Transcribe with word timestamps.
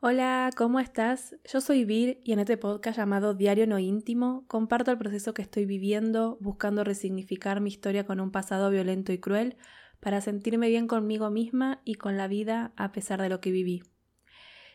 Hola, 0.00 0.50
¿cómo 0.56 0.78
estás? 0.78 1.34
Yo 1.44 1.60
soy 1.60 1.84
Vir 1.84 2.20
y 2.22 2.32
en 2.32 2.38
este 2.38 2.56
podcast 2.56 2.96
llamado 2.96 3.34
Diario 3.34 3.66
No 3.66 3.80
Íntimo 3.80 4.44
comparto 4.46 4.92
el 4.92 4.98
proceso 4.98 5.34
que 5.34 5.42
estoy 5.42 5.66
viviendo 5.66 6.38
buscando 6.40 6.84
resignificar 6.84 7.60
mi 7.60 7.70
historia 7.70 8.06
con 8.06 8.20
un 8.20 8.30
pasado 8.30 8.70
violento 8.70 9.10
y 9.10 9.18
cruel 9.18 9.56
para 9.98 10.20
sentirme 10.20 10.68
bien 10.68 10.86
conmigo 10.86 11.30
misma 11.30 11.82
y 11.84 11.96
con 11.96 12.16
la 12.16 12.28
vida 12.28 12.72
a 12.76 12.92
pesar 12.92 13.20
de 13.20 13.28
lo 13.28 13.40
que 13.40 13.50
viví. 13.50 13.82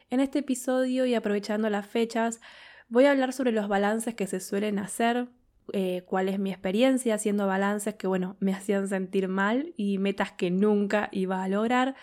En 0.09 0.19
este 0.19 0.39
episodio 0.39 1.05
y 1.05 1.15
aprovechando 1.15 1.69
las 1.69 1.87
fechas, 1.87 2.41
voy 2.89 3.05
a 3.05 3.11
hablar 3.11 3.31
sobre 3.31 3.53
los 3.53 3.69
balances 3.69 4.15
que 4.15 4.27
se 4.27 4.41
suelen 4.41 4.77
hacer, 4.77 5.29
eh, 5.71 6.03
cuál 6.05 6.29
es 6.29 6.39
mi 6.39 6.51
experiencia 6.51 7.15
haciendo 7.15 7.47
balances 7.47 7.95
que, 7.95 8.07
bueno, 8.07 8.35
me 8.39 8.53
hacían 8.55 8.87
sentir 8.87 9.27
mal 9.27 9.73
y 9.77 9.97
metas 9.97 10.31
que 10.31 10.51
nunca 10.51 11.09
iba 11.11 11.43
a 11.43 11.47
lograr 11.47 11.95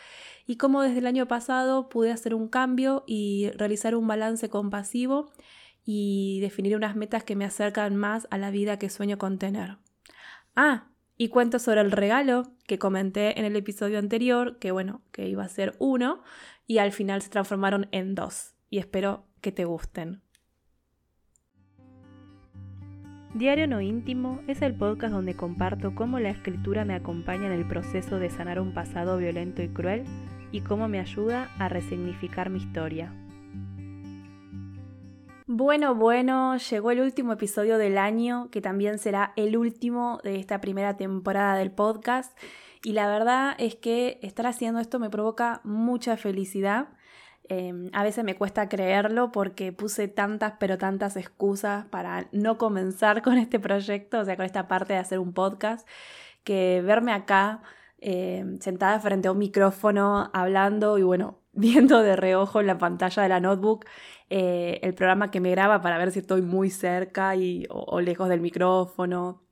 y 0.46 0.56
cómo 0.56 0.82
desde 0.82 0.98
el 0.98 1.06
año 1.06 1.26
pasado 1.28 1.88
pude 1.88 2.10
hacer 2.10 2.34
un 2.34 2.48
cambio 2.48 3.04
y 3.06 3.50
realizar 3.56 3.94
un 3.94 4.06
balance 4.06 4.48
compasivo 4.48 5.30
y 5.84 6.40
definir 6.40 6.76
unas 6.76 6.96
metas 6.96 7.24
que 7.24 7.36
me 7.36 7.44
acercan 7.44 7.96
más 7.96 8.26
a 8.30 8.38
la 8.38 8.50
vida 8.50 8.78
que 8.78 8.90
sueño 8.90 9.18
con 9.18 9.38
tener. 9.38 9.78
Ah, 10.56 10.88
y 11.16 11.28
cuento 11.28 11.58
sobre 11.58 11.82
el 11.82 11.90
regalo 11.90 12.52
que 12.66 12.78
comenté 12.78 13.38
en 13.38 13.44
el 13.44 13.54
episodio 13.54 13.98
anterior, 13.98 14.58
que 14.58 14.70
bueno, 14.70 15.02
que 15.12 15.28
iba 15.28 15.44
a 15.44 15.48
ser 15.48 15.76
uno, 15.78 16.22
y 16.66 16.78
al 16.78 16.92
final 16.92 17.20
se 17.20 17.28
transformaron 17.28 17.88
en 17.92 18.14
dos. 18.14 18.54
Y 18.70 18.78
espero 18.78 19.26
que 19.40 19.52
te 19.52 19.64
gusten. 19.64 20.22
Diario 23.32 23.68
No 23.68 23.80
Íntimo 23.80 24.40
es 24.48 24.60
el 24.60 24.74
podcast 24.74 25.12
donde 25.12 25.36
comparto 25.36 25.94
cómo 25.94 26.18
la 26.18 26.30
escritura 26.30 26.84
me 26.84 26.94
acompaña 26.94 27.46
en 27.46 27.52
el 27.52 27.64
proceso 27.64 28.18
de 28.18 28.28
sanar 28.28 28.58
un 28.58 28.74
pasado 28.74 29.18
violento 29.18 29.62
y 29.62 29.68
cruel 29.68 30.02
y 30.50 30.62
cómo 30.62 30.88
me 30.88 30.98
ayuda 30.98 31.48
a 31.56 31.68
resignificar 31.68 32.50
mi 32.50 32.58
historia. 32.58 33.12
Bueno, 35.46 35.94
bueno, 35.94 36.56
llegó 36.56 36.90
el 36.90 37.00
último 37.00 37.32
episodio 37.32 37.78
del 37.78 37.98
año, 37.98 38.48
que 38.50 38.60
también 38.60 38.98
será 38.98 39.32
el 39.36 39.56
último 39.56 40.18
de 40.24 40.40
esta 40.40 40.60
primera 40.60 40.96
temporada 40.96 41.54
del 41.54 41.70
podcast. 41.70 42.36
Y 42.82 42.94
la 42.94 43.06
verdad 43.06 43.54
es 43.58 43.76
que 43.76 44.18
estar 44.22 44.48
haciendo 44.48 44.80
esto 44.80 44.98
me 44.98 45.08
provoca 45.08 45.60
mucha 45.62 46.16
felicidad. 46.16 46.88
Em, 47.50 47.90
a 47.92 48.04
veces 48.04 48.24
me 48.24 48.36
cuesta 48.36 48.68
creerlo 48.68 49.32
porque 49.32 49.72
puse 49.72 50.06
tantas, 50.06 50.54
pero 50.60 50.78
tantas 50.78 51.16
excusas 51.16 51.84
para 51.86 52.28
no 52.30 52.58
comenzar 52.58 53.22
con 53.22 53.38
este 53.38 53.58
proyecto, 53.58 54.20
o 54.20 54.24
sea, 54.24 54.36
con 54.36 54.46
esta 54.46 54.68
parte 54.68 54.92
de 54.92 55.00
hacer 55.00 55.18
un 55.18 55.32
podcast, 55.32 55.86
que 56.44 56.80
verme 56.82 57.12
acá 57.12 57.62
eh, 57.98 58.44
sentada 58.60 59.00
frente 59.00 59.28
a 59.28 59.32
un 59.32 59.38
micrófono 59.38 60.30
hablando 60.32 60.96
y 60.98 61.02
bueno, 61.02 61.40
viendo 61.52 62.02
de 62.02 62.16
reojo 62.16 62.60
en 62.60 62.68
la 62.68 62.78
pantalla 62.78 63.22
de 63.24 63.28
la 63.28 63.40
notebook 63.40 63.84
eh, 64.30 64.78
el 64.82 64.94
programa 64.94 65.30
que 65.32 65.40
me 65.40 65.50
graba 65.50 65.80
para 65.82 65.98
ver 65.98 66.12
si 66.12 66.20
estoy 66.20 66.42
muy 66.42 66.70
cerca 66.70 67.34
y, 67.36 67.66
o, 67.70 68.00
lejos 68.00 68.28
del 68.28 68.40
micrófono. 68.40 69.42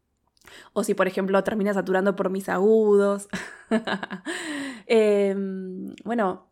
O 0.73 0.85
si, 0.85 0.95
por 0.95 1.09
ejemplo, 1.09 1.43
termina 1.45 1.75
saturando 1.75 2.17
por 2.17 2.31
mis 2.31 2.49
agudos. 2.49 3.29
Em, 4.91 5.95
bueno, 6.05 6.48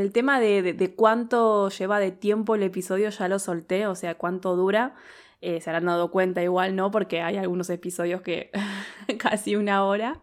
el 0.00 0.12
tema 0.12 0.40
de, 0.40 0.94
cuánto 0.96 1.68
lleva 1.68 1.98
de 1.98 2.10
tiempo 2.10 2.54
el 2.54 2.62
episodio 2.62 3.10
ya 3.10 3.28
lo 3.28 3.38
solté, 3.38 3.86
o 3.86 3.94
sea, 3.94 4.16
cuánto 4.16 4.56
dura. 4.56 4.94
Eh, 5.40 5.60
se 5.60 5.70
habrán 5.70 5.86
dado 5.86 6.10
cuenta 6.10 6.42
igual, 6.42 6.74
¿no? 6.74 6.90
Porque 6.90 7.20
hay 7.20 7.36
algunos 7.36 7.68
episodios 7.70 8.22
que 8.22 8.50
casi 9.18 9.56
una 9.56 9.84
hora. 9.84 10.20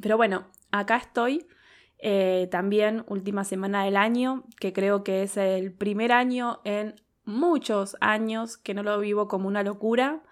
Pero 0.00 0.16
bueno, 0.16 0.46
acá 0.70 0.96
estoy. 0.96 1.46
Eh, 1.98 2.48
también 2.50 3.04
última 3.08 3.44
semana 3.44 3.84
del 3.84 3.96
año, 3.96 4.44
que 4.60 4.74
creo 4.74 5.04
que 5.04 5.22
es 5.22 5.38
el 5.38 5.72
primer 5.72 6.12
año 6.12 6.60
en 6.64 6.96
muchos 7.24 7.96
años 8.00 8.58
que 8.58 8.74
no 8.74 8.82
lo 8.82 8.98
vivo 9.00 9.28
como 9.28 9.48
una 9.48 9.62
locura. 9.62 10.22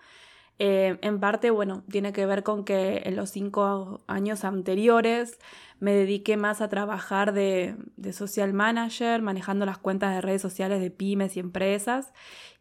Eh, 0.59 0.99
en 1.03 1.19
parte, 1.19 1.51
bueno, 1.51 1.83
tiene 1.91 2.13
que 2.13 2.27
ver 2.27 2.43
con 2.43 2.65
que 2.65 3.03
en 3.05 3.17
los 3.17 3.31
cinco 3.31 4.03
años 4.07 4.45
anteriores 4.45 5.39
me 5.81 5.93
dediqué 5.93 6.37
más 6.37 6.61
a 6.61 6.69
trabajar 6.69 7.33
de, 7.33 7.77
social 8.13 8.53
manager, 8.53 9.21
manejando 9.23 9.67
las 9.67 9.79
cuentas 9.79 10.15
de 10.15 10.21
redes 10.21 10.41
sociales 10.41 10.81
de 10.81 10.93
pymes 10.93 11.37
y 11.37 11.41
empresas. 11.41 12.13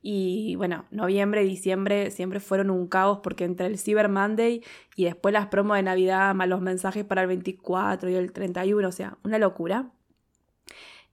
Y 0.02 0.56
bueno, 0.56 0.86
noviembre 0.90 1.44
y 1.44 1.48
diciembre 1.48 2.10
siempre 2.10 2.40
fueron 2.40 2.72
un 2.72 2.88
caos 2.88 3.20
porque 3.22 3.44
entre 3.44 3.68
el 3.68 3.78
Cyber 3.78 4.10
Monday 4.10 4.64
y 4.96 5.04
después 5.04 5.34
las 5.34 5.48
promos 5.48 5.78
de 5.78 5.84
Navidad, 5.84 6.34
más 6.34 6.48
los 6.48 6.62
mensajes 6.62 7.06
para 7.06 7.22
el 7.22 7.28
24 7.28 8.10
y 8.10 8.16
el 8.16 8.32
31, 8.32 8.88
o 8.88 8.92
sea, 8.92 9.18
una 9.24 9.38
locura. 9.38 9.92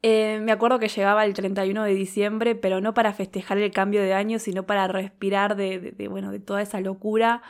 Eh, 0.02 0.38
me 0.42 0.52
acuerdo 0.52 0.78
que 0.78 0.88
llegaba 0.88 1.24
el 1.24 1.34
31 1.34 1.82
de 1.82 1.94
diciembre, 1.94 2.54
pero 2.54 2.80
no 2.80 2.94
para 2.94 3.12
festejar 3.12 3.58
el 3.58 3.72
cambio 3.72 4.02
de 4.02 4.14
año, 4.14 4.38
sino 4.38 4.64
para 4.64 4.86
respirar 4.86 5.56
de, 5.56 5.94
bueno, 6.08 6.30
de 6.30 6.38
toda 6.38 6.62
esa 6.62 6.80
locura 6.80 7.42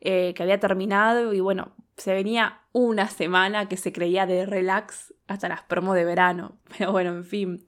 eh, 0.00 0.32
que 0.34 0.42
había 0.42 0.58
terminado. 0.60 1.32
Y 1.34 1.40
bueno, 1.40 1.72
se 1.96 2.14
venía 2.14 2.60
una 2.72 3.08
semana 3.08 3.68
que 3.68 3.76
se 3.76 3.92
creía 3.92 4.26
de 4.26 4.46
relax 4.46 5.14
hasta 5.26 5.48
las 5.48 5.62
promos 5.62 5.94
de 5.94 6.04
verano. 6.04 6.56
Pero 6.78 6.92
bueno, 6.92 7.10
en 7.10 7.24
fin. 7.24 7.66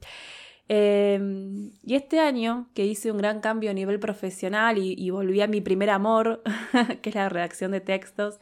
Em, 0.68 1.72
y 1.82 1.96
este 1.96 2.20
año 2.20 2.70
que 2.74 2.86
hice 2.86 3.10
un 3.10 3.18
gran 3.18 3.40
cambio 3.40 3.70
a 3.70 3.74
nivel 3.74 3.98
profesional 4.00 4.78
y, 4.78 5.10
volví 5.10 5.42
a 5.42 5.46
mi 5.46 5.60
primer 5.60 5.90
amor, 5.90 6.42
que 7.02 7.10
es 7.10 7.14
la 7.14 7.28
redacción 7.28 7.72
de 7.72 7.80
textos 7.80 8.38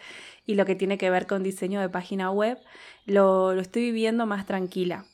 y 0.46 0.54
lo 0.54 0.64
que 0.64 0.76
tiene 0.76 0.98
que 0.98 1.10
ver 1.10 1.26
con 1.26 1.42
diseño 1.42 1.80
de 1.80 1.88
página 1.88 2.30
web, 2.30 2.58
lo, 3.06 3.54
lo 3.54 3.60
estoy 3.60 3.82
viviendo 3.82 4.26
más 4.26 4.46
tranquila. 4.46 5.06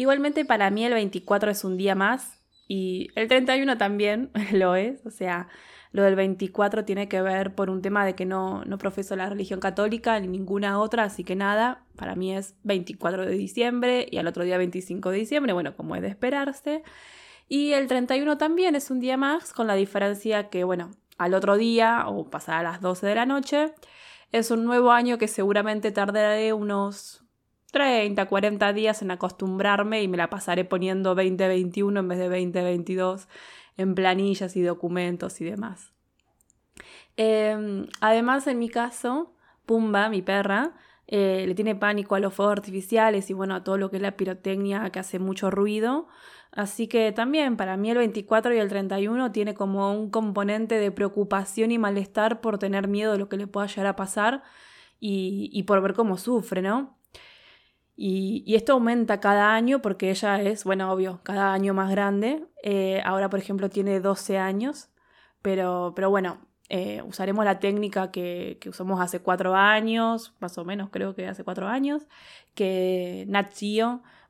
Igualmente 0.00 0.46
para 0.46 0.70
mí 0.70 0.82
el 0.86 0.94
24 0.94 1.50
es 1.50 1.62
un 1.62 1.76
día 1.76 1.94
más 1.94 2.40
y 2.66 3.08
el 3.16 3.28
31 3.28 3.76
también 3.76 4.30
lo 4.50 4.74
es, 4.74 5.04
o 5.04 5.10
sea, 5.10 5.48
lo 5.92 6.02
del 6.02 6.14
24 6.14 6.86
tiene 6.86 7.06
que 7.06 7.20
ver 7.20 7.54
por 7.54 7.68
un 7.68 7.82
tema 7.82 8.06
de 8.06 8.14
que 8.14 8.24
no, 8.24 8.64
no 8.64 8.78
profeso 8.78 9.14
la 9.14 9.28
religión 9.28 9.60
católica 9.60 10.18
ni 10.18 10.26
ninguna 10.26 10.80
otra, 10.80 11.02
así 11.02 11.22
que 11.22 11.36
nada, 11.36 11.84
para 11.96 12.14
mí 12.14 12.34
es 12.34 12.54
24 12.62 13.26
de 13.26 13.32
diciembre 13.32 14.06
y 14.10 14.16
al 14.16 14.26
otro 14.26 14.42
día 14.42 14.56
25 14.56 15.10
de 15.10 15.18
diciembre, 15.18 15.52
bueno, 15.52 15.76
como 15.76 15.94
es 15.94 16.00
de 16.00 16.08
esperarse. 16.08 16.82
Y 17.46 17.74
el 17.74 17.86
31 17.86 18.38
también 18.38 18.76
es 18.76 18.90
un 18.90 19.00
día 19.00 19.18
más, 19.18 19.52
con 19.52 19.66
la 19.66 19.74
diferencia 19.74 20.48
que, 20.48 20.64
bueno, 20.64 20.92
al 21.18 21.34
otro 21.34 21.58
día 21.58 22.04
o 22.06 22.30
pasar 22.30 22.60
a 22.60 22.62
las 22.62 22.80
12 22.80 23.06
de 23.06 23.14
la 23.16 23.26
noche, 23.26 23.74
es 24.32 24.50
un 24.50 24.64
nuevo 24.64 24.92
año 24.92 25.18
que 25.18 25.28
seguramente 25.28 25.92
tardaré 25.92 26.54
unos 26.54 27.19
30, 27.70 28.26
40 28.26 28.72
días 28.72 29.02
en 29.02 29.10
acostumbrarme 29.10 30.02
y 30.02 30.08
me 30.08 30.16
la 30.16 30.30
pasaré 30.30 30.64
poniendo 30.64 31.14
2021 31.14 32.00
en 32.00 32.08
vez 32.08 32.18
de 32.18 32.28
2022 32.28 33.28
en 33.76 33.94
planillas 33.94 34.56
y 34.56 34.62
documentos 34.62 35.40
y 35.40 35.44
demás. 35.44 35.92
Em, 37.16 37.86
además, 38.00 38.46
en 38.46 38.58
mi 38.58 38.68
caso, 38.68 39.34
Pumba, 39.66 40.08
mi 40.08 40.22
perra, 40.22 40.76
eh, 41.06 41.44
le 41.46 41.54
tiene 41.54 41.74
pánico 41.74 42.14
a 42.14 42.20
los 42.20 42.34
fuegos 42.34 42.52
artificiales 42.52 43.30
y 43.30 43.34
bueno, 43.34 43.54
a 43.54 43.64
todo 43.64 43.76
lo 43.78 43.90
que 43.90 43.96
es 43.96 44.02
la 44.02 44.16
pirotecnia 44.16 44.90
que 44.90 44.98
hace 44.98 45.18
mucho 45.18 45.50
ruido. 45.50 46.08
Así 46.52 46.88
que 46.88 47.12
también 47.12 47.56
para 47.56 47.76
mí 47.76 47.90
el 47.90 47.98
24 47.98 48.54
y 48.54 48.58
el 48.58 48.68
31 48.68 49.32
tiene 49.32 49.54
como 49.54 49.92
un 49.92 50.10
componente 50.10 50.76
de 50.76 50.90
preocupación 50.90 51.72
y 51.72 51.78
malestar 51.78 52.40
por 52.40 52.58
tener 52.58 52.88
miedo 52.88 53.12
de 53.12 53.18
lo 53.18 53.28
que 53.28 53.36
le 53.36 53.46
pueda 53.46 53.66
llegar 53.66 53.86
a 53.86 53.96
pasar 53.96 54.42
y, 54.98 55.50
y 55.52 55.62
por 55.64 55.80
ver 55.82 55.94
cómo 55.94 56.16
sufre, 56.16 56.62
¿no? 56.62 56.99
Y, 58.02 58.54
esto 58.54 58.72
aumenta 58.72 59.20
cada 59.20 59.54
año 59.54 59.82
porque 59.82 60.08
ella 60.08 60.40
es, 60.40 60.64
bueno, 60.64 60.90
obvio, 60.90 61.20
cada 61.22 61.52
año 61.52 61.74
más 61.74 61.90
grande. 61.90 62.46
Eh, 62.62 63.02
ahora, 63.04 63.28
por 63.28 63.38
ejemplo, 63.38 63.68
tiene 63.68 64.00
12 64.00 64.38
años, 64.38 64.88
pero, 65.42 65.92
pero 65.94 66.08
bueno, 66.08 66.40
eh, 66.70 67.02
usaremos 67.02 67.44
la 67.44 67.58
técnica 67.58 68.10
que, 68.10 68.58
usamos 68.66 69.02
hace 69.02 69.20
cuatro 69.20 69.54
años, 69.54 70.34
más 70.40 70.56
o 70.56 70.64
menos 70.64 70.88
creo 70.90 71.14
que 71.14 71.26
hace 71.26 71.44
cuatro 71.44 71.68
años, 71.68 72.06
que 72.54 73.26
Nat 73.28 73.52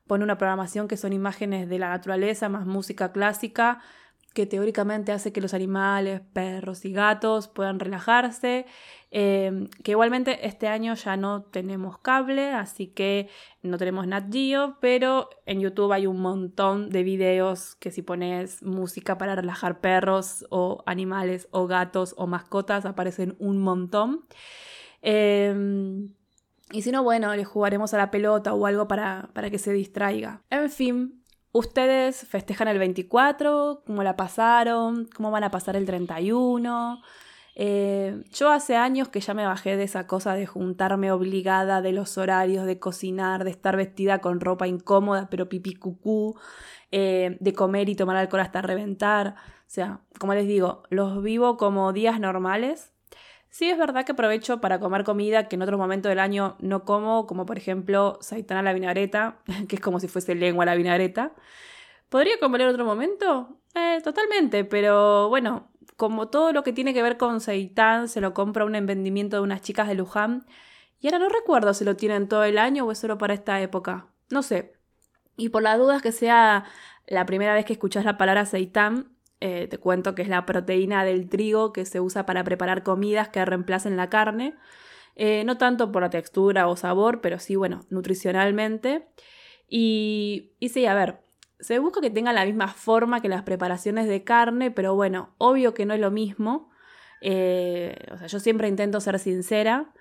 pone 0.05 0.25
una 0.25 0.37
programación 0.37 0.89
que 0.89 0.97
son 0.97 1.13
imágenes 1.13 1.69
de 1.69 1.79
la 1.79 1.89
naturaleza 1.91 2.49
más 2.49 2.65
música 2.65 3.13
clásica 3.13 3.79
que 4.33 4.45
teóricamente 4.45 5.11
hace 5.11 5.33
que 5.33 5.41
los 5.41 5.53
animales, 5.53 6.21
perros 6.33 6.85
y 6.85 6.93
gatos 6.93 7.47
puedan 7.49 7.79
relajarse, 7.79 8.65
em, 9.11 9.67
que 9.83 9.91
igualmente 9.91 10.47
este 10.47 10.67
año 10.67 10.93
ya 10.95 11.17
no 11.17 11.43
tenemos 11.43 11.97
cable, 11.97 12.51
así 12.51 12.87
que 12.87 13.27
no 13.61 13.77
tenemos 13.77 14.07
Nat 14.07 14.31
Geo, 14.31 14.77
pero 14.79 15.29
en 15.45 15.59
YouTube 15.59 15.91
hay 15.91 16.07
un 16.07 16.21
montón 16.21 16.89
de 16.89 17.03
videos 17.03 17.75
que 17.75 17.91
si 17.91 18.01
pones 18.01 18.63
música 18.63 19.17
para 19.17 19.35
relajar 19.35 19.81
perros 19.81 20.45
o 20.49 20.81
animales 20.85 21.47
o 21.51 21.67
gatos 21.67 22.13
o 22.17 22.25
mascotas, 22.25 22.85
aparecen 22.85 23.35
un 23.39 23.57
montón. 23.57 24.25
Em, 25.01 26.13
y 26.71 26.83
si 26.83 26.91
no, 26.91 27.03
bueno, 27.03 27.35
le 27.35 27.43
jugaremos 27.43 27.93
a 27.93 27.97
la 27.97 28.11
pelota 28.11 28.53
o 28.53 28.65
algo 28.65 28.87
para, 28.87 29.29
para 29.33 29.49
que 29.49 29.59
se 29.59 29.73
distraiga. 29.73 30.41
En 30.49 30.69
fin, 30.69 31.20
¿Ustedes 31.53 32.25
festejan 32.27 32.69
el 32.69 32.79
24? 32.79 33.83
¿Cómo 33.85 34.03
la 34.03 34.15
pasaron? 34.15 35.09
¿Cómo 35.15 35.31
van 35.31 35.43
a 35.43 35.51
pasar 35.51 35.75
el 35.75 35.85
31? 35.85 37.01
Eh, 37.55 38.23
yo 38.31 38.49
hace 38.49 38.77
años 38.77 39.09
que 39.09 39.19
ya 39.19 39.33
me 39.33 39.45
bajé 39.45 39.75
de 39.75 39.83
esa 39.83 40.07
cosa 40.07 40.33
de 40.33 40.45
juntarme 40.45 41.11
obligada, 41.11 41.81
de 41.81 41.91
los 41.91 42.17
horarios, 42.17 42.65
de 42.65 42.79
cocinar, 42.79 43.43
de 43.43 43.51
estar 43.51 43.75
vestida 43.75 44.19
con 44.19 44.39
ropa 44.39 44.67
incómoda, 44.67 45.27
pero 45.29 45.49
pipí 45.49 45.75
cucú, 45.75 46.37
eh, 46.91 47.37
de 47.41 47.53
comer 47.53 47.89
y 47.89 47.95
tomar 47.95 48.15
alcohol 48.15 48.39
hasta 48.39 48.61
reventar. 48.61 49.35
O 49.37 49.73
sea, 49.73 49.99
como 50.19 50.33
les 50.33 50.47
digo, 50.47 50.83
los 50.89 51.21
vivo 51.21 51.57
como 51.57 51.91
días 51.91 52.19
normales. 52.19 52.90
Sí 53.51 53.69
es 53.69 53.77
verdad 53.77 54.05
que 54.05 54.13
aprovecho 54.13 54.61
para 54.61 54.79
comer 54.79 55.03
comida 55.03 55.49
que 55.49 55.57
en 55.57 55.61
otro 55.61 55.77
momento 55.77 56.07
del 56.07 56.19
año 56.19 56.55
no 56.59 56.85
como, 56.85 57.27
como 57.27 57.45
por 57.45 57.57
ejemplo 57.57 58.17
saitana 58.21 58.61
a 58.61 58.63
la 58.63 58.73
vinagreta, 58.73 59.39
que 59.67 59.75
es 59.75 59.81
como 59.81 59.99
si 59.99 60.07
fuese 60.07 60.35
lengua 60.35 60.63
a 60.63 60.67
la 60.67 60.75
vinagreta. 60.75 61.33
¿Podría 62.09 62.39
comer 62.39 62.61
en 62.61 62.67
otro 62.69 62.85
momento? 62.85 63.59
Eh, 63.75 63.99
totalmente, 64.03 64.63
pero 64.63 65.27
bueno, 65.29 65.69
como 65.97 66.29
todo 66.29 66.53
lo 66.53 66.63
que 66.63 66.73
tiene 66.73 66.93
que 66.93 67.03
ver 67.03 67.17
con 67.17 67.41
seitán, 67.41 68.07
se 68.07 68.21
lo 68.21 68.33
compra 68.33 68.65
un 68.65 68.75
emprendimiento 68.75 69.37
de 69.37 69.43
unas 69.43 69.61
chicas 69.61 69.87
de 69.87 69.95
Luján. 69.95 70.45
Y 70.99 71.07
ahora 71.07 71.19
no 71.19 71.29
recuerdo 71.29 71.73
si 71.73 71.83
lo 71.83 71.95
tienen 71.97 72.27
todo 72.29 72.43
el 72.45 72.57
año 72.57 72.85
o 72.85 72.91
es 72.91 72.99
solo 72.99 73.17
para 73.17 73.33
esta 73.33 73.61
época. 73.61 74.07
No 74.29 74.43
sé. 74.43 74.73
Y 75.35 75.49
por 75.49 75.61
las 75.61 75.77
dudas 75.77 76.01
que 76.01 76.11
sea 76.11 76.65
la 77.07 77.25
primera 77.25 77.53
vez 77.53 77.65
que 77.65 77.73
escuchas 77.73 78.05
la 78.05 78.17
palabra 78.17 78.45
seitán, 78.45 79.15
eh, 79.41 79.67
te 79.67 79.79
cuento 79.79 80.13
que 80.13 80.21
es 80.21 80.29
la 80.29 80.45
proteína 80.45 81.03
del 81.03 81.27
trigo 81.27 81.73
que 81.73 81.85
se 81.85 81.99
usa 81.99 82.27
para 82.27 82.43
preparar 82.43 82.83
comidas 82.83 83.29
que 83.29 83.43
reemplacen 83.43 83.97
la 83.97 84.07
carne. 84.09 84.55
Eh, 85.15 85.43
no 85.45 85.57
tanto 85.57 85.91
por 85.91 86.03
la 86.03 86.11
textura 86.11 86.67
o 86.67 86.75
sabor, 86.75 87.21
pero 87.21 87.39
sí, 87.39 87.55
bueno, 87.55 87.81
nutricionalmente. 87.89 89.07
Y, 89.67 90.53
sí, 90.61 90.85
a 90.85 90.93
ver, 90.93 91.21
se 91.59 91.79
busca 91.79 92.01
que 92.01 92.11
tenga 92.11 92.33
la 92.33 92.45
misma 92.45 92.67
forma 92.67 93.21
que 93.21 93.29
las 93.29 93.41
preparaciones 93.41 94.07
de 94.07 94.23
carne, 94.23 94.69
pero 94.69 94.95
bueno, 94.95 95.33
obvio 95.39 95.73
que 95.73 95.85
no 95.87 95.95
es 95.95 95.99
lo 95.99 96.11
mismo. 96.11 96.69
Eh, 97.21 97.95
o 98.11 98.17
sea, 98.17 98.27
yo 98.27 98.39
siempre 98.39 98.67
intento 98.67 98.99
ser 99.01 99.17
sincera, 99.19 99.91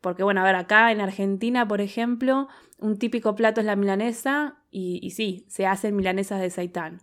porque 0.00 0.24
bueno, 0.24 0.40
a 0.40 0.44
ver, 0.44 0.56
acá 0.56 0.90
en 0.92 1.00
Argentina, 1.00 1.68
por 1.68 1.80
ejemplo, 1.80 2.48
un 2.78 2.98
típico 2.98 3.34
plato 3.36 3.60
es 3.60 3.66
la 3.66 3.76
milanesa 3.76 4.58
y, 4.70 4.98
y 5.02 5.10
sí, 5.10 5.44
se 5.48 5.66
hacen 5.66 5.96
milanesas 5.96 6.40
de 6.40 6.50
seitán. 6.50 7.02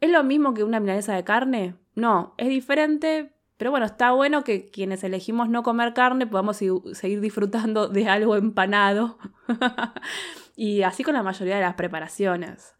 ¿Es 0.00 0.10
lo 0.10 0.22
mismo 0.22 0.54
que 0.54 0.64
una 0.64 0.80
milanesa 0.80 1.14
de 1.14 1.24
carne? 1.24 1.74
No, 1.94 2.34
es 2.38 2.48
diferente, 2.48 3.32
pero 3.56 3.70
bueno, 3.70 3.86
está 3.86 4.12
bueno 4.12 4.44
que 4.44 4.70
quienes 4.70 5.02
elegimos 5.02 5.48
no 5.48 5.62
comer 5.62 5.94
carne 5.94 6.26
podamos 6.26 6.56
seguir 6.56 7.20
disfrutando 7.20 7.88
de 7.88 8.08
algo 8.08 8.36
empanado. 8.36 9.18
y 10.56 10.82
así 10.82 11.02
con 11.02 11.14
la 11.14 11.22
mayoría 11.22 11.56
de 11.56 11.62
las 11.62 11.74
preparaciones. 11.74 12.74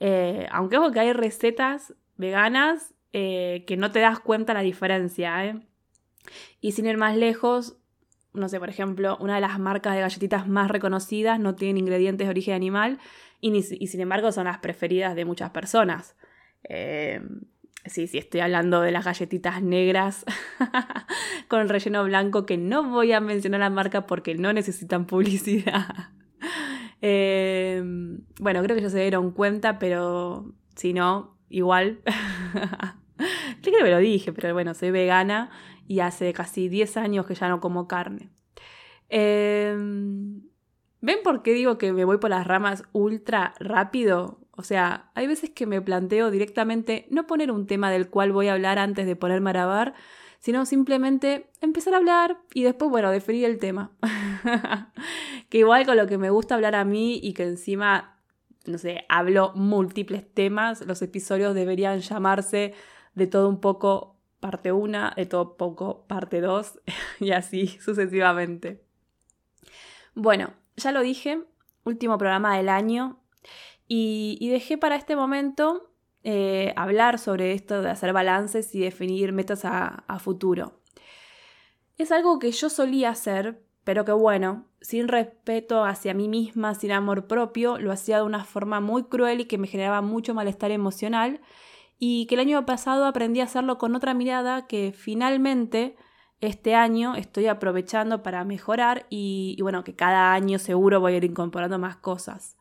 Eh, 0.00 0.48
aunque 0.50 0.78
ojo 0.78 0.90
que 0.90 1.00
hay 1.00 1.12
recetas 1.12 1.94
veganas 2.16 2.94
eh, 3.12 3.64
que 3.66 3.76
no 3.76 3.92
te 3.92 4.00
das 4.00 4.18
cuenta 4.18 4.54
la 4.54 4.60
diferencia. 4.60 5.46
¿eh? 5.46 5.60
Y 6.60 6.72
sin 6.72 6.86
ir 6.86 6.96
más 6.96 7.16
lejos, 7.16 7.76
no 8.32 8.48
sé, 8.48 8.58
por 8.58 8.68
ejemplo, 8.68 9.16
una 9.20 9.36
de 9.36 9.40
las 9.40 9.58
marcas 9.60 9.94
de 9.94 10.00
galletitas 10.00 10.48
más 10.48 10.68
reconocidas 10.68 11.38
no 11.38 11.54
tiene 11.54 11.78
ingredientes 11.78 12.26
de 12.26 12.30
origen 12.30 12.54
animal 12.54 12.98
y, 13.40 13.62
sin 13.62 14.00
embargo 14.00 14.32
son 14.32 14.46
las 14.46 14.58
preferidas 14.58 15.14
de 15.14 15.24
muchas 15.24 15.50
personas. 15.50 16.16
Sí, 16.68 18.06
sí, 18.06 18.18
estoy 18.18 18.40
hablando 18.40 18.80
de 18.80 18.90
las 18.90 19.04
galletitas 19.04 19.62
negras 19.62 20.24
con 21.48 21.68
relleno 21.68 22.04
blanco 22.04 22.46
que 22.46 22.56
no 22.56 22.82
voy 22.88 23.12
a 23.12 23.20
mencionar 23.20 23.60
la 23.60 23.70
marca 23.70 24.06
porque 24.06 24.34
no 24.34 24.52
necesitan 24.52 25.06
publicidad. 25.06 25.86
Em, 27.06 28.22
bueno, 28.40 28.62
creo 28.62 28.74
que 28.74 28.80
ya 28.82 28.88
se 28.88 28.98
dieron 28.98 29.30
cuenta, 29.32 29.78
pero 29.78 30.54
si 30.74 30.94
no, 30.94 31.36
igual. 31.50 32.00
creo 33.60 33.76
que 33.76 33.82
me 33.82 33.90
lo 33.90 33.98
dije, 33.98 34.32
pero 34.32 34.54
bueno, 34.54 34.72
soy 34.72 34.90
vegana 34.90 35.50
y 35.86 36.00
hace 36.00 36.32
casi 36.32 36.70
10 36.70 36.96
años 36.96 37.26
que 37.26 37.34
ya 37.34 37.50
no 37.50 37.60
como 37.60 37.88
carne. 37.88 38.30
Em, 39.10 40.48
¿Ven 41.02 41.18
por 41.22 41.42
qué 41.42 41.52
digo 41.52 41.76
que 41.76 41.92
me 41.92 42.06
voy 42.06 42.16
por 42.16 42.30
las 42.30 42.46
ramas 42.46 42.84
ultra 42.92 43.52
rápido? 43.60 44.40
O 44.56 44.62
sea, 44.62 45.10
hay 45.14 45.26
veces 45.26 45.50
que 45.50 45.66
me 45.66 45.80
planteo 45.80 46.30
directamente 46.30 47.06
no 47.10 47.26
poner 47.26 47.50
un 47.50 47.66
tema 47.66 47.90
del 47.90 48.08
cual 48.08 48.32
voy 48.32 48.48
a 48.48 48.52
hablar 48.52 48.78
antes 48.78 49.06
de 49.06 49.16
ponerme 49.16 49.50
a 49.50 49.54
grabar, 49.54 49.94
sino 50.38 50.64
simplemente 50.64 51.50
empezar 51.60 51.94
a 51.94 51.96
hablar 51.96 52.38
y 52.52 52.62
después, 52.62 52.90
bueno, 52.90 53.10
definir 53.10 53.46
el 53.46 53.58
tema. 53.58 53.90
que 55.48 55.58
igual 55.58 55.86
con 55.86 55.96
lo 55.96 56.06
que 56.06 56.18
me 56.18 56.30
gusta 56.30 56.54
hablar 56.54 56.76
a 56.76 56.84
mí 56.84 57.18
y 57.20 57.32
que 57.32 57.44
encima, 57.44 58.20
no 58.66 58.78
sé, 58.78 59.06
hablo 59.08 59.52
múltiples 59.56 60.24
temas, 60.32 60.86
los 60.86 61.02
episodios 61.02 61.54
deberían 61.54 62.00
llamarse 62.00 62.74
de 63.14 63.26
todo 63.26 63.48
un 63.48 63.60
poco 63.60 64.16
parte 64.38 64.70
1, 64.70 65.12
de 65.16 65.26
todo 65.26 65.56
poco 65.56 66.06
parte 66.06 66.40
2 66.40 66.80
y 67.20 67.32
así 67.32 67.66
sucesivamente. 67.66 68.84
Bueno, 70.14 70.52
ya 70.76 70.92
lo 70.92 71.00
dije, 71.00 71.42
último 71.84 72.18
programa 72.18 72.56
del 72.56 72.68
año 72.68 73.18
y, 73.86 74.48
dejé 74.48 74.78
para 74.78 74.96
este 74.96 75.16
momento 75.16 75.90
eh, 76.22 76.72
hablar 76.76 77.18
sobre 77.18 77.52
esto 77.52 77.82
de 77.82 77.90
hacer 77.90 78.12
balances 78.12 78.74
y 78.74 78.80
definir 78.80 79.32
metas 79.32 79.64
a, 79.64 80.04
futuro. 80.20 80.80
Es 81.98 82.10
algo 82.10 82.38
que 82.38 82.50
yo 82.50 82.70
solía 82.70 83.10
hacer, 83.10 83.62
pero 83.84 84.04
que 84.04 84.12
bueno, 84.12 84.66
sin 84.80 85.08
respeto 85.08 85.84
hacia 85.84 86.14
mí 86.14 86.28
misma, 86.28 86.74
sin 86.74 86.92
amor 86.92 87.26
propio, 87.26 87.78
lo 87.78 87.92
hacía 87.92 88.16
de 88.18 88.22
una 88.24 88.44
forma 88.44 88.80
muy 88.80 89.04
cruel 89.04 89.40
y 89.40 89.44
que 89.44 89.58
me 89.58 89.68
generaba 89.68 90.00
mucho 90.00 90.34
malestar 90.34 90.70
emocional, 90.70 91.40
y 91.98 92.26
que 92.26 92.34
el 92.34 92.40
año 92.40 92.66
pasado 92.66 93.04
aprendí 93.04 93.40
a 93.40 93.44
hacerlo 93.44 93.78
con 93.78 93.94
otra 93.94 94.14
mirada 94.14 94.66
que 94.66 94.92
finalmente 94.92 95.96
este 96.40 96.74
año 96.74 97.14
estoy 97.14 97.46
aprovechando 97.46 98.22
para 98.22 98.44
mejorar 98.44 99.06
y, 99.08 99.54
y 99.56 99.62
bueno, 99.62 99.84
que 99.84 99.94
cada 99.94 100.32
año 100.32 100.58
seguro 100.58 101.00
voy 101.00 101.14
a 101.14 101.16
ir 101.18 101.24
incorporando 101.24 101.78
más 101.78 101.96
cosas. 101.96 102.56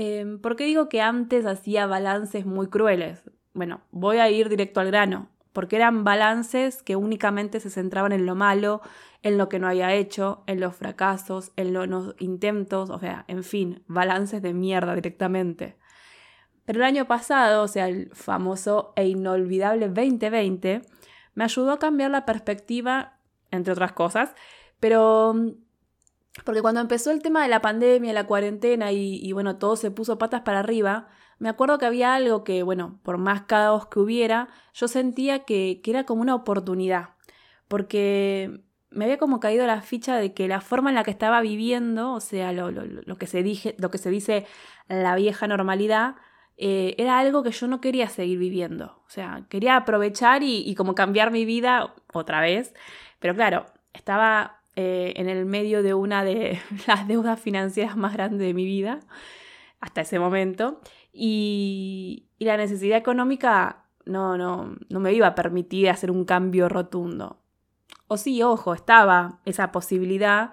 Em, 0.00 0.38
¿Por 0.38 0.54
qué 0.54 0.62
digo 0.62 0.88
que 0.88 1.00
antes 1.00 1.44
hacía 1.44 1.88
balances 1.88 2.46
muy 2.46 2.68
crueles? 2.68 3.28
Bueno, 3.52 3.80
voy 3.90 4.18
a 4.18 4.30
ir 4.30 4.48
directo 4.48 4.78
al 4.78 4.86
grano, 4.86 5.28
porque 5.52 5.74
eran 5.74 6.04
balances 6.04 6.84
que 6.84 6.94
únicamente 6.94 7.58
se 7.58 7.68
centraban 7.68 8.12
en 8.12 8.24
lo 8.24 8.36
malo, 8.36 8.80
en 9.24 9.36
lo 9.36 9.48
que 9.48 9.58
no 9.58 9.66
había 9.66 9.92
hecho, 9.94 10.44
en 10.46 10.60
los 10.60 10.76
fracasos, 10.76 11.50
en 11.56 11.72
los 11.72 12.14
intentos, 12.20 12.90
o 12.90 13.00
sea, 13.00 13.24
en 13.26 13.42
fin, 13.42 13.82
balances 13.88 14.40
de 14.40 14.54
mierda 14.54 14.94
directamente. 14.94 15.76
Pero 16.64 16.78
el 16.78 16.84
año 16.84 17.06
pasado, 17.08 17.64
o 17.64 17.68
sea, 17.68 17.88
el 17.88 18.10
famoso 18.14 18.92
e 18.94 19.08
inolvidable 19.08 19.88
2020, 19.88 20.82
me 21.34 21.42
ayudó 21.42 21.72
a 21.72 21.80
cambiar 21.80 22.12
la 22.12 22.24
perspectiva, 22.24 23.18
entre 23.50 23.72
otras 23.72 23.94
cosas, 23.94 24.32
pero 24.78 25.34
porque 26.44 26.62
cuando 26.62 26.80
empezó 26.80 27.10
el 27.10 27.22
tema 27.22 27.42
de 27.42 27.48
la 27.48 27.60
pandemia, 27.60 28.12
la 28.12 28.26
cuarentena 28.26 28.92
y, 28.92 29.32
bueno, 29.32 29.56
todo 29.56 29.76
se 29.76 29.90
puso 29.90 30.18
patas 30.18 30.42
para 30.42 30.60
arriba, 30.60 31.08
me 31.38 31.48
acuerdo 31.48 31.78
que 31.78 31.86
había 31.86 32.14
algo 32.14 32.44
que, 32.44 32.62
bueno, 32.62 32.98
por 33.02 33.18
más 33.18 33.42
caos 33.42 33.86
que 33.86 34.00
hubiera, 34.00 34.48
yo 34.74 34.88
sentía 34.88 35.44
que, 35.44 35.80
era 35.84 36.04
como 36.04 36.22
una 36.22 36.34
oportunidad. 36.34 37.10
Porque 37.68 38.62
me 38.90 39.04
había 39.04 39.18
como 39.18 39.40
caído 39.40 39.66
la 39.66 39.82
ficha 39.82 40.16
de 40.16 40.32
que 40.32 40.48
la 40.48 40.60
forma 40.60 40.90
en 40.90 40.96
la 40.96 41.04
que 41.04 41.10
estaba 41.10 41.40
viviendo, 41.40 42.12
o 42.12 42.20
sea, 42.20 42.52
lo, 42.52 42.72
que, 43.18 43.26
se 43.26 43.42
dije, 43.42 43.76
lo 43.78 43.90
que 43.90 43.98
se 43.98 44.10
dice 44.10 44.46
la 44.88 45.14
vieja 45.14 45.46
normalidad, 45.46 46.16
eh, 46.56 46.94
era 46.98 47.18
algo 47.18 47.42
que 47.42 47.52
yo 47.52 47.68
no 47.68 47.80
quería 47.80 48.08
seguir 48.08 48.38
viviendo. 48.38 49.02
O 49.06 49.10
sea, 49.10 49.44
quería 49.48 49.76
aprovechar 49.76 50.42
y, 50.42 50.68
y 50.68 50.74
como 50.74 50.94
cambiar 50.94 51.30
mi 51.30 51.44
vida 51.44 51.94
otra 52.12 52.40
vez. 52.40 52.74
Pero 53.20 53.34
claro, 53.34 53.66
estaba 53.92 54.57
eh, 54.80 55.14
en 55.16 55.28
el 55.28 55.44
medio 55.44 55.82
de 55.82 55.92
una 55.92 56.22
de 56.22 56.60
las 56.86 57.08
deudas 57.08 57.40
financieras 57.40 57.96
más 57.96 58.12
grandes 58.12 58.46
de 58.46 58.54
mi 58.54 58.64
vida 58.64 59.00
hasta 59.80 60.02
ese 60.02 60.20
momento 60.20 60.80
y, 61.12 62.28
la 62.38 62.56
necesidad 62.56 62.96
económica 62.96 63.86
no, 64.04 64.38
no, 64.38 64.76
no 64.88 65.00
me 65.00 65.12
iba 65.12 65.26
a 65.26 65.34
permitir 65.34 65.90
hacer 65.90 66.12
un 66.12 66.24
cambio 66.24 66.68
rotundo. 66.68 67.42
O 68.06 68.16
sí, 68.16 68.40
ojo, 68.44 68.72
estaba 68.72 69.40
esa 69.44 69.72
posibilidad, 69.72 70.52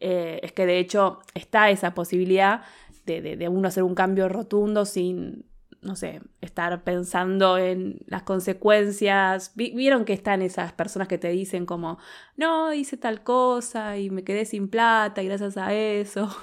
eh, 0.00 0.40
es 0.42 0.52
que 0.52 0.66
de 0.66 0.78
hecho 0.78 1.20
está 1.32 1.70
esa 1.70 1.94
posibilidad 1.94 2.64
de, 3.06 3.22
de, 3.22 3.36
de 3.38 3.48
uno 3.48 3.68
hacer 3.68 3.84
un 3.84 3.94
cambio 3.94 4.28
rotundo 4.28 4.84
sin, 4.84 5.46
no 5.82 5.96
sé, 5.96 6.20
estar 6.40 6.84
pensando 6.84 7.58
en 7.58 8.00
las 8.06 8.22
consecuencias. 8.22 9.52
Vieron 9.56 10.04
que 10.04 10.12
están 10.12 10.40
esas 10.40 10.72
personas 10.72 11.08
que 11.08 11.18
te 11.18 11.28
dicen 11.28 11.66
como, 11.66 11.98
no, 12.36 12.72
hice 12.72 12.96
tal 12.96 13.22
cosa 13.22 13.98
y 13.98 14.08
me 14.10 14.24
quedé 14.24 14.44
sin 14.44 14.68
plata 14.68 15.22
y 15.22 15.26
gracias 15.26 15.56
a 15.56 15.74
eso. 15.74 16.34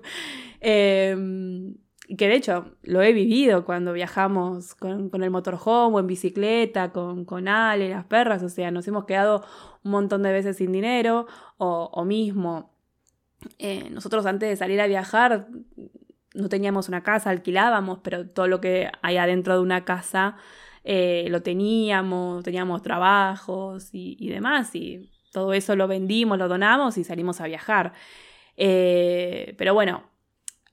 eh, 0.60 1.74
que 2.16 2.28
de 2.28 2.36
hecho 2.36 2.66
lo 2.82 3.02
he 3.02 3.12
vivido 3.12 3.64
cuando 3.64 3.92
viajamos 3.92 4.74
con, 4.74 5.10
el 5.12 5.30
motorhome 5.30 5.96
o 5.96 6.00
en 6.00 6.06
bicicleta, 6.06 6.92
con, 6.92 7.24
con 7.24 7.48
Ale, 7.48 7.88
las 7.88 8.04
perras, 8.04 8.42
o 8.42 8.48
sea, 8.48 8.70
nos 8.70 8.86
hemos 8.86 9.06
quedado 9.06 9.44
un 9.82 9.90
montón 9.90 10.22
de 10.22 10.32
veces 10.32 10.56
sin 10.58 10.72
dinero 10.72 11.26
o, 11.58 11.90
o 11.92 12.04
mismo. 12.04 12.70
Eh, 13.58 13.90
nosotros 13.90 14.24
antes 14.26 14.48
de 14.48 14.56
salir 14.56 14.80
a 14.80 14.86
viajar 14.86 15.48
no 16.36 16.48
teníamos 16.48 16.88
una 16.88 17.02
casa, 17.02 17.30
alquilábamos, 17.30 18.00
pero 18.02 18.28
todo 18.28 18.46
lo 18.46 18.60
que 18.60 18.90
hay 19.02 19.16
adentro 19.16 19.54
de 19.54 19.60
una 19.60 19.84
casa 19.84 20.36
eh, 20.84 21.26
lo 21.30 21.42
teníamos, 21.42 22.44
teníamos 22.44 22.82
trabajos 22.82 23.88
y, 23.92 24.28
demás, 24.28 24.74
y 24.74 25.10
todo 25.32 25.52
eso 25.52 25.74
lo 25.74 25.88
vendimos, 25.88 26.38
lo 26.38 26.46
donamos 26.46 26.96
y 26.98 27.04
salimos 27.04 27.40
a 27.40 27.46
viajar. 27.46 27.92
Eh, 28.56 29.54
pero 29.58 29.74
bueno, 29.74 30.04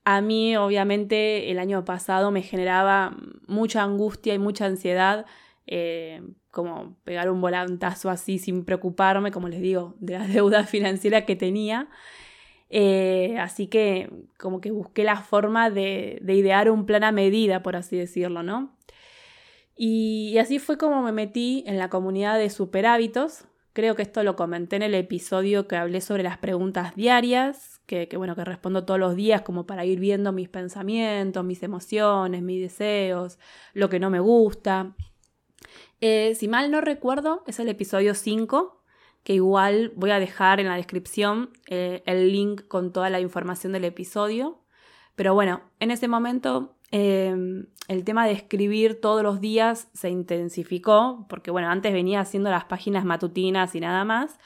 a 0.04 0.22
mí 0.22 0.56
obviamente 0.56 1.50
el 1.50 1.60
año 1.60 1.84
pasado 1.86 2.30
me 2.30 2.42
generaba 2.42 3.16
mucha 3.48 3.84
angustia 3.84 4.34
y 4.34 4.40
mucha 4.40 4.66
ansiedad, 4.66 5.26
eh, 5.66 6.22
como 6.52 6.98
pegar 7.04 7.32
un 7.32 7.42
volantazo 7.42 8.10
así 8.10 8.38
sin 8.38 8.66
preocuparme, 8.66 9.32
como 9.32 9.48
les 9.48 9.62
digo, 9.62 9.96
de 10.00 10.14
la 10.20 10.28
deuda 10.28 10.66
financiera 10.66 11.26
que 11.26 11.36
tenía. 11.36 11.90
Así 13.40 13.68
que 13.68 14.10
como 14.40 14.62
que 14.62 14.72
busqué 14.72 15.04
la 15.04 15.18
forma 15.18 15.70
de, 15.70 16.20
de, 16.22 16.34
idear 16.36 16.70
un 16.70 16.86
plan 16.86 17.04
a 17.04 17.12
medida, 17.12 17.62
por 17.62 17.76
así 17.76 17.98
decirlo, 17.98 18.44
¿no? 18.44 18.76
Y, 19.76 20.38
así 20.38 20.60
fue 20.60 20.78
como 20.78 21.02
me 21.02 21.12
metí 21.12 21.64
en 21.68 21.78
la 21.78 21.90
comunidad 21.90 22.38
de 22.38 22.50
Super 22.50 22.86
Hábitos. 22.86 23.46
Creo 23.74 23.96
que 23.96 24.04
esto 24.04 24.24
lo 24.24 24.36
comenté 24.36 24.76
en 24.76 24.84
el 24.84 24.94
episodio 24.94 25.68
que 25.68 25.76
hablé 25.76 26.00
sobre 26.02 26.22
las 26.22 26.38
preguntas 26.38 26.96
diarias, 26.96 27.82
que, 27.88 28.08
bueno, 28.16 28.36
que 28.36 28.46
respondo 28.46 28.86
todos 28.86 29.00
los 29.00 29.16
días 29.16 29.42
como 29.42 29.66
para 29.66 29.84
ir 29.84 30.00
viendo 30.00 30.32
mis 30.32 30.48
pensamientos, 30.48 31.44
mis 31.44 31.64
emociones, 31.64 32.44
mis 32.44 32.62
deseos, 32.62 33.40
lo 33.74 33.90
que 33.90 34.00
no 34.00 34.12
me 34.12 34.20
gusta. 34.20 34.96
Eh, 36.02 36.36
si 36.36 36.48
mal 36.48 36.70
no 36.70 36.82
recuerdo, 36.82 37.44
es 37.48 37.60
el 37.60 37.70
episodio 37.70 38.14
5, 38.14 38.83
que 39.24 39.34
igual 39.34 39.92
voy 39.96 40.12
a 40.12 40.20
dejar 40.20 40.60
en 40.60 40.68
la 40.68 40.76
descripción 40.76 41.52
eh, 41.68 42.04
el 42.06 42.32
link 42.32 42.68
con 42.68 42.92
toda 42.92 43.10
la 43.10 43.20
información 43.20 43.74
del 43.74 43.86
episodio. 43.86 44.60
Pero 45.16 45.34
bueno, 45.34 45.62
en 45.80 45.92
ese 45.92 46.08
momento 46.08 46.76
Em, 46.96 47.66
el 47.88 48.04
tema 48.04 48.28
de 48.28 48.34
escribir 48.34 49.02
todos 49.02 49.24
los 49.24 49.42
días 49.42 49.90
se 49.96 50.12
intensificó, 50.12 51.26
porque 51.28 51.50
bueno, 51.50 51.68
antes 51.70 51.92
venía 51.92 52.20
haciendo 52.20 52.52
las 52.52 52.66
páginas 52.66 53.04
matutinas 53.04 53.74
y 53.74 53.80
nada 53.80 54.06
más, 54.06 54.38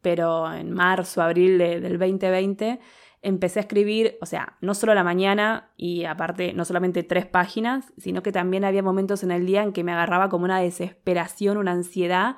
pero 0.00 0.52
en 0.52 0.70
marzo, 0.72 1.22
abril 1.22 1.58
del 1.58 1.98
2020 1.98 2.78
empecé 3.22 3.58
a 3.60 3.62
escribir, 3.62 4.16
o 4.20 4.26
sea, 4.26 4.56
no 4.60 4.74
solo 4.74 4.94
la 4.94 5.04
mañana 5.04 5.70
y 5.76 6.04
aparte 6.04 6.52
no 6.52 6.64
solamente 6.64 7.02
tres 7.02 7.26
páginas, 7.26 7.92
sino 7.96 8.22
que 8.22 8.32
también 8.32 8.64
había 8.64 8.82
momentos 8.82 9.22
en 9.22 9.30
el 9.30 9.46
día 9.46 9.62
en 9.62 9.72
que 9.72 9.84
me 9.84 9.92
agarraba 9.92 10.28
como 10.28 10.44
una 10.44 10.60
desesperación, 10.60 11.56
una 11.56 11.72
ansiedad 11.72 12.36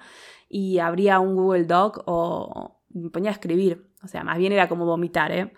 y 0.48 0.78
abría 0.78 1.20
un 1.20 1.36
Google 1.36 1.64
Doc 1.64 2.02
o 2.06 2.80
me 2.90 3.10
ponía 3.10 3.30
a 3.30 3.34
escribir. 3.34 3.86
O 4.02 4.08
sea, 4.08 4.24
más 4.24 4.38
bien 4.38 4.52
era 4.52 4.68
como 4.68 4.86
vomitar, 4.86 5.30
¿eh? 5.32 5.52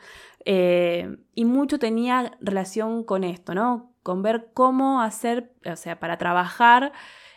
eh 0.44 1.16
y 1.34 1.44
mucho 1.44 1.78
tenía 1.78 2.36
relación 2.40 3.04
con 3.04 3.22
esto, 3.22 3.54
¿no? 3.54 3.92
con 4.02 4.22
ver 4.22 4.50
cómo 4.52 5.00
hacer, 5.00 5.52
o 5.64 5.76
sea, 5.76 5.98
para 6.00 6.18
trabajar, 6.18 6.92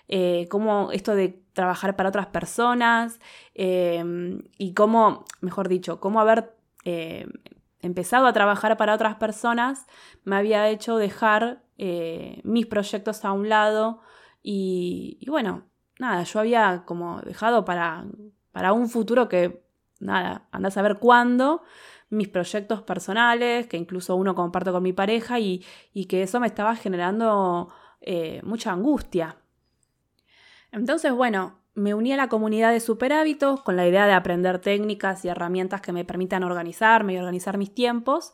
eh, 0.07 0.47
cómo 0.49 0.91
esto 0.91 1.15
de 1.15 1.41
trabajar 1.53 1.95
para 1.95 2.09
otras 2.09 2.27
personas 2.27 3.19
em, 3.53 4.43
y 4.57 4.73
cómo, 4.73 5.25
mejor 5.41 5.69
dicho, 5.69 5.99
cómo 5.99 6.19
haber 6.19 6.55
empezado 7.85 8.27
a 8.27 8.33
trabajar 8.33 8.77
para 8.77 8.93
otras 8.93 9.15
personas 9.15 9.85
me 10.23 10.35
había 10.35 10.69
hecho 10.69 10.97
dejar 10.97 11.63
eh, 11.77 12.41
mis 12.43 12.65
proyectos 12.65 13.25
a 13.25 13.31
un 13.31 13.49
lado 13.49 14.01
y, 14.41 15.25
bueno, 15.27 15.63
nada, 15.97 16.23
yo 16.23 16.39
había 16.39 16.83
como 16.85 17.21
dejado 17.21 17.65
para, 17.65 18.05
para 18.51 18.73
un 18.73 18.89
futuro 18.89 19.27
que, 19.27 19.65
nada, 19.99 20.47
andás 20.51 20.77
a 20.77 20.83
ver 20.83 20.99
cuándo, 20.99 21.63
mis 22.09 22.27
proyectos 22.27 22.83
personales, 22.83 23.67
que 23.67 23.77
incluso 23.77 24.15
uno 24.15 24.35
comparto 24.35 24.71
con 24.71 24.83
mi 24.83 24.93
pareja 24.93 25.39
y, 25.39 25.65
que 26.07 26.23
eso 26.23 26.39
me 26.39 26.47
estaba 26.47 26.75
generando 26.75 27.73
eh, 28.01 28.41
mucha 28.43 28.71
angustia. 28.71 29.37
Entonces, 30.71 31.11
bueno, 31.11 31.59
me 31.75 31.93
uní 31.93 32.13
a 32.13 32.17
la 32.17 32.29
comunidad 32.29 32.71
de 32.71 32.79
Super 32.79 33.13
Hábitos 33.13 33.61
con 33.61 33.75
la 33.75 33.87
idea 33.87 34.07
de 34.07 34.13
aprender 34.13 34.59
técnicas 34.59 35.23
y 35.25 35.27
herramientas 35.27 35.81
que 35.81 35.91
me 35.91 36.05
permitan 36.05 36.43
organizarme 36.43 37.13
y 37.13 37.17
organizar 37.17 37.57
mis 37.57 37.73
tiempos. 37.73 38.33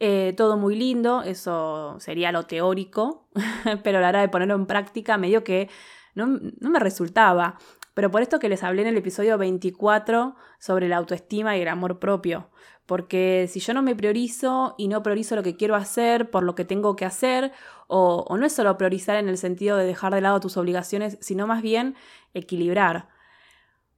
Eh, 0.00 0.32
todo 0.36 0.56
muy 0.56 0.76
lindo, 0.76 1.22
eso 1.22 1.96
sería 2.00 2.32
lo 2.32 2.46
teórico, 2.46 3.28
pero 3.84 3.98
a 3.98 4.00
la 4.00 4.08
hora 4.08 4.20
de 4.22 4.30
ponerlo 4.30 4.54
en 4.54 4.66
práctica 4.66 5.18
medio 5.18 5.44
que 5.44 5.68
no, 6.14 6.26
no 6.26 6.70
me 6.70 6.78
resultaba. 6.78 7.58
Pero 7.94 8.10
por 8.10 8.22
esto 8.22 8.38
que 8.38 8.48
les 8.48 8.62
hablé 8.62 8.82
en 8.82 8.88
el 8.88 8.96
episodio 8.96 9.36
24 9.38 10.36
sobre 10.58 10.88
la 10.88 10.96
autoestima 10.96 11.56
y 11.56 11.62
el 11.62 11.68
amor 11.68 11.98
propio. 11.98 12.50
Porque 12.86 13.46
si 13.48 13.60
yo 13.60 13.74
no 13.74 13.82
me 13.82 13.94
priorizo 13.94 14.74
y 14.78 14.88
no 14.88 15.02
priorizo 15.02 15.36
lo 15.36 15.42
que 15.42 15.56
quiero 15.56 15.76
hacer 15.76 16.30
por 16.30 16.42
lo 16.42 16.54
que 16.54 16.64
tengo 16.64 16.96
que 16.96 17.04
hacer, 17.04 17.52
o, 17.86 18.36
no 18.36 18.46
es 18.46 18.52
solo 18.52 18.76
priorizar 18.78 19.16
en 19.16 19.28
el 19.28 19.38
sentido 19.38 19.76
de 19.76 19.84
dejar 19.84 20.14
de 20.14 20.20
lado 20.20 20.40
tus 20.40 20.56
obligaciones, 20.56 21.18
sino 21.20 21.46
más 21.46 21.62
bien 21.62 21.96
equilibrar. 22.34 23.08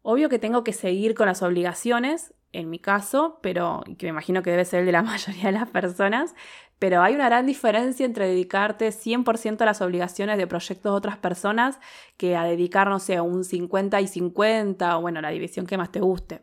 Obvio 0.03 0.29
que 0.29 0.39
tengo 0.39 0.65
que 0.65 0.73
seguir 0.73 1.15
con 1.15 1.27
las 1.27 1.43
obligaciones, 1.43 2.35
en 2.53 2.69
mi 2.69 2.79
caso, 2.79 3.39
pero 3.43 3.83
que 3.99 4.07
me 4.07 4.11
imagino 4.11 4.43
que 4.43 4.51
debe 4.51 4.65
ser 4.65 4.81
el 4.81 4.87
de 4.87 4.93
la 4.93 5.03
mayoría 5.03 5.45
de 5.45 5.53
las 5.53 5.71
personas, 5.71 6.35
pero 6.83 7.01
hay 7.01 7.15
una 7.15 7.27
gran 7.27 7.47
diferencia 7.47 8.05
entre 8.05 8.27
dedicarte 8.27 8.89
100% 8.89 9.61
a 9.61 9.67
las 9.67 9.81
obligaciones 9.81 10.37
de 10.37 10.49
proyectos 10.49 10.93
de 10.93 10.97
otras 10.97 11.17
personas 11.17 11.79
que 12.17 12.35
a 12.35 12.43
dedicar, 12.43 12.89
no 12.89 12.99
sé, 12.99 13.21
un 13.21 13.45
50 13.45 14.01
y 14.01 14.09
50, 14.09 14.99
o 14.99 15.01
bueno, 15.01 15.21
la 15.21 15.29
división 15.29 15.65
que 15.65 15.79
más 15.79 15.93
te 15.93 16.01
guste. 16.01 16.43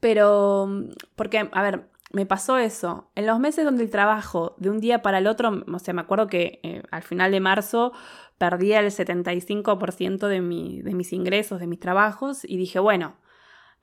Pero, 0.00 0.68
porque, 1.14 1.48
a 1.52 1.62
ver, 1.62 1.88
me 2.10 2.26
pasó 2.26 2.58
eso. 2.58 3.12
En 3.14 3.26
los 3.28 3.38
meses 3.38 3.64
donde 3.64 3.84
el 3.84 3.90
trabajo 3.90 4.56
de 4.58 4.68
un 4.68 4.80
día 4.80 5.00
para 5.00 5.18
el 5.18 5.28
otro, 5.28 5.62
o 5.72 5.78
sea, 5.78 5.94
me 5.94 6.00
acuerdo 6.00 6.26
que 6.26 6.58
eh, 6.64 6.82
al 6.90 7.04
final 7.04 7.30
de 7.30 7.38
marzo 7.38 7.92
perdía 8.36 8.80
el 8.80 8.90
75% 8.90 10.26
de, 10.26 10.82
de 10.82 10.94
mis 10.94 11.12
ingresos, 11.12 11.60
de 11.60 11.68
mis 11.68 11.78
trabajos, 11.78 12.44
y 12.44 12.56
dije, 12.56 12.80
bueno, 12.80 13.14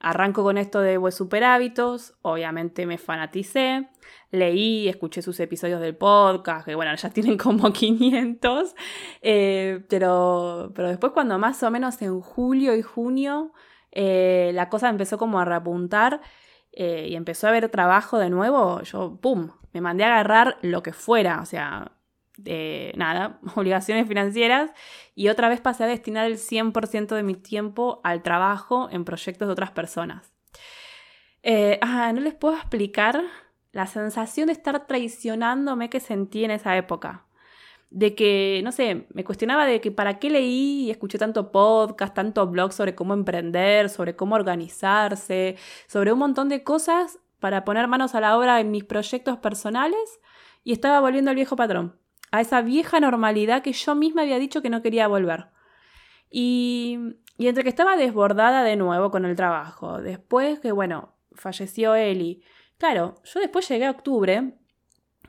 arranco 0.05 0.43
con 0.43 0.59
esto 0.59 0.81
de 0.81 0.99
Web 0.99 1.11
Super 1.11 1.43
Hábitos, 1.43 2.13
obviamente 2.21 2.85
me 2.85 2.99
fanaticé, 2.99 3.89
leí, 4.29 4.87
escuché 4.87 5.23
sus 5.23 5.39
episodios 5.39 5.81
del 5.81 5.95
podcast, 5.95 6.63
que 6.63 6.75
bueno, 6.75 6.93
ya 6.95 7.09
tienen 7.13 7.39
como 7.39 7.73
500, 7.73 8.75
eh, 9.23 9.83
pero, 9.89 10.71
pero 10.75 10.89
después 10.89 11.11
cuando 11.11 11.39
más 11.39 11.63
o 11.63 11.71
menos 11.71 11.99
en 12.03 12.21
julio 12.21 12.75
y 12.75 12.83
junio 12.83 13.51
eh, 13.91 14.51
la 14.53 14.69
cosa 14.69 14.89
empezó 14.89 15.17
como 15.17 15.39
a 15.39 15.45
reapuntar 15.45 16.21
eh, 16.71 17.07
y 17.09 17.15
empezó 17.15 17.47
a 17.47 17.49
haber 17.49 17.69
trabajo 17.69 18.19
de 18.19 18.29
nuevo, 18.29 18.83
yo, 18.83 19.19
¡pum!, 19.19 19.49
me 19.73 19.81
mandé 19.81 20.03
a 20.03 20.13
agarrar 20.13 20.59
lo 20.61 20.83
que 20.83 20.93
fuera, 20.93 21.41
o 21.41 21.47
sea, 21.47 21.93
de 22.37 22.93
nada, 22.95 23.39
obligaciones 23.55 24.07
financieras 24.07 24.71
y 25.15 25.29
otra 25.29 25.49
vez 25.49 25.61
pasé 25.61 25.83
a 25.83 25.87
destinar 25.87 26.25
el 26.27 26.37
100% 26.37 27.15
de 27.15 27.23
mi 27.23 27.35
tiempo 27.35 28.01
al 28.03 28.23
trabajo 28.23 28.89
en 28.91 29.05
proyectos 29.05 29.47
de 29.47 29.51
otras 29.51 29.71
personas. 29.71 30.33
Eh, 31.43 31.77
ah, 31.81 32.11
no 32.13 32.21
les 32.21 32.33
puedo 32.33 32.55
explicar 32.55 33.21
la 33.71 33.87
sensación 33.87 34.47
de 34.47 34.53
estar 34.53 34.87
traicionándome 34.87 35.89
que 35.89 35.99
sentí 35.99 36.43
en 36.43 36.51
esa 36.51 36.75
época 36.77 37.25
de 37.95 38.13
que, 38.13 38.61
no 38.63 38.73
sé, 38.73 39.07
me 39.13 39.23
cuestionaba 39.23 39.65
de 39.65 39.79
que 39.79 39.89
para 39.89 40.19
qué 40.19 40.29
leí 40.29 40.83
y 40.85 40.91
escuché 40.91 41.17
tanto 41.17 41.51
podcast, 41.51 42.13
tanto 42.13 42.45
blog 42.47 42.73
sobre 42.73 42.93
cómo 42.93 43.13
emprender, 43.13 43.89
sobre 43.89 44.17
cómo 44.17 44.35
organizarse, 44.35 45.55
sobre 45.87 46.11
un 46.11 46.19
montón 46.19 46.49
de 46.49 46.61
cosas 46.61 47.19
para 47.39 47.63
poner 47.63 47.87
manos 47.87 48.15
a 48.15 48.19
la 48.19 48.37
obra 48.37 48.59
en 48.59 48.69
mis 48.71 48.83
proyectos 48.83 49.37
personales 49.37 50.19
y 50.65 50.73
estaba 50.73 50.99
volviendo 50.99 51.29
al 51.29 51.35
viejo 51.35 51.55
patrón, 51.55 51.97
a 52.31 52.41
esa 52.41 52.61
vieja 52.61 52.99
normalidad 52.99 53.61
que 53.61 53.73
yo 53.73 53.95
misma 53.95 54.23
había 54.23 54.39
dicho 54.39 54.61
que 54.61 54.69
no 54.69 54.81
quería 54.81 55.07
volver. 55.07 55.47
Y, 56.29 56.97
y 57.37 57.47
entre 57.47 57.63
que 57.63 57.69
estaba 57.69 57.95
desbordada 57.95 58.63
de 58.63 58.75
nuevo 58.75 59.11
con 59.11 59.25
el 59.25 59.35
trabajo, 59.35 60.01
después 60.01 60.59
que, 60.59 60.71
bueno, 60.71 61.15
falleció 61.33 61.95
Eli. 61.95 62.43
Claro, 62.77 63.15
yo 63.23 63.39
después 63.39 63.67
llegué 63.69 63.85
a 63.85 63.91
octubre 63.91 64.57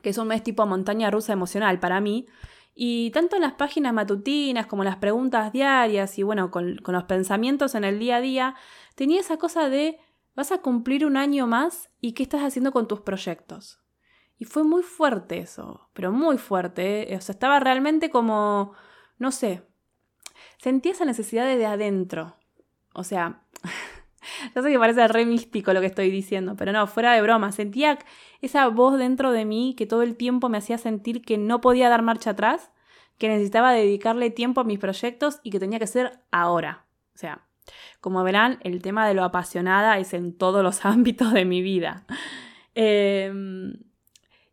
que 0.01 0.09
es 0.11 0.17
un 0.17 0.27
mes 0.27 0.43
tipo 0.43 0.65
montaña 0.65 1.11
rusa 1.11 1.33
emocional 1.33 1.79
para 1.79 1.99
mí. 2.01 2.27
Y 2.73 3.09
tanto 3.11 3.35
en 3.35 3.41
las 3.41 3.53
páginas 3.53 3.93
matutinas 3.93 4.67
como 4.67 4.83
en 4.83 4.89
las 4.89 4.97
preguntas 4.97 5.51
diarias 5.51 6.17
y 6.19 6.23
bueno, 6.23 6.51
con, 6.51 6.77
los 6.85 7.03
pensamientos 7.05 7.75
en 7.75 7.83
el 7.83 7.99
día 7.99 8.17
a 8.17 8.21
día, 8.21 8.55
tenía 8.95 9.19
esa 9.19 9.37
cosa 9.37 9.67
de 9.69 9.99
vas 10.35 10.51
a 10.51 10.59
cumplir 10.59 11.05
un 11.05 11.17
año 11.17 11.47
más 11.47 11.89
y 11.99 12.13
qué 12.13 12.23
estás 12.23 12.41
haciendo 12.41 12.71
con 12.71 12.87
tus 12.87 13.01
proyectos. 13.01 13.81
Y 14.37 14.45
fue 14.45 14.63
muy 14.63 14.83
fuerte 14.83 15.39
eso, 15.39 15.89
pero 15.93 16.11
muy 16.11 16.37
fuerte. 16.37 17.13
¿eh? 17.13 17.17
O 17.17 17.21
sea, 17.21 17.33
estaba 17.33 17.59
realmente 17.59 18.09
como, 18.09 18.73
no 19.17 19.31
sé, 19.31 19.63
sentía 20.57 20.91
esa 20.91 21.05
necesidad 21.05 21.45
de, 21.45 21.57
de 21.57 21.65
adentro. 21.65 22.35
O 22.93 23.03
sea, 23.03 23.41
Ya 24.55 24.61
sé 24.61 24.71
que 24.71 24.79
parece 24.79 25.07
re 25.07 25.25
místico 25.25 25.73
lo 25.73 25.81
que 25.81 25.87
estoy 25.87 26.11
diciendo, 26.11 26.55
pero 26.57 26.71
no, 26.71 26.87
fuera 26.87 27.13
de 27.13 27.21
broma. 27.21 27.51
Sentía 27.51 27.97
esa 28.41 28.67
voz 28.67 28.97
dentro 28.97 29.31
de 29.31 29.45
mí 29.45 29.75
que 29.77 29.85
todo 29.85 30.01
el 30.03 30.15
tiempo 30.15 30.49
me 30.49 30.57
hacía 30.57 30.77
sentir 30.77 31.21
que 31.21 31.37
no 31.37 31.61
podía 31.61 31.89
dar 31.89 32.01
marcha 32.01 32.31
atrás, 32.31 32.71
que 33.17 33.29
necesitaba 33.29 33.71
dedicarle 33.71 34.29
tiempo 34.29 34.61
a 34.61 34.63
mis 34.63 34.79
proyectos 34.79 35.39
y 35.43 35.51
que 35.51 35.59
tenía 35.59 35.79
que 35.79 35.87
ser 35.87 36.19
ahora. 36.31 36.85
O 37.15 37.17
sea, 37.17 37.45
como 37.99 38.23
verán, 38.23 38.59
el 38.61 38.81
tema 38.81 39.07
de 39.07 39.13
lo 39.13 39.23
apasionada 39.23 39.97
es 39.97 40.13
en 40.13 40.37
todos 40.37 40.63
los 40.63 40.85
ámbitos 40.85 41.33
de 41.33 41.45
mi 41.45 41.61
vida. 41.61 42.05
Em, 42.75 43.73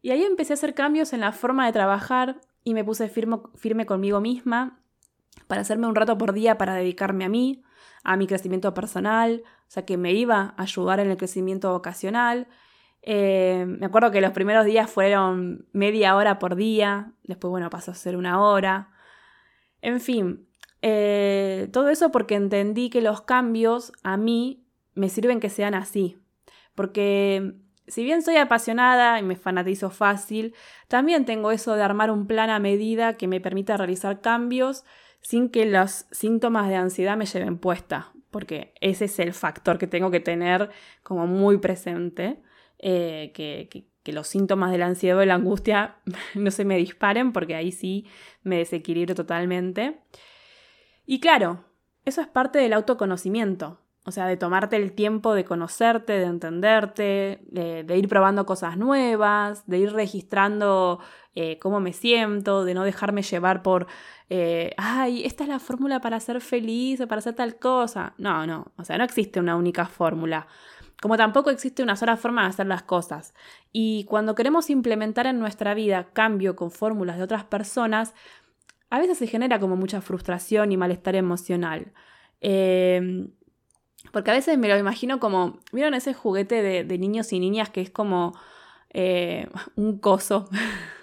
y 0.04 0.10
ahí 0.10 0.22
empecé 0.22 0.52
a 0.52 0.60
hacer 0.60 0.74
cambios 0.74 1.14
en 1.14 1.20
la 1.20 1.32
forma 1.32 1.64
de 1.64 1.72
trabajar 1.72 2.38
y 2.62 2.74
me 2.74 2.84
puse 2.84 3.08
firme, 3.08 3.86
conmigo 3.86 4.20
misma 4.20 4.78
para 5.46 5.62
hacerme 5.62 5.86
un 5.86 5.94
rato 5.94 6.18
por 6.18 6.34
día 6.34 6.58
para 6.58 6.74
dedicarme 6.74 7.24
a 7.24 7.30
mí, 7.30 7.62
a 8.02 8.18
mi 8.18 8.26
crecimiento 8.26 8.74
personal, 8.74 9.44
o 9.46 9.64
sea, 9.66 9.86
que 9.86 9.96
me 9.96 10.12
iba 10.12 10.52
a 10.58 10.62
ayudar 10.62 11.00
en 11.00 11.10
el 11.10 11.16
crecimiento 11.16 11.72
vocacional. 11.72 12.48
Eh, 13.00 13.64
me 13.66 13.86
acuerdo 13.86 14.10
que 14.10 14.20
los 14.20 14.32
primeros 14.32 14.66
días 14.66 14.90
fueron 14.90 15.68
media 15.72 16.16
hora 16.16 16.38
por 16.38 16.54
día, 16.54 17.14
después, 17.22 17.48
bueno, 17.48 17.70
pasó 17.70 17.92
a 17.92 17.94
ser 17.94 18.18
una 18.18 18.42
hora. 18.42 18.90
En 19.80 20.00
fin, 20.00 20.46
eh, 20.82 21.70
todo 21.72 21.88
eso 21.88 22.12
porque 22.12 22.34
entendí 22.34 22.90
que 22.90 23.00
los 23.00 23.22
cambios 23.22 23.90
a 24.02 24.18
mí 24.18 24.66
me 24.92 25.08
sirven 25.08 25.40
que 25.40 25.48
sean 25.48 25.74
así. 25.74 26.18
Porque 26.74 27.63
si 27.86 28.04
bien 28.04 28.22
soy 28.22 28.36
apasionada 28.36 29.18
y 29.18 29.22
me 29.22 29.36
fanatizo 29.36 29.90
fácil, 29.90 30.54
también 30.88 31.24
tengo 31.24 31.50
eso 31.50 31.74
de 31.74 31.82
armar 31.82 32.10
un 32.10 32.26
plan 32.26 32.50
a 32.50 32.58
medida 32.58 33.14
que 33.14 33.28
me 33.28 33.40
permita 33.40 33.76
realizar 33.76 34.20
cambios 34.20 34.84
sin 35.20 35.48
que 35.48 35.66
los 35.66 36.06
síntomas 36.10 36.68
de 36.68 36.76
ansiedad 36.76 37.16
me 37.16 37.26
lleven 37.26 37.58
puesta, 37.58 38.12
porque 38.30 38.74
ese 38.80 39.06
es 39.06 39.18
el 39.18 39.32
factor 39.32 39.78
que 39.78 39.86
tengo 39.86 40.10
que 40.10 40.20
tener 40.20 40.70
como 41.02 41.26
muy 41.26 41.58
presente, 41.58 42.42
eh, 42.78 43.32
que, 43.34 43.86
los 44.12 44.28
síntomas 44.28 44.70
de 44.70 44.76
la 44.76 44.84
ansiedad 44.84 45.16
o 45.16 45.20
de 45.20 45.26
la 45.26 45.34
angustia 45.34 45.96
no 46.34 46.50
se 46.50 46.66
me 46.66 46.76
disparen, 46.76 47.32
porque 47.32 47.54
ahí 47.54 47.72
sí 47.72 48.06
me 48.42 48.58
desequilibro 48.58 49.14
totalmente. 49.14 50.00
Y 51.06 51.20
claro, 51.20 51.64
eso 52.04 52.20
es 52.20 52.26
parte 52.26 52.58
del 52.58 52.74
autoconocimiento. 52.74 53.80
O 54.06 54.10
sea, 54.10 54.26
de 54.26 54.36
tomarte 54.36 54.76
el 54.76 54.92
tiempo 54.92 55.34
de 55.34 55.46
conocerte, 55.46 56.12
de 56.12 56.26
entenderte, 56.26 57.40
de, 57.46 57.96
ir 57.96 58.06
probando 58.06 58.44
cosas 58.44 58.76
nuevas, 58.76 59.66
de 59.66 59.78
ir 59.78 59.92
registrando 59.94 61.00
eh, 61.34 61.58
cómo 61.58 61.80
me 61.80 61.94
siento, 61.94 62.66
de 62.66 62.74
no 62.74 62.84
dejarme 62.84 63.22
llevar 63.22 63.62
por, 63.62 63.86
eh, 64.28 64.74
ay, 64.76 65.24
esta 65.24 65.44
es 65.44 65.48
la 65.48 65.58
fórmula 65.58 66.02
para 66.02 66.20
ser 66.20 66.42
feliz 66.42 67.00
o 67.00 67.08
para 67.08 67.20
hacer 67.20 67.34
tal 67.34 67.58
cosa. 67.58 68.12
No, 68.18 68.46
no, 68.46 68.72
o 68.76 68.84
sea, 68.84 68.98
no 68.98 69.04
existe 69.04 69.40
una 69.40 69.56
única 69.56 69.86
fórmula. 69.86 70.48
Como 71.00 71.16
tampoco 71.16 71.48
existe 71.48 71.82
una 71.82 71.96
sola 71.96 72.18
forma 72.18 72.42
de 72.42 72.48
hacer 72.48 72.66
las 72.66 72.82
cosas. 72.82 73.32
Y 73.72 74.04
cuando 74.04 74.34
queremos 74.34 74.68
implementar 74.68 75.26
en 75.26 75.38
nuestra 75.38 75.72
vida 75.72 76.08
cambio 76.12 76.56
con 76.56 76.70
fórmulas 76.70 77.16
de 77.16 77.22
otras 77.22 77.44
personas, 77.44 78.12
a 78.90 78.98
veces 78.98 79.16
se 79.16 79.26
genera 79.26 79.58
como 79.58 79.76
mucha 79.76 80.02
frustración 80.02 80.72
y 80.72 80.76
malestar 80.76 81.16
emocional. 81.16 81.92
Eh, 82.42 83.30
porque 84.12 84.30
a 84.30 84.34
veces 84.34 84.58
me 84.58 84.68
lo 84.68 84.76
imagino 84.76 85.20
como, 85.20 85.58
¿vieron 85.72 85.94
ese 85.94 86.14
juguete 86.14 86.62
de, 86.62 86.98
niños 86.98 87.32
y 87.32 87.40
niñas 87.40 87.70
que 87.70 87.80
es 87.80 87.90
como 87.90 88.32
eh, 88.90 89.48
un 89.76 89.98
coso? 89.98 90.48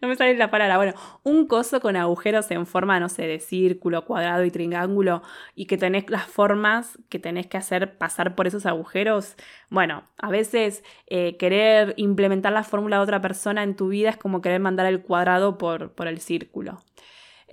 no 0.00 0.08
me 0.08 0.16
sale 0.16 0.36
la 0.36 0.50
palabra, 0.50 0.76
bueno, 0.76 0.94
un 1.22 1.46
coso 1.46 1.80
con 1.80 1.96
agujeros 1.96 2.50
en 2.50 2.66
forma, 2.66 3.00
no 3.00 3.08
sé, 3.08 3.26
de 3.26 3.40
círculo, 3.40 4.04
cuadrado 4.04 4.44
y 4.44 4.50
triángulo, 4.50 5.22
y 5.54 5.66
que 5.66 5.76
tenés 5.78 6.08
las 6.10 6.24
formas 6.24 6.98
que 7.08 7.18
tenés 7.18 7.46
que 7.46 7.56
hacer 7.56 7.98
pasar 7.98 8.34
por 8.34 8.46
esos 8.46 8.66
agujeros. 8.66 9.36
Bueno, 9.70 10.04
a 10.18 10.30
veces 10.30 10.84
eh, 11.06 11.36
querer 11.36 11.94
implementar 11.96 12.52
la 12.52 12.64
fórmula 12.64 12.96
de 12.96 13.02
otra 13.02 13.20
persona 13.20 13.62
en 13.62 13.76
tu 13.76 13.88
vida 13.88 14.10
es 14.10 14.16
como 14.16 14.40
querer 14.40 14.60
mandar 14.60 14.86
el 14.86 15.02
cuadrado 15.02 15.58
por, 15.58 15.92
por 15.92 16.06
el 16.06 16.20
círculo. 16.20 16.82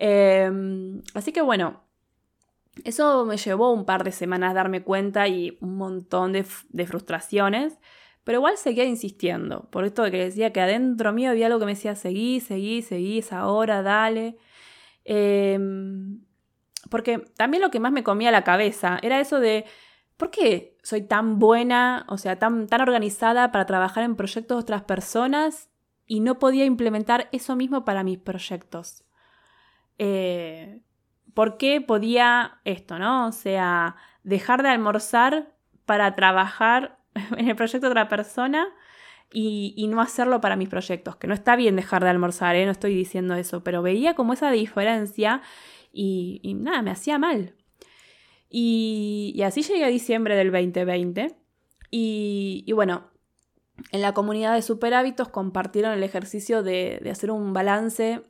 Em, 0.01 1.01
así 1.13 1.33
que 1.33 1.41
bueno, 1.41 1.83
eso 2.86 3.25
me 3.25 3.38
llevó 3.38 3.71
un 3.71 3.86
par 3.86 4.03
de 4.03 4.12
semanas 4.12 4.53
darme 4.53 4.83
cuenta 4.83 5.27
y 5.27 5.57
un 5.62 5.77
montón 5.77 6.33
de, 6.33 6.43
frustraciones, 6.86 7.79
pero 8.24 8.39
igual 8.39 8.57
seguía 8.57 8.83
insistiendo, 8.83 9.69
por 9.71 9.86
esto 9.86 10.03
de 10.03 10.12
que 10.12 10.25
decía 10.25 10.53
que 10.53 10.62
adentro 10.62 11.13
mío 11.13 11.31
había 11.31 11.48
algo 11.48 11.59
que 11.59 11.65
me 11.65 11.74
decía, 11.74 11.95
seguí, 11.95 12.39
seguí, 12.39 12.81
seguí, 12.81 13.24
ahora, 13.31 13.81
dale. 13.81 14.38
Em, 15.05 16.21
porque 16.89 17.19
también 17.38 17.62
lo 17.62 17.71
que 17.71 17.79
más 17.79 17.91
me 17.91 18.03
comía 18.03 18.31
la 18.31 18.43
cabeza 18.43 19.00
era 19.01 19.19
eso 19.19 19.39
de, 19.39 19.65
¿por 20.17 20.31
qué 20.31 20.77
soy 20.83 21.01
tan 21.01 21.39
buena, 21.39 22.05
o 22.09 22.17
sea, 22.17 22.38
tan, 22.39 22.67
tan 22.67 22.81
organizada 22.81 23.51
para 23.51 23.65
trabajar 23.65 24.03
en 24.03 24.15
proyectos 24.15 24.57
de 24.57 24.62
otras 24.62 24.83
personas 24.83 25.69
y 26.05 26.19
no 26.19 26.39
podía 26.39 26.65
implementar 26.65 27.29
eso 27.31 27.55
mismo 27.55 27.86
para 27.86 28.03
mis 28.03 28.19
proyectos? 28.19 29.05
Eh, 29.98 30.81
¿Por 31.33 31.57
qué 31.57 31.81
podía 31.81 32.59
esto, 32.65 33.00
no? 33.00 33.27
O 33.27 33.31
sea, 33.31 33.96
dejar 34.24 34.63
de 34.63 34.70
almorzar 34.70 35.53
para 35.85 36.15
trabajar 36.15 37.00
en 37.37 37.48
el 37.48 37.55
proyecto 37.55 37.87
de 37.87 37.92
otra 37.92 38.07
persona 38.07 38.68
y, 39.31 39.87
no 39.89 40.01
hacerlo 40.01 40.42
para 40.42 40.55
mis 40.55 40.70
proyectos. 40.70 41.15
Que 41.15 41.27
no 41.27 41.33
está 41.33 41.55
bien 41.55 41.75
dejar 41.75 42.03
de 42.03 42.09
almorzar, 42.09 42.55
¿eh? 42.55 42.65
no 42.65 42.72
estoy 42.72 42.96
diciendo 42.96 43.35
eso, 43.35 43.63
pero 43.63 43.81
veía 43.81 44.15
como 44.15 44.33
esa 44.33 44.51
diferencia 44.51 45.42
y, 45.92 46.55
nada, 46.59 46.81
me 46.81 46.92
hacía 46.92 47.18
mal. 47.18 47.55
Y, 48.50 49.39
así 49.46 49.61
llegué 49.61 49.85
a 49.85 49.89
diciembre 49.89 50.35
del 50.35 50.51
2020. 50.51 51.35
Y, 51.92 52.63
y, 52.65 52.72
bueno, 52.74 53.09
en 53.92 54.01
la 54.01 54.13
comunidad 54.13 54.53
de 54.55 54.61
Super 54.61 54.94
Hábitos 54.94 55.29
compartieron 55.29 55.94
el 55.94 56.03
ejercicio 56.03 56.63
de, 56.63 57.00
de 57.01 57.11
hacer 57.11 57.31
un 57.31 57.53
balance 57.53 58.22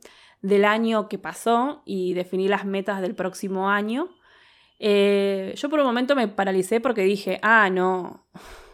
del 0.42 0.64
año 0.64 1.08
que 1.08 1.18
pasó 1.18 1.82
y 1.84 2.14
definí 2.14 2.48
las 2.48 2.64
metas 2.64 3.00
del 3.00 3.14
próximo 3.14 3.68
año. 3.70 4.08
Eh, 4.78 5.54
yo 5.56 5.68
por 5.68 5.80
un 5.80 5.86
momento 5.86 6.16
me 6.16 6.28
paralicé 6.28 6.80
porque 6.80 7.02
dije, 7.02 7.38
ah, 7.42 7.68
no, 7.70 8.26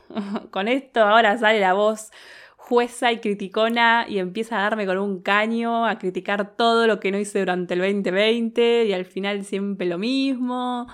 con 0.51 0.69
esto 0.69 1.03
ahora 1.03 1.37
sale 1.39 1.61
la 1.61 1.73
voz 1.73 2.11
jueza 2.57 3.13
y 3.13 3.21
criticona 3.21 4.07
y 4.09 4.19
empieza 4.19 4.59
a 4.59 4.63
darme 4.63 4.87
con 4.87 4.99
un 4.99 5.23
caño, 5.23 5.87
a 5.87 5.99
criticar 5.99 6.57
todo 6.57 6.89
lo 6.89 6.99
que 6.99 7.13
no 7.13 7.19
hice 7.19 7.39
durante 7.39 7.75
el 7.75 7.81
2020 7.81 8.87
y 8.87 8.93
al 8.93 9.05
final 9.05 9.45
siempre 9.45 9.87
lo 9.87 9.99
mismo. 9.99 10.89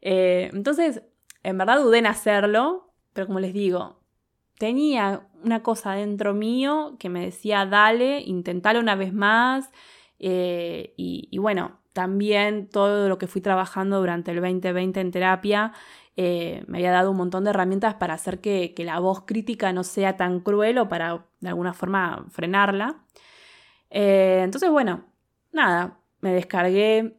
Eh, 0.00 0.50
entonces, 0.54 1.02
en 1.42 1.58
verdad 1.58 1.78
dudé 1.78 1.98
en 1.98 2.06
hacerlo, 2.06 2.94
pero 3.12 3.26
como 3.26 3.38
les 3.40 3.52
digo, 3.52 4.00
tenía 4.58 5.28
una 5.42 5.62
cosa 5.62 5.92
dentro 5.92 6.32
mío 6.32 6.96
que 6.98 7.10
me 7.10 7.20
decía, 7.20 7.66
dale, 7.66 8.20
intentalo 8.20 8.80
una 8.80 8.94
vez 8.94 9.12
más, 9.12 9.70
eh, 10.26 10.94
y, 10.96 11.36
bueno, 11.36 11.80
también 11.92 12.70
todo 12.70 13.10
lo 13.10 13.18
que 13.18 13.26
fui 13.26 13.42
trabajando 13.42 13.98
durante 13.98 14.30
el 14.30 14.40
2020 14.40 14.98
en 14.98 15.10
terapia 15.10 15.72
eh, 16.16 16.64
me 16.66 16.78
había 16.78 16.92
dado 16.92 17.10
un 17.10 17.18
montón 17.18 17.44
de 17.44 17.50
herramientas 17.50 17.96
para 17.96 18.14
hacer 18.14 18.40
que, 18.40 18.72
la 18.78 18.98
voz 19.00 19.26
crítica 19.26 19.70
no 19.74 19.84
sea 19.84 20.16
tan 20.16 20.40
cruel 20.40 20.78
o 20.78 20.88
para 20.88 21.26
de 21.40 21.48
alguna 21.50 21.74
forma 21.74 22.24
frenarla. 22.30 23.04
Eh, 23.90 24.40
entonces, 24.42 24.70
bueno, 24.70 25.04
nada, 25.52 25.98
me 26.22 26.32
descargué 26.32 27.18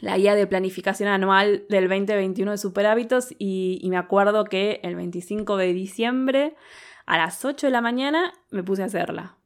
la 0.00 0.16
guía 0.16 0.34
de 0.34 0.46
planificación 0.46 1.10
anual 1.10 1.66
del 1.68 1.86
2021 1.86 2.52
de 2.52 2.56
Super 2.56 2.86
Hábitos 2.86 3.34
y, 3.38 3.78
y 3.82 3.90
me 3.90 3.98
acuerdo 3.98 4.44
que 4.44 4.80
el 4.84 4.96
25 4.96 5.58
de 5.58 5.74
diciembre 5.74 6.56
a 7.04 7.18
las 7.18 7.44
8 7.44 7.66
de 7.66 7.72
la 7.72 7.82
mañana 7.82 8.32
me 8.50 8.62
puse 8.62 8.82
a 8.82 8.86
hacerla. 8.86 9.36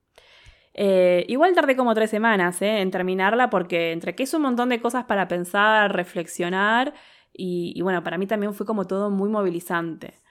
Eh, 0.79 1.25
igual 1.29 1.55
tardé 1.55 1.75
como 1.75 1.95
tres 1.95 2.11
semanas 2.11 2.61
eh, 2.61 2.83
en 2.83 2.91
terminarla 2.91 3.49
porque 3.49 3.93
entre 3.93 4.15
que 4.15 4.25
es 4.25 4.35
un 4.35 4.43
montón 4.43 4.69
de 4.69 4.79
cosas 4.79 5.07
para 5.07 5.27
pensar, 5.27 5.97
reflexionar 5.97 6.93
y, 7.33 7.81
bueno, 7.83 8.03
para 8.03 8.19
mí 8.19 8.27
también 8.27 8.55
fue 8.55 8.65
como 8.67 8.87
todo 8.87 9.11
muy 9.11 9.29
movilizante. 9.29 10.23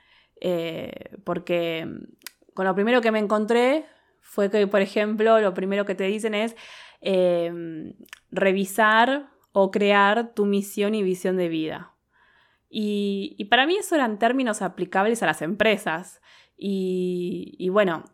Eh, 0.41 1.17
porque 1.23 1.88
con 2.53 2.65
lo 2.65 2.73
primero 2.75 3.01
que 3.01 3.12
me 3.12 3.19
encontré 3.19 3.86
fue 4.21 4.49
que, 4.49 4.65
por 4.67 4.81
ejemplo, 4.81 5.39
lo 5.39 5.53
primero 5.53 5.86
que 5.86 5.95
te 5.95 6.05
dicen 6.05 6.34
es 6.34 6.55
revisar 8.31 9.29
o 9.51 9.69
crear 9.69 10.34
tu 10.34 10.45
misión 10.45 10.95
y 10.95 11.03
visión 11.03 11.38
de 11.38 11.49
vida. 11.49 11.93
Y, 12.69 13.45
para 13.51 13.67
mí 13.67 13.77
eso 13.77 13.95
eran 13.95 14.17
términos 14.19 14.62
aplicables 14.63 15.21
a 15.23 15.27
las 15.27 15.41
empresas. 15.41 16.21
y 16.58 17.69
bueno, 17.69 18.05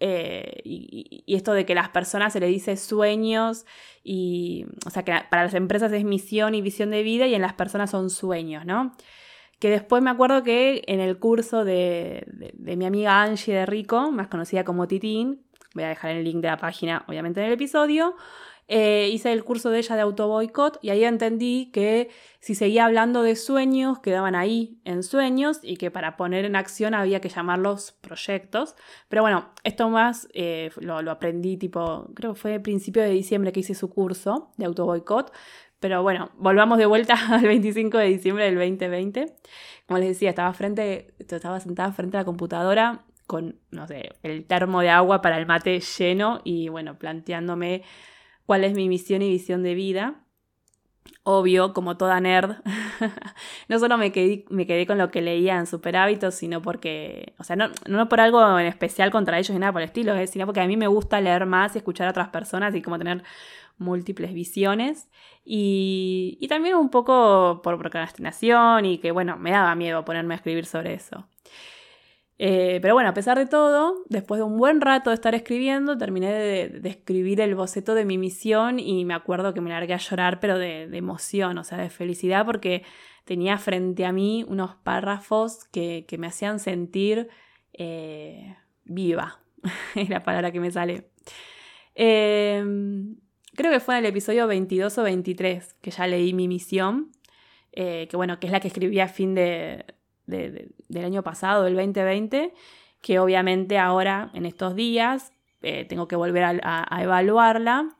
eh, 0.00 0.60
y, 0.64 1.22
esto 1.26 1.52
de 1.52 1.64
que 1.64 1.74
las 1.74 1.90
personas 1.90 2.32
se 2.32 2.40
le 2.40 2.46
dice 2.46 2.76
sueños 2.76 3.66
y, 4.02 4.66
o 4.86 4.90
sea, 4.90 5.04
que 5.04 5.12
para 5.30 5.44
las 5.44 5.54
empresas 5.54 5.92
es 5.92 6.04
misión 6.04 6.54
y 6.54 6.62
visión 6.62 6.90
de 6.90 7.02
vida 7.02 7.26
y 7.26 7.34
en 7.34 7.42
las 7.42 7.52
personas 7.52 7.90
son 7.90 8.10
sueños, 8.10 8.64
¿no? 8.64 8.92
Que 9.58 9.70
después 9.70 10.02
me 10.02 10.10
acuerdo 10.10 10.42
que 10.42 10.82
en 10.86 11.00
el 11.00 11.18
curso 11.18 11.64
de, 11.64 12.24
de 12.54 12.76
mi 12.76 12.86
amiga 12.86 13.22
Angie 13.22 13.54
de 13.54 13.66
Rico, 13.66 14.10
más 14.10 14.28
conocida 14.28 14.64
como 14.64 14.88
Titín, 14.88 15.42
voy 15.74 15.84
a 15.84 15.88
dejar 15.88 16.12
el 16.12 16.24
link 16.24 16.40
de 16.40 16.48
la 16.48 16.56
página 16.56 17.04
obviamente 17.06 17.40
en 17.40 17.46
el 17.46 17.52
episodio, 17.52 18.16
eh, 18.72 19.10
hice 19.12 19.32
el 19.32 19.42
curso 19.42 19.70
de 19.70 19.80
ella 19.80 19.96
de 19.96 20.02
autoboicot 20.02 20.78
y 20.80 20.90
ahí 20.90 21.02
entendí 21.02 21.72
que 21.72 22.08
si 22.38 22.54
seguía 22.54 22.84
hablando 22.84 23.24
de 23.24 23.34
sueños, 23.34 23.98
quedaban 23.98 24.36
ahí 24.36 24.78
en 24.84 25.02
sueños 25.02 25.58
y 25.64 25.76
que 25.76 25.90
para 25.90 26.16
poner 26.16 26.44
en 26.44 26.54
acción 26.54 26.94
había 26.94 27.20
que 27.20 27.28
llamarlos 27.28 27.90
proyectos. 28.00 28.76
Pero 29.08 29.22
bueno, 29.22 29.50
esto 29.64 29.90
más 29.90 30.28
eh, 30.34 30.70
lo, 30.76 30.98
aprendí 31.10 31.56
tipo, 31.56 32.12
creo 32.14 32.34
que 32.34 32.40
fue 32.40 32.54
a 32.54 32.62
principio 32.62 33.02
de 33.02 33.10
diciembre 33.10 33.50
que 33.50 33.58
hice 33.58 33.74
su 33.74 33.90
curso 33.90 34.52
de 34.56 34.66
autoboicot. 34.66 35.32
Pero 35.80 36.04
bueno, 36.04 36.30
volvamos 36.36 36.78
de 36.78 36.86
vuelta 36.86 37.14
al 37.28 37.42
25 37.42 37.98
de 37.98 38.06
diciembre 38.06 38.44
del 38.44 38.54
2020. 38.54 39.34
Como 39.88 39.98
les 39.98 40.10
decía, 40.10 40.30
estaba, 40.30 40.52
frente, 40.52 41.12
estaba 41.18 41.58
sentada 41.58 41.90
frente 41.92 42.18
a 42.18 42.20
la 42.20 42.24
computadora 42.24 43.04
con, 43.26 43.58
no 43.72 43.88
sé, 43.88 44.10
el 44.22 44.44
termo 44.44 44.80
de 44.80 44.90
agua 44.90 45.22
para 45.22 45.38
el 45.38 45.46
mate 45.46 45.80
lleno 45.80 46.40
y 46.44 46.68
bueno, 46.68 46.98
planteándome 46.98 47.82
cuál 48.50 48.64
es 48.64 48.74
mi 48.74 48.88
misión 48.88 49.22
y 49.22 49.28
visión 49.30 49.62
de 49.62 49.76
vida. 49.76 50.24
obvio, 51.22 51.72
como 51.72 51.96
toda 51.96 52.18
nerd, 52.18 52.56
no 53.68 53.78
solo 53.78 53.96
me 53.96 54.10
quedé, 54.10 54.86
con 54.88 54.98
lo 54.98 55.12
que 55.12 55.22
leía 55.22 55.56
en 55.56 55.68
Super 55.68 55.96
Hábitos, 55.96 56.34
sino 56.34 56.60
porque, 56.60 57.34
o 57.38 57.44
sea, 57.44 57.54
no, 57.54 57.68
no 57.86 58.08
por 58.08 58.20
algo 58.20 58.58
en 58.58 58.66
especial 58.66 59.12
contra 59.12 59.38
ellos 59.38 59.50
ni 59.50 59.60
nada 59.60 59.72
por 59.72 59.82
el 59.82 59.86
estilo, 59.86 60.16
¿eh? 60.16 60.26
sino 60.26 60.46
porque 60.46 60.60
a 60.60 60.66
mí 60.66 60.76
me 60.76 60.88
gusta 60.88 61.20
leer 61.20 61.46
más 61.46 61.76
y 61.76 61.78
escuchar 61.78 62.08
a 62.08 62.10
otras 62.10 62.30
personas 62.30 62.74
y 62.74 62.82
como 62.82 62.98
tener 62.98 63.22
múltiples 63.78 64.34
visiones. 64.34 65.08
Y, 65.44 66.36
y 66.40 66.48
también 66.48 66.74
un 66.74 66.90
poco 66.90 67.60
por 67.62 67.78
procrastinación 67.78 68.84
y 68.84 68.98
que, 68.98 69.12
bueno, 69.12 69.36
me 69.36 69.52
daba 69.52 69.76
miedo 69.76 70.04
ponerme 70.04 70.34
a 70.34 70.38
escribir 70.38 70.66
sobre 70.66 70.94
eso. 70.94 71.24
Eh, 72.42 72.78
pero 72.80 72.94
bueno, 72.94 73.10
a 73.10 73.12
pesar 73.12 73.38
de 73.38 73.44
todo, 73.44 74.02
después 74.08 74.38
de 74.38 74.44
un 74.44 74.56
buen 74.56 74.80
rato 74.80 75.10
de 75.10 75.14
estar 75.14 75.34
escribiendo, 75.34 75.98
terminé 75.98 76.32
de, 76.32 76.88
escribir 76.88 77.38
el 77.42 77.54
boceto 77.54 77.94
de 77.94 78.06
mi 78.06 78.16
misión 78.16 78.78
y 78.78 79.04
me 79.04 79.12
acuerdo 79.12 79.52
que 79.52 79.60
me 79.60 79.68
largué 79.68 79.92
a 79.92 79.98
llorar, 79.98 80.40
pero 80.40 80.58
de, 80.58 80.84
emoción, 80.96 81.58
o 81.58 81.64
sea, 81.64 81.76
de 81.76 81.90
felicidad, 81.90 82.46
porque 82.46 82.82
tenía 83.26 83.58
frente 83.58 84.06
a 84.06 84.12
mí 84.12 84.42
unos 84.48 84.74
párrafos 84.76 85.66
que, 85.66 86.06
me 86.18 86.28
hacían 86.28 86.60
sentir 86.60 87.28
eh, 87.74 88.56
viva, 88.84 89.42
es 89.94 90.08
la 90.08 90.22
palabra 90.22 90.50
que 90.50 90.60
me 90.60 90.70
sale. 90.70 91.10
Em, 91.94 93.16
creo 93.54 93.70
que 93.70 93.80
fue 93.80 93.96
en 93.96 94.06
el 94.06 94.06
episodio 94.06 94.46
22 94.46 94.96
o 94.96 95.02
23 95.02 95.74
que 95.74 95.90
ya 95.90 96.06
leí 96.06 96.32
mi 96.32 96.48
misión, 96.48 97.12
eh, 97.72 98.08
que 98.10 98.16
bueno, 98.16 98.40
que 98.40 98.46
es 98.46 98.52
la 98.54 98.60
que 98.60 98.68
escribí 98.68 98.98
a 98.98 99.08
fin 99.08 99.34
de, 99.34 99.84
del 100.30 101.04
año 101.04 101.22
pasado, 101.22 101.64
del 101.64 101.74
2020, 101.74 102.52
que 103.02 103.18
obviamente 103.18 103.78
ahora, 103.78 104.30
en 104.34 104.46
estos 104.46 104.74
días, 104.74 105.32
eh, 105.62 105.84
tengo 105.84 106.08
que 106.08 106.16
volver 106.16 106.60
a, 106.62 107.02
evaluarla. 107.02 107.96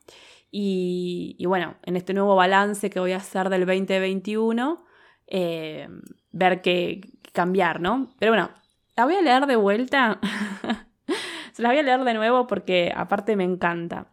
Y, 0.50 1.36
bueno, 1.46 1.76
en 1.84 1.96
este 1.96 2.14
nuevo 2.14 2.34
balance 2.34 2.90
que 2.90 3.00
voy 3.00 3.12
a 3.12 3.18
hacer 3.18 3.50
del 3.50 3.66
2021, 3.66 4.84
eh, 5.28 5.88
ver 6.32 6.62
qué 6.62 7.00
cambiar, 7.32 7.80
¿no? 7.80 8.14
Pero 8.18 8.32
bueno, 8.32 8.50
la 8.96 9.04
voy 9.04 9.14
a 9.14 9.22
leer 9.22 9.46
de 9.46 9.56
vuelta. 9.56 10.18
Se 11.52 11.62
la 11.62 11.68
voy 11.68 11.78
a 11.78 11.82
leer 11.82 12.02
de 12.04 12.14
nuevo 12.14 12.46
porque 12.46 12.92
aparte 12.94 13.36
me 13.36 13.44
encanta. 13.44 14.08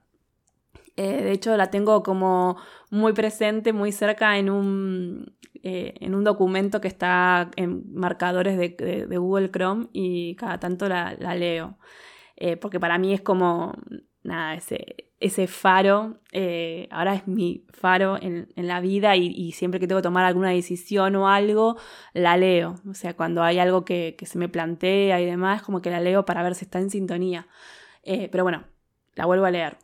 Eh, 0.95 1.23
de 1.23 1.31
hecho, 1.31 1.55
la 1.57 1.69
tengo 1.69 2.03
como 2.03 2.57
muy 2.89 3.13
presente, 3.13 3.71
muy 3.71 3.91
cerca 3.91 4.37
en 4.37 4.49
un, 4.49 5.35
eh, 5.69 5.95
en 5.99 6.15
un 6.15 6.23
documento 6.23 6.79
que 6.79 6.87
está 6.87 7.51
en 7.57 7.93
marcadores 7.93 8.57
de, 8.57 9.05
Google 9.17 9.51
Chrome 9.51 9.89
y 9.91 10.33
cada 10.35 10.61
tanto 10.61 10.87
la, 10.87 11.13
leo. 11.35 11.77
Eh, 12.37 12.55
porque 12.55 12.79
para 12.79 12.97
mí 12.97 13.13
es 13.13 13.19
como, 13.19 13.73
nada, 14.23 14.55
ese, 14.55 15.11
ese 15.19 15.47
faro, 15.47 16.21
ahora 16.89 17.15
es 17.15 17.27
mi 17.27 17.65
faro 17.73 18.17
en, 18.21 18.47
la 18.55 18.79
vida 18.79 19.17
y, 19.17 19.51
siempre 19.51 19.81
que 19.81 19.87
tengo 19.87 19.99
que 19.99 20.03
tomar 20.03 20.23
alguna 20.23 20.51
decisión 20.51 21.17
o 21.17 21.27
algo, 21.27 21.75
la 22.13 22.37
leo. 22.37 22.75
O 22.89 22.93
sea, 22.93 23.13
cuando 23.17 23.43
hay 23.43 23.59
algo 23.59 23.83
que, 23.83 24.15
se 24.21 24.37
me 24.37 24.47
plantea 24.47 25.19
y 25.19 25.25
demás, 25.25 25.63
como 25.63 25.81
que 25.81 25.89
la 25.89 25.99
leo 25.99 26.23
para 26.23 26.43
ver 26.43 26.55
si 26.55 26.63
está 26.63 26.79
en 26.79 26.89
sintonía. 26.89 27.49
pero 28.05 28.45
bueno, 28.45 28.63
la 29.15 29.25
vuelvo 29.25 29.43
a 29.43 29.51
leer. 29.51 29.77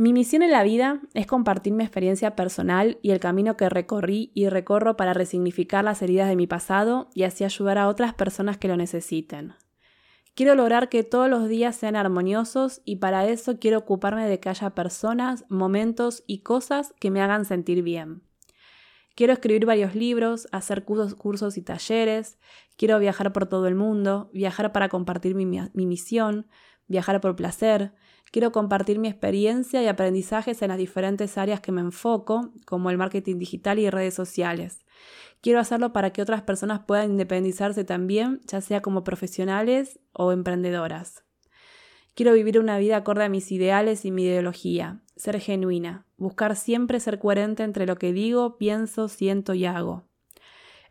Mi 0.00 0.14
misión 0.14 0.40
en 0.40 0.50
la 0.50 0.62
vida 0.62 0.98
es 1.12 1.26
compartir 1.26 1.74
mi 1.74 1.84
experiencia 1.84 2.34
personal 2.34 2.98
y 3.02 3.10
el 3.10 3.20
camino 3.20 3.58
que 3.58 3.68
recorrí 3.68 4.32
y 4.32 4.48
recorro 4.48 4.96
para 4.96 5.12
resignificar 5.12 5.84
las 5.84 6.00
heridas 6.00 6.26
de 6.30 6.36
mi 6.36 6.46
pasado 6.46 7.10
y 7.12 7.24
así 7.24 7.44
ayudar 7.44 7.76
a 7.76 7.86
otras 7.86 8.14
personas 8.14 8.56
que 8.56 8.66
lo 8.66 8.78
necesiten. 8.78 9.52
Quiero 10.34 10.54
lograr 10.54 10.88
que 10.88 11.04
todos 11.04 11.28
los 11.28 11.50
días 11.50 11.76
sean 11.76 11.96
armoniosos 11.96 12.80
y 12.86 12.96
para 12.96 13.26
eso 13.26 13.58
quiero 13.58 13.76
ocuparme 13.76 14.26
de 14.26 14.40
que 14.40 14.48
haya 14.48 14.70
personas, 14.70 15.44
momentos 15.50 16.24
y 16.26 16.38
cosas 16.38 16.94
que 16.98 17.10
me 17.10 17.20
hagan 17.20 17.44
sentir 17.44 17.82
bien. 17.82 18.22
Quiero 19.14 19.34
escribir 19.34 19.66
varios 19.66 19.94
libros, 19.94 20.48
hacer 20.50 20.86
cursos, 20.86 21.14
cursos 21.14 21.58
y 21.58 21.62
talleres, 21.62 22.38
quiero 22.78 22.98
viajar 22.98 23.34
por 23.34 23.44
todo 23.44 23.66
el 23.66 23.74
mundo, 23.74 24.30
viajar 24.32 24.72
para 24.72 24.88
compartir 24.88 25.34
mi, 25.34 25.44
mi 25.44 25.84
misión, 25.84 26.46
viajar 26.86 27.20
por 27.20 27.36
placer, 27.36 27.92
Quiero 28.32 28.52
compartir 28.52 28.98
mi 28.98 29.08
experiencia 29.08 29.82
y 29.82 29.88
aprendizajes 29.88 30.62
en 30.62 30.68
las 30.68 30.78
diferentes 30.78 31.36
áreas 31.36 31.60
que 31.60 31.72
me 31.72 31.80
enfoco, 31.80 32.52
como 32.64 32.90
el 32.90 32.98
marketing 32.98 33.38
digital 33.38 33.78
y 33.78 33.90
redes 33.90 34.14
sociales. 34.14 34.84
Quiero 35.40 35.58
hacerlo 35.58 35.92
para 35.92 36.10
que 36.10 36.22
otras 36.22 36.42
personas 36.42 36.80
puedan 36.86 37.12
independizarse 37.12 37.84
también, 37.84 38.40
ya 38.46 38.60
sea 38.60 38.82
como 38.82 39.02
profesionales 39.02 39.98
o 40.12 40.32
emprendedoras. 40.32 41.24
Quiero 42.14 42.34
vivir 42.34 42.58
una 42.58 42.78
vida 42.78 42.96
acorde 42.96 43.24
a 43.24 43.28
mis 43.28 43.50
ideales 43.50 44.04
y 44.04 44.10
mi 44.10 44.24
ideología, 44.24 45.00
ser 45.16 45.40
genuina, 45.40 46.06
buscar 46.16 46.56
siempre 46.56 47.00
ser 47.00 47.18
coherente 47.18 47.62
entre 47.62 47.86
lo 47.86 47.96
que 47.96 48.12
digo, 48.12 48.58
pienso, 48.58 49.08
siento 49.08 49.54
y 49.54 49.64
hago. 49.64 50.04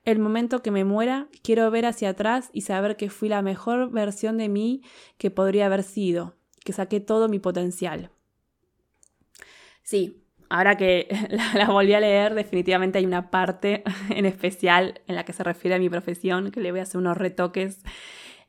El 0.05 0.17
momento 0.17 0.63
que 0.63 0.71
me 0.71 0.85
muera, 0.85 1.27
quiero 1.43 1.69
ver 1.69 1.85
hacia 1.85 2.09
atrás 2.09 2.49
y 2.53 2.61
saber 2.61 2.95
que 2.95 3.09
fui 3.09 3.29
la 3.29 3.41
mejor 3.41 3.91
versión 3.91 4.37
de 4.37 4.49
mí 4.49 4.81
que 5.17 5.29
podría 5.29 5.67
haber 5.67 5.83
sido, 5.83 6.38
que 6.63 6.73
saqué 6.73 6.99
todo 6.99 7.29
mi 7.29 7.39
potencial. 7.39 8.11
Sí, 9.83 10.23
ahora 10.49 10.75
que 10.77 11.07
la, 11.55 11.67
volví 11.67 11.93
a 11.93 11.99
leer, 11.99 12.35
definitivamente 12.35 12.99
hay 12.99 13.05
una 13.05 13.31
parte 13.31 13.83
en 14.09 14.25
especial 14.25 15.01
en 15.07 15.15
la 15.15 15.23
que 15.23 15.33
se 15.33 15.43
refiere 15.43 15.75
a 15.75 15.79
mi 15.79 15.89
profesión, 15.89 16.51
que 16.51 16.61
le 16.61 16.71
voy 16.71 16.79
a 16.79 16.83
hacer 16.83 16.99
unos 16.99 17.17
retoques. 17.17 17.81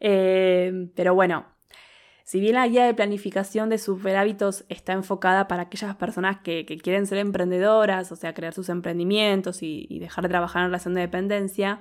Eh, 0.01 0.89
pero 0.95 1.15
bueno, 1.15 1.47
si 2.25 2.41
bien 2.41 2.55
la 2.55 2.69
guía 2.69 2.87
de 2.87 2.95
planificación 2.95 3.69
de 3.71 3.79
super 3.79 4.17
hábitos 4.17 4.65
está 4.69 4.93
enfocada 4.93 5.49
para 5.49 5.63
aquellas 5.65 5.97
personas 5.97 6.39
que, 6.39 6.65
quieren 6.65 7.07
ser 7.07 7.19
emprendedoras, 7.19 8.13
o 8.13 8.17
sea, 8.17 8.35
crear 8.35 8.55
sus 8.55 8.69
emprendimientos 8.69 9.63
y, 9.63 9.87
y 9.91 9.99
dejar 9.99 10.23
de 10.23 10.29
trabajar 10.31 10.63
en 10.63 10.69
relación 10.69 10.95
de 10.95 11.01
dependencia, 11.03 11.81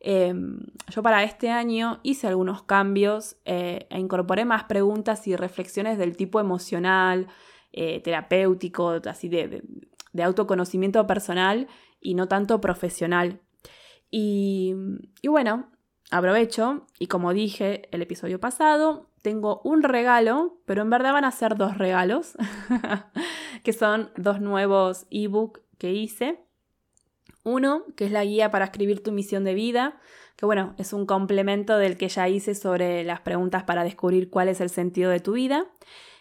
Em, 0.00 0.60
yo 0.88 1.02
para 1.02 1.24
este 1.24 1.50
año 1.50 2.00
hice 2.02 2.26
algunos 2.26 2.62
cambios 2.62 3.36
eh, 3.44 3.86
e 3.90 3.98
incorporé 3.98 4.44
más 4.44 4.64
preguntas 4.64 5.26
y 5.26 5.36
reflexiones 5.36 5.98
del 5.98 6.16
tipo 6.16 6.38
emocional, 6.38 7.28
eh, 7.72 8.00
terapéutico, 8.00 9.00
así 9.06 9.28
de, 9.28 9.62
autoconocimiento 10.22 11.06
personal 11.06 11.68
y 12.00 12.14
no 12.14 12.28
tanto 12.28 12.60
profesional. 12.60 13.40
Y, 14.10 14.74
y 15.22 15.28
bueno, 15.28 15.70
aprovecho 16.10 16.86
y 16.98 17.08
como 17.08 17.32
dije 17.34 17.88
el 17.90 18.02
episodio 18.02 18.40
pasado, 18.40 19.10
tengo 19.22 19.60
un 19.64 19.82
regalo, 19.82 20.60
pero 20.66 20.82
en 20.82 20.90
verdad 20.90 21.12
van 21.12 21.24
a 21.24 21.32
ser 21.32 21.56
dos 21.56 21.76
regalos, 21.78 22.36
que 23.64 23.72
son 23.72 24.10
dos 24.16 24.40
nuevos 24.40 25.06
ebook 25.10 25.62
que 25.78 25.92
hice. 25.92 26.45
Uno, 27.46 27.84
que 27.94 28.06
es 28.06 28.10
la 28.10 28.24
guía 28.24 28.50
para 28.50 28.64
escribir 28.64 29.04
tu 29.04 29.12
misión 29.12 29.44
de 29.44 29.54
vida, 29.54 30.00
que 30.34 30.46
bueno, 30.46 30.74
es 30.78 30.92
un 30.92 31.06
complemento 31.06 31.78
del 31.78 31.96
que 31.96 32.08
ya 32.08 32.28
hice 32.28 32.56
sobre 32.56 33.04
las 33.04 33.20
preguntas 33.20 33.62
para 33.62 33.84
descubrir 33.84 34.30
cuál 34.30 34.48
es 34.48 34.60
el 34.60 34.68
sentido 34.68 35.12
de 35.12 35.20
tu 35.20 35.34
vida. 35.34 35.64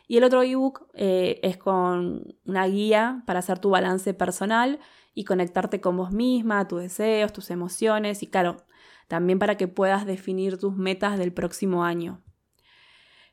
Y 0.08 0.18
el 0.18 0.24
otro 0.24 0.44
ebook 0.44 0.88
eh, 0.94 1.40
es 1.42 1.58
con 1.58 2.36
una 2.46 2.68
guía 2.68 3.24
para 3.26 3.40
hacer 3.40 3.58
tu 3.58 3.72
balance 3.72 4.14
personal 4.14 4.80
y 5.16 5.24
conectarte 5.24 5.82
con 5.82 5.98
vos 5.98 6.12
misma, 6.12 6.68
tus 6.68 6.82
deseos, 6.82 7.34
tus 7.34 7.50
emociones 7.50 8.22
y 8.22 8.28
claro, 8.28 8.58
también 9.08 9.40
para 9.40 9.58
que 9.58 9.68
puedas 9.68 10.06
definir 10.06 10.60
tus 10.60 10.76
metas 10.76 11.18
del 11.18 11.34
próximo 11.34 11.84
año. 11.84 12.22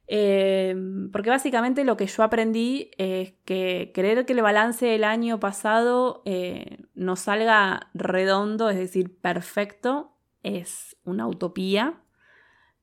Em, 0.07 1.11
porque 1.11 1.31
básicamente 1.31 1.85
lo 1.85 1.97
que 1.97 2.07
yo 2.07 2.23
aprendí 2.23 2.91
es 2.99 3.35
que 3.45 3.93
creer 3.95 4.27
que 4.27 4.33
el 4.33 4.43
balance 4.43 4.85
del 4.85 5.05
año 5.05 5.41
pasado 5.41 6.23
eh, 6.25 6.85
no 6.95 7.17
salga 7.17 7.91
redondo, 7.95 8.69
es 8.69 8.77
decir, 8.77 9.19
perfecto, 9.21 10.17
es 10.43 10.97
una 11.05 11.27
utopía. 11.27 12.03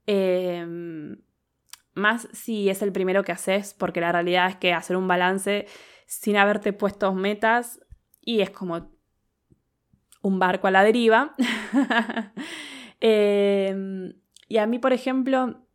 Em, 0.06 1.22
más 1.94 2.28
si 2.32 2.70
es 2.70 2.82
el 2.82 2.92
primero 2.92 3.24
que 3.24 3.32
haces, 3.32 3.74
porque 3.74 4.02
la 4.02 4.12
realidad 4.12 4.50
es 4.50 4.56
que 4.56 4.74
hacer 4.74 4.96
un 4.96 5.08
balance 5.08 5.68
sin 6.08 6.38
haberte 6.38 6.74
puesto 6.74 7.14
metas 7.14 7.80
y 8.22 8.42
es 8.42 8.50
como 8.50 8.90
un 10.22 10.40
barco 10.40 10.68
a 10.68 10.72
la 10.72 10.84
deriva. 10.84 11.36
Em, 13.02 14.14
y 14.50 14.58
a 14.58 14.66
mí, 14.68 14.78
por 14.78 14.92
ejemplo, 14.92 15.69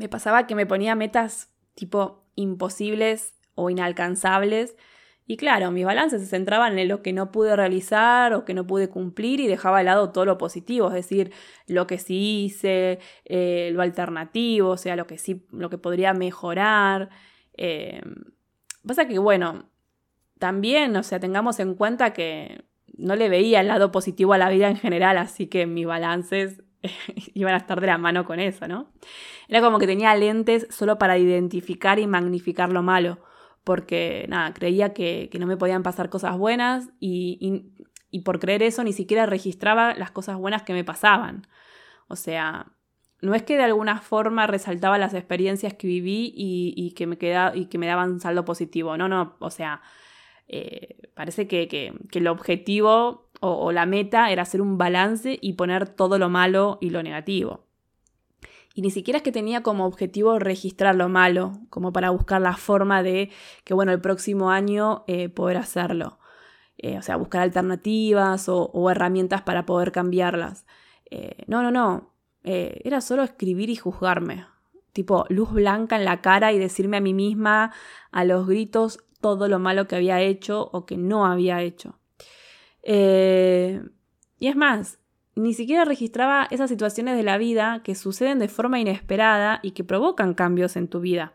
me 0.00 0.08
pasaba 0.08 0.46
que 0.46 0.54
me 0.54 0.66
ponía 0.66 0.94
metas 0.94 1.52
tipo 1.74 2.24
imposibles 2.34 3.34
o 3.54 3.68
inalcanzables. 3.70 4.76
Y 5.26 5.36
claro, 5.36 5.70
mis 5.70 5.84
balances 5.84 6.22
se 6.22 6.26
centraban 6.26 6.78
en 6.78 6.88
lo 6.88 7.02
que 7.02 7.12
no 7.12 7.30
pude 7.30 7.54
realizar 7.54 8.32
o 8.32 8.44
que 8.44 8.54
no 8.54 8.66
pude 8.66 8.88
cumplir 8.88 9.38
y 9.40 9.46
dejaba 9.46 9.78
de 9.78 9.84
lado 9.84 10.10
todo 10.10 10.24
lo 10.24 10.38
positivo, 10.38 10.88
es 10.88 10.94
decir, 10.94 11.32
lo 11.66 11.86
que 11.86 11.98
sí 11.98 12.44
hice, 12.46 12.98
eh, 13.26 13.70
lo 13.72 13.82
alternativo, 13.82 14.70
o 14.70 14.76
sea, 14.76 14.96
lo 14.96 15.06
que 15.06 15.18
sí, 15.18 15.46
lo 15.52 15.70
que 15.70 15.78
podría 15.78 16.14
mejorar. 16.14 17.10
Eh, 17.56 18.00
pasa 18.84 19.06
que, 19.06 19.18
bueno, 19.18 19.70
también, 20.38 20.96
o 20.96 21.02
sea, 21.02 21.20
tengamos 21.20 21.60
en 21.60 21.74
cuenta 21.74 22.12
que 22.12 22.64
no 22.96 23.14
le 23.14 23.28
veía 23.28 23.60
el 23.60 23.68
lado 23.68 23.92
positivo 23.92 24.32
a 24.32 24.38
la 24.38 24.50
vida 24.50 24.68
en 24.68 24.76
general, 24.76 25.18
así 25.18 25.46
que 25.46 25.66
mis 25.66 25.86
balances 25.86 26.62
iban 27.34 27.54
a 27.54 27.58
estar 27.58 27.80
de 27.80 27.86
la 27.86 27.98
mano 27.98 28.24
con 28.24 28.40
eso, 28.40 28.66
¿no? 28.68 28.88
Era 29.48 29.60
como 29.60 29.78
que 29.78 29.86
tenía 29.86 30.14
lentes 30.14 30.66
solo 30.70 30.98
para 30.98 31.18
identificar 31.18 31.98
y 31.98 32.06
magnificar 32.06 32.70
lo 32.70 32.82
malo, 32.82 33.18
porque 33.64 34.26
nada, 34.28 34.52
creía 34.54 34.92
que, 34.92 35.30
no 35.38 35.46
me 35.46 35.56
podían 35.56 35.82
pasar 35.82 36.08
cosas 36.08 36.36
buenas 36.38 36.90
y, 37.00 37.72
por 38.24 38.40
creer 38.40 38.62
eso 38.62 38.82
ni 38.82 38.92
siquiera 38.92 39.26
registraba 39.26 39.94
las 39.94 40.10
cosas 40.10 40.36
buenas 40.36 40.62
que 40.62 40.72
me 40.72 40.84
pasaban. 40.84 41.46
O 42.08 42.16
sea, 42.16 42.66
no 43.20 43.34
es 43.34 43.42
que 43.42 43.56
de 43.56 43.64
alguna 43.64 44.00
forma 44.00 44.46
resaltaba 44.46 44.98
las 44.98 45.14
experiencias 45.14 45.74
que 45.74 45.86
viví 45.86 46.32
y, 46.34 46.92
que, 46.92 47.06
me 47.06 47.18
queda, 47.18 47.52
y 47.54 47.66
que 47.66 47.78
me 47.78 47.86
daban 47.86 48.20
saldo 48.20 48.44
positivo. 48.44 48.96
No, 48.96 49.08
no, 49.08 49.36
o 49.38 49.50
sea, 49.50 49.82
eh, 50.52 50.96
parece 51.14 51.46
que, 51.46 51.92
el 52.12 52.26
objetivo 52.26 53.29
o, 53.40 53.72
la 53.72 53.86
meta 53.86 54.30
era 54.30 54.42
hacer 54.42 54.60
un 54.60 54.78
balance 54.78 55.38
y 55.40 55.54
poner 55.54 55.88
todo 55.88 56.18
lo 56.18 56.28
malo 56.28 56.78
y 56.80 56.90
lo 56.90 57.02
negativo. 57.02 57.64
Y 58.74 58.82
ni 58.82 58.90
siquiera 58.90 59.18
es 59.18 59.22
que 59.22 59.32
tenía 59.32 59.62
como 59.62 59.86
objetivo 59.86 60.38
registrar 60.38 60.94
lo 60.94 61.08
malo, 61.08 61.52
como 61.70 61.92
para 61.92 62.10
buscar 62.10 62.40
la 62.40 62.56
forma 62.56 63.02
de 63.02 63.30
que, 63.64 63.74
bueno, 63.74 63.92
el 63.92 64.00
próximo 64.00 64.50
año 64.50 65.04
eh, 65.06 65.28
poder 65.28 65.56
hacerlo. 65.56 66.18
Eh, 66.78 66.98
o 66.98 67.02
sea, 67.02 67.16
buscar 67.16 67.42
alternativas 67.42 68.48
o, 68.48 68.90
herramientas 68.90 69.42
para 69.42 69.66
poder 69.66 69.92
cambiarlas. 69.92 70.66
no, 71.46 71.62
no, 71.62 71.70
no. 71.70 72.12
era 72.42 73.00
solo 73.00 73.22
escribir 73.22 73.70
y 73.70 73.76
juzgarme. 73.76 74.46
Tipo, 74.92 75.24
luz 75.28 75.52
blanca 75.52 75.96
en 75.96 76.04
la 76.04 76.20
cara 76.20 76.52
y 76.52 76.58
decirme 76.58 76.98
a 76.98 77.00
mí 77.00 77.14
misma 77.14 77.72
a 78.10 78.24
los 78.24 78.46
gritos, 78.46 78.98
todo 79.20 79.48
lo 79.48 79.58
malo 79.58 79.86
que 79.86 79.96
había 79.96 80.20
hecho 80.20 80.68
o 80.72 80.86
que 80.86 80.96
no 80.96 81.26
había 81.26 81.62
hecho. 81.62 81.99
Eh, 82.82 83.82
y 84.38 84.48
es 84.48 84.56
más, 84.56 84.98
ni 85.34 85.54
siquiera 85.54 85.84
registraba 85.84 86.46
esas 86.50 86.68
situaciones 86.68 87.16
de 87.16 87.22
la 87.22 87.38
vida 87.38 87.82
que 87.84 87.94
suceden 87.94 88.38
de 88.38 88.48
forma 88.48 88.80
inesperada 88.80 89.60
y 89.62 89.72
que 89.72 89.84
provocan 89.84 90.34
cambios 90.34 90.76
en 90.76 90.88
tu 90.88 91.00
vida. 91.00 91.34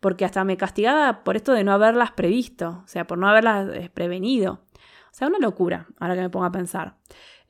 Porque 0.00 0.24
hasta 0.24 0.44
me 0.44 0.56
castigaba 0.56 1.24
por 1.24 1.36
esto 1.36 1.52
de 1.52 1.64
no 1.64 1.72
haberlas 1.72 2.12
previsto, 2.12 2.82
o 2.84 2.88
sea, 2.88 3.06
por 3.06 3.18
no 3.18 3.28
haberlas 3.28 3.68
eh, 3.74 3.90
prevenido. 3.92 4.64
O 5.12 5.14
sea, 5.14 5.28
una 5.28 5.38
locura, 5.38 5.86
ahora 5.98 6.14
que 6.14 6.22
me 6.22 6.30
pongo 6.30 6.46
a 6.46 6.52
pensar. 6.52 6.96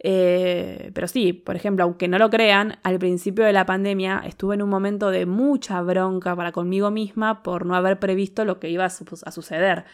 Eh, 0.04 0.90
pero 0.94 1.06
sí, 1.06 1.32
por 1.32 1.54
ejemplo, 1.54 1.84
aunque 1.84 2.08
no 2.08 2.18
lo 2.18 2.28
crean, 2.28 2.78
al 2.82 2.98
principio 2.98 3.44
de 3.44 3.52
la 3.52 3.66
pandemia 3.66 4.22
estuve 4.26 4.56
en 4.56 4.62
un 4.62 4.68
momento 4.68 5.10
de 5.10 5.26
mucha 5.26 5.80
bronca 5.80 6.34
para 6.34 6.50
conmigo 6.50 6.90
misma 6.90 7.42
por 7.42 7.66
no 7.66 7.76
haber 7.76 8.00
previsto 8.00 8.44
lo 8.44 8.58
que 8.58 8.68
iba 8.68 8.84
a, 8.84 8.90
suceder. 8.90 9.84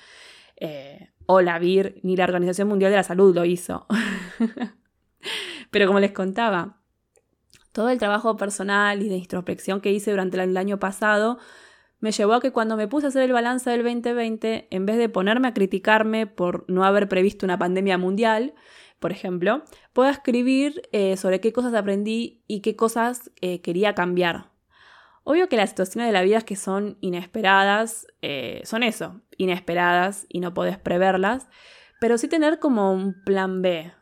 O 1.31 1.43
la 1.43 1.59
VIR 1.59 2.01
ni 2.03 2.17
la 2.17 2.25
Organización 2.25 2.69
Mundial 2.69 2.91
de 2.91 2.97
la 2.97 3.03
Salud 3.03 3.35
lo 3.35 3.45
hizo. 3.45 3.87
pero 5.71 5.87
como 5.87 6.01
les 6.01 6.13
contaba, 6.13 6.81
todo 7.73 7.91
el 7.91 7.99
trabajo 7.99 8.39
personal 8.39 9.03
y 9.03 9.11
de 9.11 9.19
introspección 9.19 9.83
que 9.83 9.93
hice 9.93 10.11
durante 10.11 10.43
el 10.43 10.57
año 10.57 10.79
pasado 10.79 11.39
me 12.01 12.13
llevó 12.13 12.33
a 12.33 12.41
que 12.41 12.51
cuando 12.51 12.79
me 12.79 12.89
puse 12.89 13.07
a 13.07 13.09
hacer 13.11 13.25
el 13.25 13.33
balance 13.33 13.69
del 13.69 13.83
2020, 13.83 14.69
en 14.71 14.87
vez 14.87 14.97
de 14.97 15.11
ponerme 15.11 15.49
a 15.49 15.55
criticarme 15.55 16.27
por 16.27 16.65
no 16.67 16.85
haber 16.85 17.11
previsto 17.11 17.45
una 17.45 17.59
pandemia 17.59 17.99
mundial, 17.99 18.55
por 18.99 19.13
ejemplo, 19.13 19.65
pueda 19.93 20.11
escribir 20.11 20.81
eh, 20.93 21.19
sobre 21.19 21.41
qué 21.41 21.53
cosas 21.53 21.75
aprendí 21.75 22.43
y 22.47 22.61
qué 22.61 22.75
cosas 22.75 23.31
eh, 23.43 23.61
quería 23.61 23.95
cambiar. 23.95 24.51
Obvio 25.31 25.51
que 25.51 25.59
las 25.59 25.69
situaciones 25.69 26.09
de 26.09 26.15
la 26.15 26.23
vida 26.23 26.41
que 26.41 26.57
son 26.57 26.97
inesperadas 27.03 28.07
eh, 28.23 28.63
son 28.65 28.83
eso, 28.83 29.21
inesperadas 29.37 30.25
y 30.31 30.41
no 30.41 30.55
podés 30.55 30.79
preverlas, 30.79 31.51
pero 32.01 32.17
sí 32.17 32.29
tener 32.29 32.59
como 32.59 32.95
un 32.95 33.13
plan 33.25 33.61
B. 33.61 33.93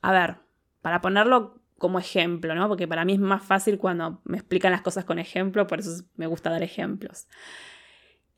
A 0.00 0.12
ver, 0.12 0.36
para 0.82 1.00
ponerlo 1.00 1.60
como 1.76 1.98
ejemplo, 1.98 2.54
¿no? 2.54 2.68
Porque 2.68 2.86
para 2.86 3.04
mí 3.04 3.14
es 3.14 3.18
más 3.18 3.42
fácil 3.42 3.78
cuando 3.78 4.20
me 4.22 4.36
explican 4.36 4.70
las 4.70 4.82
cosas 4.82 5.04
con 5.04 5.18
ejemplo, 5.18 5.66
por 5.66 5.80
eso 5.80 6.04
me 6.14 6.28
gusta 6.28 6.50
dar 6.50 6.62
ejemplos. 6.62 7.26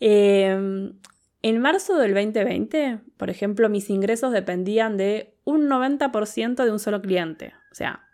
Em, 0.01 0.95
en 1.43 1.61
marzo 1.61 1.99
del 1.99 2.15
2020, 2.15 3.01
por 3.19 3.29
ejemplo, 3.29 3.69
mis 3.69 3.91
ingresos 3.91 4.33
dependían 4.33 4.97
de 4.97 5.35
un 5.45 5.69
90% 5.69 6.65
de 6.65 6.73
un 6.73 6.79
solo 6.79 7.03
cliente. 7.03 7.53
O 7.71 7.75
sea, 7.75 8.09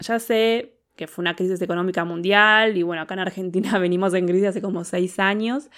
ya 0.00 0.18
sé 0.20 0.77
que 0.98 1.06
fue 1.06 1.22
una 1.22 1.36
crisis 1.36 1.62
económica 1.62 2.04
mundial 2.04 2.76
y 2.76 2.82
bueno, 2.82 3.00
acá 3.00 3.14
en 3.14 3.20
Argentina 3.20 3.78
venimos 3.78 4.12
en 4.12 4.26
crisis 4.26 4.48
hace 4.48 4.60
como 4.60 4.84
seis 4.84 5.18
años, 5.18 5.70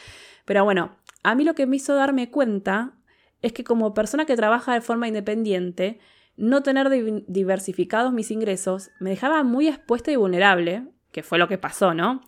pero 0.44 0.64
bueno, 0.64 0.96
a 1.22 1.36
mí 1.36 1.44
lo 1.44 1.54
que 1.54 1.66
me 1.66 1.76
hizo 1.76 1.94
darme 1.94 2.30
cuenta 2.30 2.94
es 3.42 3.52
que 3.52 3.62
como 3.62 3.94
persona 3.94 4.24
que 4.24 4.34
trabaja 4.34 4.74
de 4.74 4.80
forma 4.80 5.06
independiente, 5.06 6.00
no 6.36 6.62
tener 6.62 6.88
diversificados 7.26 8.12
mis 8.12 8.30
ingresos 8.30 8.90
me 8.98 9.10
dejaba 9.10 9.44
muy 9.44 9.68
expuesta 9.68 10.10
y 10.10 10.16
vulnerable, 10.16 10.88
que 11.12 11.22
fue 11.22 11.38
lo 11.38 11.48
que 11.48 11.58
pasó, 11.58 11.92
¿no? 11.92 12.22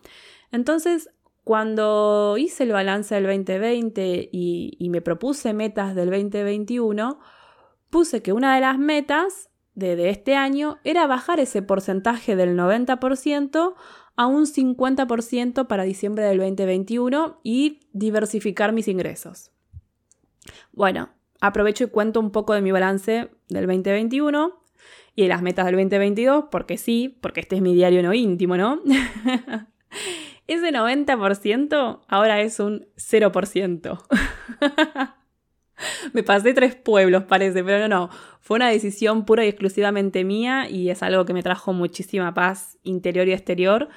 Entonces, 0.51 1.09
cuando 1.43 2.35
hice 2.37 2.63
el 2.63 2.71
balance 2.71 3.15
del 3.15 3.25
2020 3.25 4.29
y, 4.31 4.87
me 4.91 5.01
propuse 5.01 5.53
metas 5.53 5.95
del 5.95 6.11
2021, 6.11 7.19
puse 7.89 8.21
que 8.21 8.33
una 8.33 8.53
de 8.53 8.61
las 8.61 8.77
metas 8.77 9.49
de, 9.75 10.09
este 10.09 10.35
año 10.35 10.79
era 10.83 11.07
bajar 11.07 11.39
ese 11.39 11.61
porcentaje 11.61 12.35
del 12.35 12.57
90% 12.57 13.73
a 14.15 14.27
un 14.27 14.45
50% 14.45 15.67
para 15.67 15.83
diciembre 15.83 16.23
del 16.23 16.37
2021 16.37 17.39
y 17.43 17.79
diversificar 17.93 18.71
mis 18.71 18.87
ingresos. 18.87 19.51
Bueno, 20.71 21.09
aprovecho 21.41 21.85
y 21.85 21.87
cuento 21.87 22.19
un 22.19 22.31
poco 22.31 22.53
de 22.53 22.61
mi 22.61 22.71
balance 22.71 23.31
del 23.49 23.65
2021 23.65 24.61
y 25.15 25.23
de 25.23 25.27
las 25.27 25.41
metas 25.41 25.65
del 25.65 25.75
2022, 25.75 26.45
porque 26.51 26.77
sí, 26.77 27.17
porque 27.21 27.39
este 27.39 27.55
es 27.55 27.61
mi 27.61 27.73
diario 27.73 28.03
no 28.03 28.13
íntimo, 28.13 28.57
¿no? 28.57 28.81
Ese 30.47 30.71
90% 30.71 32.01
ahora 32.07 32.41
es 32.41 32.59
un 32.59 32.87
0%. 32.97 34.03
Me 36.13 36.23
pasé 36.23 36.53
tres 36.53 36.75
pueblos, 36.75 37.23
parece, 37.23 37.63
pero 37.63 37.79
no, 37.79 37.87
no. 37.87 38.09
Fue 38.41 38.57
una 38.57 38.69
decisión 38.69 39.25
pura 39.25 39.45
y 39.45 39.49
exclusivamente 39.49 40.23
mía 40.23 40.69
y 40.69 40.89
es 40.89 41.01
algo 41.03 41.25
que 41.25 41.33
me 41.33 41.43
trajo 41.43 41.73
muchísima 41.73 42.33
paz 42.33 42.77
interior 42.83 43.27
y 43.27 43.33
exterior. 43.33 43.89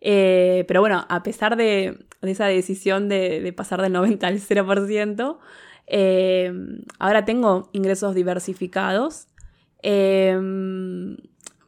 Eh, 0.00 0.64
pero 0.66 0.80
bueno, 0.80 1.04
a 1.08 1.22
pesar 1.22 1.56
de, 1.56 2.06
esa 2.22 2.46
decisión 2.46 3.08
de, 3.08 3.52
pasar 3.56 3.82
del 3.82 3.92
90 3.92 4.26
al 4.26 4.40
0%, 4.40 5.38
eh, 5.86 6.52
ahora 6.98 7.24
tengo 7.24 7.68
ingresos 7.72 8.14
diversificados. 8.14 9.26
Eh, 9.82 10.38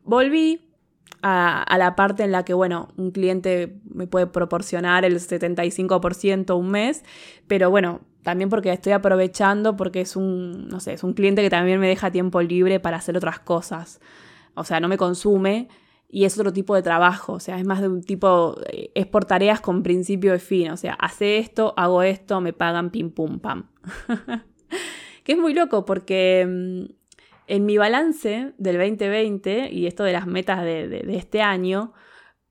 volví 0.05 0.73
a, 1.23 1.77
la 1.79 1.95
parte 1.95 2.25
en 2.25 2.33
la 2.33 2.45
que, 2.45 2.55
bueno, 2.55 2.89
un 2.97 3.13
cliente 3.13 3.81
me 3.85 4.07
puede 4.07 4.27
proporcionar 4.27 5.05
el 5.05 5.19
75% 5.19 6.59
un 6.59 6.71
mes, 6.71 7.05
pero 7.47 7.71
bueno, 7.71 8.01
también 8.23 8.51
porque 8.51 8.73
estoy 8.73 8.93
aprovechando 8.93 9.77
porque 9.77 10.01
es 10.01 10.17
un, 10.17 10.69
no 10.69 10.81
sé, 10.81 10.95
es 10.95 11.05
un 11.05 11.13
cliente 11.13 11.43
que 11.43 11.51
también 11.51 11.81
me 11.81 11.89
deja 11.89 12.11
tiempo 12.11 12.41
libre 12.41 12.81
para 12.81 12.99
hacer 12.99 13.17
otras 13.17 13.41
cosas. 13.41 14.01
O 14.55 14.65
sea, 14.65 14.81
no 14.81 14.89
me 14.89 14.97
consume 14.97 15.69
y 16.09 16.25
es 16.25 16.39
otro 16.39 16.53
tipo 16.53 16.75
de 16.75 16.83
trabajo, 16.83 17.33
o 17.33 17.41
sea, 17.41 17.59
es 17.59 17.65
más 17.65 17.81
de 17.81 17.89
un 17.89 18.03
tipo, 18.03 18.57
eh, 18.71 18.91
es 18.95 19.07
por 19.07 19.25
tareas 19.25 19.63
con 19.63 19.83
principio 19.83 20.35
y 20.35 20.39
fin, 20.39 20.71
o 20.71 20.77
sea, 20.77 20.93
hace 20.93 21.39
esto, 21.39 21.73
hago 21.79 22.03
esto, 22.03 22.43
me 22.43 22.53
pagan 22.53 22.91
pim 22.91 23.11
pum 23.11 23.41
pam. 23.41 23.71
que 25.25 25.33
es 25.33 25.39
muy 25.39 25.55
loco 25.55 25.87
porque 25.87 26.47
mm, 26.47 26.93
en 27.47 27.67
mi 27.67 27.79
balance 27.79 28.53
del 28.59 28.77
2020 28.77 29.71
y 29.73 29.87
esto 29.87 30.05
de 30.05 30.13
las 30.13 30.27
metas 30.27 30.63
de, 30.63 31.03
este 31.09 31.41
año, 31.41 31.95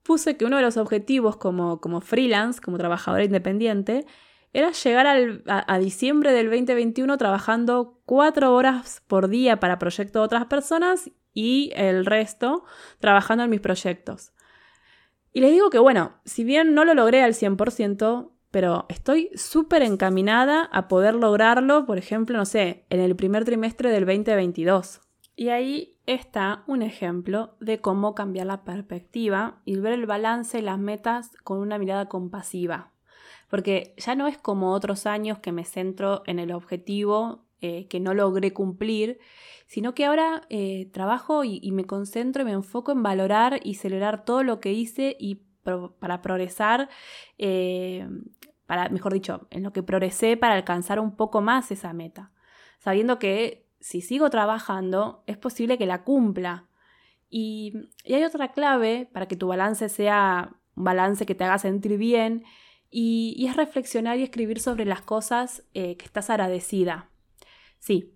puse 0.03 0.37
que 0.37 0.45
uno 0.45 0.57
de 0.57 0.63
los 0.63 0.77
objetivos 0.77 1.37
como, 1.37 1.79
como 1.79 2.01
freelance, 2.01 2.59
como 2.59 2.79
trabajadora 2.79 3.23
independiente, 3.23 4.05
era 4.53 4.71
llegar 4.71 5.07
a, 5.47 5.79
diciembre 5.79 6.33
del 6.33 6.49
2021 6.49 7.17
trabajando 7.17 8.01
cuatro 8.05 8.53
horas 8.53 9.01
por 9.07 9.29
día 9.29 9.59
para 9.59 9.79
proyectos 9.79 10.19
de 10.19 10.25
otras 10.25 10.45
personas 10.45 11.09
y 11.33 11.71
el 11.75 12.05
resto 12.05 12.65
trabajando 12.99 13.45
en 13.45 13.49
mis 13.49 13.61
proyectos. 13.61 14.33
Y 15.31 15.39
les 15.39 15.51
digo 15.51 15.69
que 15.69 15.79
bueno, 15.79 16.19
si 16.25 16.43
bien 16.43 16.73
no 16.73 16.83
lo 16.83 16.93
logré 16.93 17.23
al 17.23 17.33
100%, 17.33 18.31
pero 18.51 18.85
estoy 18.89 19.29
súper 19.35 19.81
encaminada 19.81 20.65
a 20.73 20.89
poder 20.89 21.15
lograrlo, 21.15 21.85
por 21.85 21.97
ejemplo, 21.97 22.37
no 22.37 22.45
sé, 22.45 22.85
en 22.89 22.99
el 22.99 23.15
primer 23.15 23.45
trimestre 23.45 23.89
del 23.89 24.05
2022. 24.05 24.99
Y 25.37 25.49
ahí 25.49 25.97
está 26.05 26.63
un 26.67 26.81
ejemplo 26.81 27.55
de 27.61 27.79
cómo 27.79 28.13
cambiar 28.13 28.47
la 28.47 28.65
perspectiva 28.65 29.61
y 29.63 29.77
ver 29.77 29.93
el 29.93 30.05
balance 30.05 30.59
y 30.59 30.61
las 30.61 30.77
metas 30.77 31.31
con 31.45 31.59
una 31.59 31.77
mirada 31.77 32.09
compasiva. 32.09 32.91
Porque 33.51 33.93
ya 33.97 34.15
no 34.15 34.25
es 34.27 34.39
como 34.39 34.71
otros 34.71 35.05
años 35.05 35.37
que 35.37 35.51
me 35.51 35.63
centro 35.63 36.23
en 36.25 36.39
el 36.39 36.51
objetivo 36.51 37.45
eh, 37.61 37.87
que 37.87 37.99
no 37.99 38.15
logré 38.15 38.53
cumplir, 38.53 39.19
sino 39.67 39.93
que 39.93 40.05
ahora 40.05 40.41
eh, 40.49 40.89
trabajo 40.91 41.43
y, 41.43 41.71
me 41.71 41.85
concentro 41.85 42.41
y 42.41 42.45
me 42.45 42.53
enfoco 42.53 42.91
en 42.91 43.03
valorar 43.03 43.59
y 43.63 43.75
celebrar 43.75 44.25
todo 44.25 44.41
lo 44.41 44.59
que 44.59 44.73
hice 44.73 45.15
y 45.19 45.43
para 45.99 46.23
progresar 46.23 46.89
eh, 47.37 48.07
mejor 48.89 49.13
dicho, 49.13 49.47
en 49.49 49.63
lo 49.63 49.73
que 49.73 49.83
progresé 49.83 50.37
para 50.37 50.55
alcanzar 50.55 50.99
un 50.99 51.15
poco 51.15 51.41
más 51.41 51.71
esa 51.71 51.93
meta, 51.93 52.31
sabiendo 52.79 53.19
que 53.19 53.65
si 53.79 54.01
sigo 54.01 54.29
trabajando 54.29 55.23
es 55.27 55.37
posible 55.37 55.77
que 55.77 55.85
la 55.85 56.03
cumpla. 56.03 56.67
Y, 57.29 57.89
hay 58.05 58.23
otra 58.23 58.51
clave 58.51 59.09
para 59.11 59.27
que 59.27 59.35
tu 59.35 59.47
balance 59.47 59.89
sea 59.89 60.55
un 60.75 60.83
balance 60.83 61.25
que 61.25 61.35
te 61.35 61.43
haga 61.43 61.57
sentir 61.57 61.97
bien, 61.97 62.43
y, 62.91 63.47
es 63.47 63.55
reflexionar 63.55 64.19
y 64.19 64.23
escribir 64.23 64.59
sobre 64.59 64.85
las 64.85 65.01
cosas 65.01 65.63
eh, 65.73 65.95
que 65.95 66.05
estás 66.05 66.29
agradecida. 66.29 67.09
Sí, 67.79 68.13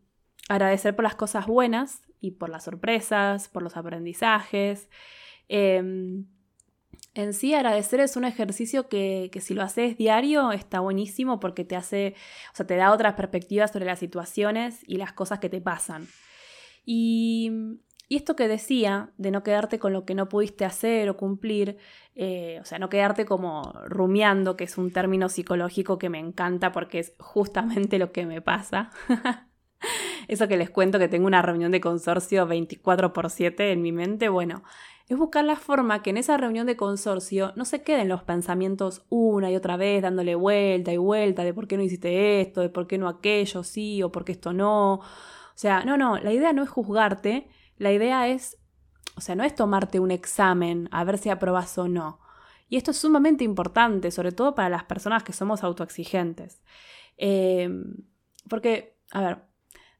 agradecer 0.49 0.95
por 0.95 1.03
las 1.03 1.15
cosas 1.15 1.47
buenas 1.47 2.01
y 2.19 2.31
por 2.31 2.49
las 2.49 2.65
sorpresas, 2.65 3.47
por 3.47 3.63
los 3.63 3.77
aprendizajes. 3.77 4.89
Em, 5.47 6.25
en 7.13 7.33
sí, 7.33 7.53
agradecer 7.53 8.01
es 8.01 8.17
un 8.17 8.25
ejercicio 8.25 8.89
que, 8.89 9.31
si 9.41 9.53
lo 9.53 9.63
haces 9.63 9.97
diario 9.97 10.51
está 10.51 10.81
buenísimo 10.81 11.39
porque 11.39 11.63
te 11.63 11.77
hace, 11.77 12.13
o 12.51 12.55
sea, 12.55 12.67
te 12.67 12.75
da 12.75 12.91
otras 12.91 13.13
perspectivas 13.13 13.71
sobre 13.71 13.85
las 13.85 13.99
situaciones 13.99 14.81
y 14.85 14.97
las 14.97 15.13
cosas 15.13 15.39
que 15.39 15.49
te 15.49 15.61
pasan. 15.61 16.07
Y, 16.85 17.79
esto 18.09 18.35
que 18.35 18.47
decía, 18.47 19.11
de 19.17 19.31
no 19.31 19.43
quedarte 19.43 19.79
con 19.79 19.93
lo 19.93 20.05
que 20.05 20.13
no 20.13 20.29
pudiste 20.29 20.65
hacer 20.65 21.09
o 21.09 21.17
cumplir, 21.17 21.77
eh, 22.15 22.59
o 22.61 22.65
sea, 22.65 22.77
no 22.77 22.89
quedarte 22.89 23.25
como 23.25 23.73
rumiando, 23.87 24.55
que 24.55 24.65
es 24.65 24.77
un 24.77 24.91
término 24.91 25.29
psicológico 25.29 25.97
que 25.97 26.09
me 26.09 26.19
encanta 26.19 26.71
porque 26.71 26.99
es 26.99 27.13
justamente 27.19 27.97
lo 27.97 28.11
que 28.11 28.25
me 28.25 28.41
pasa. 28.41 28.91
Eso 30.27 30.47
que 30.47 30.57
les 30.57 30.69
cuento 30.69 30.99
que 30.99 31.07
tengo 31.07 31.27
una 31.27 31.41
reunión 31.41 31.71
de 31.71 31.81
consorcio 31.81 32.47
24 32.47 33.13
por 33.13 33.29
7 33.29 33.71
en 33.71 33.81
mi 33.81 33.91
mente, 33.91 34.29
bueno, 34.29 34.63
es 35.07 35.17
buscar 35.17 35.45
la 35.45 35.55
forma 35.55 36.01
que 36.01 36.09
en 36.09 36.17
esa 36.17 36.35
reunión 36.37 36.65
de 36.65 36.75
consorcio 36.75 37.53
no 37.55 37.65
se 37.65 37.83
queden 37.83 38.09
los 38.09 38.23
pensamientos 38.23 39.05
una 39.09 39.51
y 39.51 39.55
otra 39.55 39.77
vez 39.77 40.01
dándole 40.01 40.33
vuelta 40.33 40.91
y 40.91 40.97
vuelta 40.97 41.43
de 41.43 41.53
por 41.53 41.67
qué 41.67 41.77
no 41.77 41.83
hiciste 41.83 42.41
esto, 42.41 42.61
de 42.61 42.69
por 42.69 42.87
qué 42.87 42.97
no 42.97 43.07
aquello, 43.07 43.63
sí, 43.63 44.01
o 44.01 44.11
por 44.11 44.25
qué 44.25 44.31
esto 44.31 44.51
no. 44.51 44.95
O 44.95 45.03
sea, 45.57 45.83
no, 45.85 45.95
no, 45.97 46.17
la 46.17 46.33
idea 46.33 46.53
no 46.53 46.63
es 46.63 46.69
juzgarte, 46.69 47.47
la 47.77 47.91
idea 47.91 48.27
es, 48.27 48.57
o 49.15 49.21
sea, 49.21 49.35
no 49.35 49.43
es 49.43 49.55
tomarte 49.55 49.99
un 49.99 50.11
examen 50.11 50.89
a 50.91 51.03
ver 51.03 51.17
si 51.17 51.29
aprobas 51.29 51.77
o 51.77 51.87
no. 51.87 52.19
Y 52.67 52.77
esto 52.77 52.91
es 52.91 52.97
sumamente 52.97 53.43
importante, 53.43 54.11
sobre 54.11 54.31
todo 54.31 54.55
para 54.55 54.69
las 54.69 54.83
personas 54.83 55.23
que 55.23 55.33
somos 55.33 55.63
autoexigentes. 55.63 56.63
Eh, 57.17 57.69
porque, 58.49 58.97
a 59.11 59.21
ver, 59.21 59.37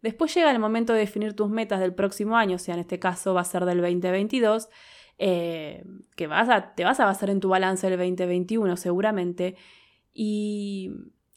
después 0.02 0.34
llega 0.34 0.52
el 0.52 0.60
momento 0.60 0.94
de 0.94 1.00
definir 1.00 1.36
tus 1.36 1.50
metas 1.50 1.80
del 1.80 1.94
próximo 1.94 2.38
año, 2.38 2.56
o 2.56 2.60
sea, 2.60 2.74
en 2.74 2.82
este 2.82 3.00
caso 3.00 3.34
va 3.34 3.42
a 3.42 3.46
ser 3.46 3.66
del 3.66 3.82
2022, 3.82 4.70
eh, 5.18 5.86
que 6.16 6.28
vas 6.28 6.50
a, 6.50 6.76
te 6.76 6.84
vas 6.84 7.00
a 7.00 7.06
basar 7.06 7.30
en 7.30 7.40
tu 7.40 7.50
balance 7.50 7.90
del 7.90 7.98
2021 7.98 8.78
seguramente. 8.78 9.56
Y, 10.14 10.92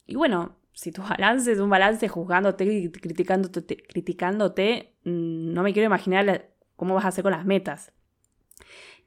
y 0.05 0.15
bueno, 0.15 0.58
si 0.79 0.93
tu 0.93 1.01
balance 1.01 1.51
es 1.51 1.59
un 1.59 1.69
balance 1.69 2.07
juzgándote, 2.07 2.89
criticándote, 2.89 3.75
criticándote, 3.75 4.95
mm, 5.03 5.51
no 5.51 5.61
me 5.61 5.73
quiero 5.73 5.87
imaginar 5.87 6.51
cómo 6.77 6.95
vas 6.95 7.03
a 7.03 7.09
hacer 7.09 7.21
con 7.21 7.33
las 7.33 7.43
metas. 7.45 7.91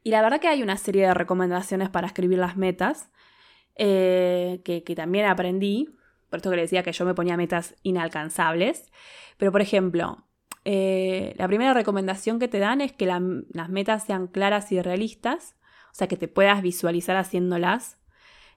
Y 0.03 0.11
la 0.11 0.21
verdad 0.21 0.39
que 0.39 0.49
hay 0.49 0.61
una 0.61 0.77
serie 0.77 1.07
de 1.07 1.15
recomendaciones 1.15 1.89
para 1.89 2.05
escribir 2.05 2.37
las 2.37 2.57
metas 2.57 3.09
eh, 3.75 4.61
que, 4.63 4.81
también 4.95 5.25
aprendí. 5.25 5.89
Por 6.29 6.37
esto 6.37 6.51
que 6.51 6.57
le 6.57 6.61
decía 6.61 6.83
que 6.83 6.91
yo 6.91 7.05
me 7.05 7.15
ponía 7.15 7.37
metas 7.37 7.73
inalcanzables. 7.81 8.91
Pero 9.37 9.51
por 9.51 9.61
ejemplo, 9.61 10.27
eh, 10.65 11.33
la 11.39 11.47
primera 11.47 11.73
recomendación 11.73 12.37
que 12.37 12.47
te 12.47 12.59
dan 12.59 12.81
es 12.81 12.93
que 12.93 13.07
las 13.07 13.69
metas 13.69 14.03
sean 14.03 14.27
claras 14.27 14.71
y 14.71 14.79
realistas, 14.79 15.55
o 15.91 15.95
sea, 15.95 16.07
que 16.07 16.17
te 16.17 16.27
puedas 16.27 16.61
visualizar 16.61 17.17
haciéndolas. 17.17 17.97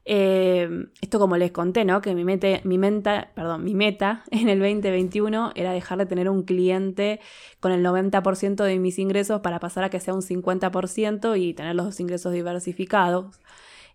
Eh, 0.09 0.87
esto 1.01 1.19
como 1.19 1.37
les 1.37 1.51
conté, 1.51 1.85
¿no? 1.85 2.01
Que 2.01 2.15
mi, 2.15 2.25
mi, 2.25 2.79
meta, 2.79 3.31
perdón, 3.35 3.65
mi 3.65 3.75
meta 3.75 4.23
en 4.31 4.49
el 4.49 4.61
2021 4.61 5.51
era 5.57 5.73
dejar 5.73 5.99
de 5.99 6.07
tener 6.07 6.31
un 6.31 6.45
cliente 6.45 7.21
con 7.59 7.73
el 7.73 7.85
90% 7.85 8.63
de 8.63 8.79
mis 8.79 9.01
ingresos 9.01 9.41
para 9.41 9.59
pasar 9.59 9.83
a 9.83 9.91
que 9.91 9.99
sea 9.99 10.15
un 10.15 10.23
50% 10.23 11.39
y 11.39 11.55
tener 11.55 11.75
los 11.75 11.87
dos 11.87 12.01
ingresos 12.01 12.33
diversificados. 12.33 13.41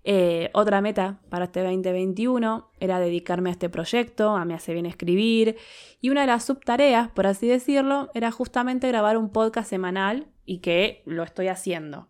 Eh, 0.03 0.49
otra 0.53 0.81
meta 0.81 1.21
para 1.29 1.45
este 1.45 1.61
2021 1.61 2.71
era 2.79 2.99
dedicarme 2.99 3.49
a 3.49 3.53
este 3.53 3.69
proyecto, 3.69 4.35
a 4.35 4.43
me 4.45 4.53
hace 4.53 4.73
bien 4.73 4.87
escribir, 4.87 5.57
y 6.01 6.09
una 6.09 6.21
de 6.21 6.27
las 6.27 6.43
subtareas, 6.43 7.09
por 7.09 7.27
así 7.27 7.47
decirlo, 7.47 8.09
era 8.13 8.31
justamente 8.31 8.87
grabar 8.87 9.17
un 9.17 9.29
podcast 9.29 9.69
semanal 9.69 10.27
y 10.43 10.59
que 10.59 11.03
lo 11.05 11.23
estoy 11.23 11.47
haciendo. 11.47 12.09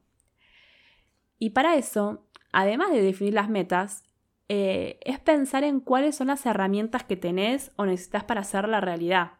Y 1.37 1.49
para 1.51 1.75
eso, 1.75 2.27
además 2.51 2.91
de 2.91 3.01
definir 3.01 3.33
las 3.33 3.49
metas, 3.49 4.03
eh, 4.49 4.99
es 5.05 5.19
pensar 5.19 5.63
en 5.63 5.79
cuáles 5.79 6.15
son 6.15 6.27
las 6.27 6.45
herramientas 6.45 7.03
que 7.03 7.15
tenés 7.15 7.71
o 7.77 7.85
necesitas 7.85 8.25
para 8.25 8.41
hacer 8.41 8.67
la 8.67 8.81
realidad. 8.81 9.33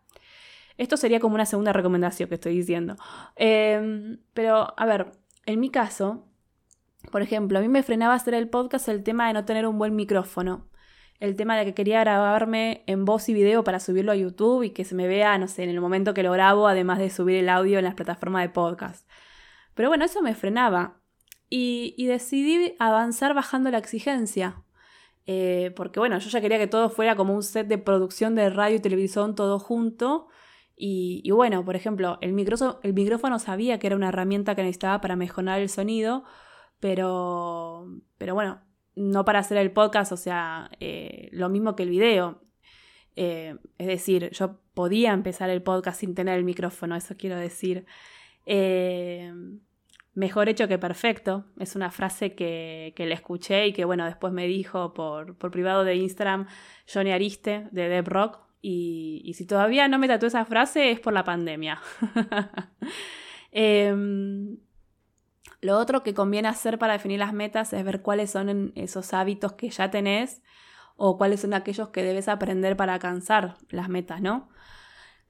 Esto 0.77 0.97
sería 0.97 1.19
como 1.19 1.35
una 1.35 1.45
segunda 1.45 1.73
recomendación 1.73 2.29
que 2.29 2.35
estoy 2.35 2.55
diciendo. 2.55 2.95
Em, 3.35 4.19
pero, 4.33 4.73
a 4.77 4.85
ver, 4.85 5.11
en 5.45 5.59
mi 5.59 5.69
caso, 5.69 6.25
por 7.11 7.21
ejemplo, 7.21 7.59
a 7.59 7.61
mí 7.61 7.67
me 7.67 7.83
frenaba 7.83 8.13
hacer 8.13 8.33
el 8.33 8.49
podcast 8.49 8.87
el 8.87 9.03
tema 9.03 9.27
de 9.27 9.33
no 9.33 9.45
tener 9.45 9.67
un 9.67 9.77
buen 9.77 9.95
micrófono. 9.95 10.69
El 11.19 11.35
tema 11.35 11.57
de 11.57 11.65
que 11.65 11.73
quería 11.73 11.99
grabarme 11.99 12.83
en 12.87 13.05
voz 13.05 13.29
y 13.29 13.33
video 13.33 13.63
para 13.63 13.79
subirlo 13.79 14.11
a 14.11 14.15
YouTube 14.15 14.63
y 14.63 14.69
que 14.71 14.85
se 14.85 14.95
me 14.95 15.07
vea, 15.07 15.37
no 15.37 15.47
sé, 15.47 15.63
en 15.63 15.69
el 15.69 15.81
momento 15.81 16.13
que 16.13 16.23
lo 16.23 16.31
grabo, 16.31 16.67
además 16.67 16.99
de 16.99 17.09
subir 17.09 17.37
el 17.37 17.49
audio 17.49 17.77
en 17.77 17.85
las 17.85 17.95
plataformas 17.95 18.43
de 18.43 18.49
podcast. 18.49 19.07
Pero 19.75 19.89
bueno, 19.89 20.05
eso 20.05 20.21
me 20.21 20.35
frenaba. 20.35 21.00
Y, 21.53 22.05
decidí 22.07 22.75
avanzar 22.79 23.33
bajando 23.33 23.69
la 23.71 23.77
exigencia. 23.77 24.63
Eh, 25.27 25.73
porque 25.75 25.99
bueno, 25.99 26.17
yo 26.17 26.29
ya 26.29 26.39
quería 26.39 26.57
que 26.57 26.67
todo 26.67 26.89
fuera 26.89 27.17
como 27.17 27.35
un 27.35 27.43
set 27.43 27.67
de 27.67 27.77
producción 27.77 28.35
de 28.35 28.49
radio 28.49 28.77
y 28.77 28.79
televisión 28.79 29.35
todo 29.35 29.59
junto. 29.59 30.29
Y, 30.77 31.29
bueno, 31.31 31.65
por 31.65 31.75
ejemplo, 31.75 32.17
el 32.21 32.31
micrófono, 32.33 32.79
el 32.83 32.93
micrófono 32.93 33.37
sabía 33.37 33.79
que 33.79 33.87
era 33.87 33.97
una 33.97 34.09
herramienta 34.09 34.55
que 34.55 34.63
necesitaba 34.63 35.01
para 35.01 35.17
mejorar 35.17 35.59
el 35.59 35.69
sonido, 35.69 36.23
pero, 36.79 37.85
pero 38.17 38.33
bueno, 38.33 38.61
no 38.95 39.25
para 39.25 39.39
hacer 39.39 39.57
el 39.57 39.71
podcast, 39.73 40.13
o 40.13 40.17
sea, 40.17 40.71
eh, 40.79 41.29
lo 41.33 41.49
mismo 41.49 41.75
que 41.75 41.83
el 41.83 41.89
video. 41.89 42.41
Eh, 43.17 43.57
es 43.77 43.87
decir, 43.87 44.31
yo 44.31 44.61
podía 44.73 45.11
empezar 45.11 45.49
el 45.49 45.61
podcast 45.61 45.99
sin 45.99 46.15
tener 46.15 46.37
el 46.37 46.45
micrófono, 46.45 46.95
eso 46.95 47.15
quiero 47.17 47.35
decir. 47.35 47.85
Mejor 50.13 50.49
hecho 50.49 50.67
que 50.67 50.77
perfecto, 50.77 51.45
es 51.59 51.75
una 51.75 51.91
frase 51.91 52.35
que, 52.35 52.93
que, 52.95 53.05
le 53.05 53.13
escuché 53.13 53.67
y 53.67 53.73
que 53.73 53.85
bueno, 53.85 54.05
después 54.05 54.33
me 54.33 54.47
dijo 54.47 54.93
por, 54.93 55.37
por 55.37 55.51
privado 55.51 55.83
de 55.83 55.95
Instagram 55.95 56.47
Johnny 56.91 57.11
Ariste 57.11 57.67
de 57.71 57.89
Deb 57.89 58.07
Rock. 58.07 58.39
Y, 58.61 59.21
y 59.25 59.33
si 59.33 59.47
todavía 59.47 59.87
no 59.87 59.97
me 59.97 60.07
tatué 60.07 60.27
esa 60.27 60.45
frase 60.45 60.91
es 60.91 60.99
por 60.99 61.13
la 61.13 61.23
pandemia. 61.23 61.81
eh, 63.51 63.93
lo 65.61 65.77
otro 65.77 66.01
que 66.01 66.13
conviene 66.13 66.47
hacer 66.47 66.79
para 66.79 66.93
definir 66.93 67.19
las 67.19 67.33
metas 67.33 67.71
es 67.71 67.83
ver 67.85 68.01
cuáles 68.01 68.31
son 68.31 68.73
esos 68.75 69.13
hábitos 69.13 69.53
que 69.53 69.69
ya 69.69 69.91
tenés 69.91 70.41
o 70.95 71.17
cuáles 71.17 71.41
son 71.41 71.53
aquellos 71.53 71.89
que 71.89 72.03
debes 72.03 72.27
aprender 72.27 72.75
para 72.75 72.95
alcanzar 72.95 73.55
las 73.69 73.87
metas, 73.87 74.21
¿no? 74.21 74.49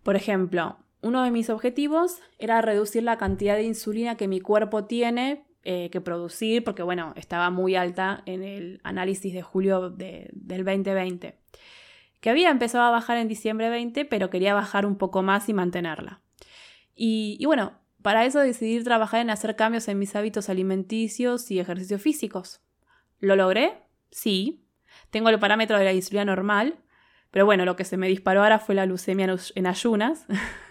Por 0.04 0.16
ejemplo, 0.16 0.80
uno 1.02 1.24
de 1.24 1.32
mis 1.32 1.50
objetivos 1.50 2.20
era 2.38 2.62
reducir 2.62 3.04
la 3.04 3.18
cantidad 3.18 3.56
de 3.56 3.64
insulina 3.64 4.16
que 4.16 4.28
mi 4.28 4.40
cuerpo 4.40 4.86
tiene 4.86 5.44
eh, 5.64 5.90
que 5.92 6.02
producir, 6.02 6.64
porque 6.64 6.84
bueno, 6.84 7.14
estaba 7.16 7.50
muy 7.50 7.76
alta 7.76 8.24
en 8.26 8.44
el 8.44 8.82
análisis 8.84 9.34
de 9.34 9.42
julio 9.42 9.90
del 9.90 10.30
2020, 10.34 11.38
que 12.20 12.30
había 12.30 12.50
empezado 12.50 12.84
a 12.84 12.92
bajar 12.92 13.18
en 13.18 13.28
diciembre 13.28 13.70
20, 13.70 14.06
pero 14.06 14.30
quería 14.30 14.54
bajar 14.54 14.86
un 14.86 14.98
poco 14.98 15.22
más 15.22 15.50
y 15.50 15.54
mantenerla. 15.54 16.22
Y, 16.96 17.38
y 17.40 17.46
bueno, 17.46 17.80
para 18.02 18.26
eso 18.26 18.40
decidí 18.40 18.84
trabajar 18.84 19.22
en 19.22 19.30
hacer 19.30 19.56
cambios 19.56 19.88
en 19.88 20.00
mis 20.00 20.16
hábitos 20.16 20.50
alimenticios 20.50 21.50
y 21.52 21.60
ejercicios 21.60 22.02
físicos. 22.02 22.62
¿Lo 23.20 23.36
logré? 23.36 23.84
Sí. 24.10 24.66
Tengo 25.12 25.30
el 25.30 25.40
parámetro 25.40 25.78
de 25.78 25.86
la 25.86 25.94
insulina 25.94 26.26
normal, 26.26 26.80
pero 27.30 27.46
bueno, 27.46 27.66
lo 27.66 27.76
que 27.76 27.86
se 27.86 27.98
me 27.98 28.08
disparó 28.08 28.44
ahora 28.44 28.60
fue 28.60 28.76
la 28.76 28.86
leucemia 28.86 29.36
en 29.56 29.68
ayunas. 29.68 30.26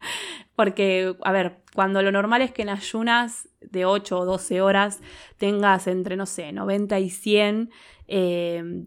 Porque, 0.56 1.16
a 1.22 1.32
ver, 1.32 1.58
cuando 1.74 2.02
lo 2.02 2.12
normal 2.12 2.42
es 2.42 2.52
que 2.52 2.62
en 2.62 2.68
ayunas 2.68 3.48
de 3.60 3.84
8 3.84 4.18
o 4.18 4.24
12 4.24 4.60
horas 4.60 5.00
tengas 5.38 5.86
entre, 5.86 6.16
no 6.16 6.26
sé, 6.26 6.52
90 6.52 6.98
y 6.98 7.10
100 7.10 7.70
eh, 8.08 8.84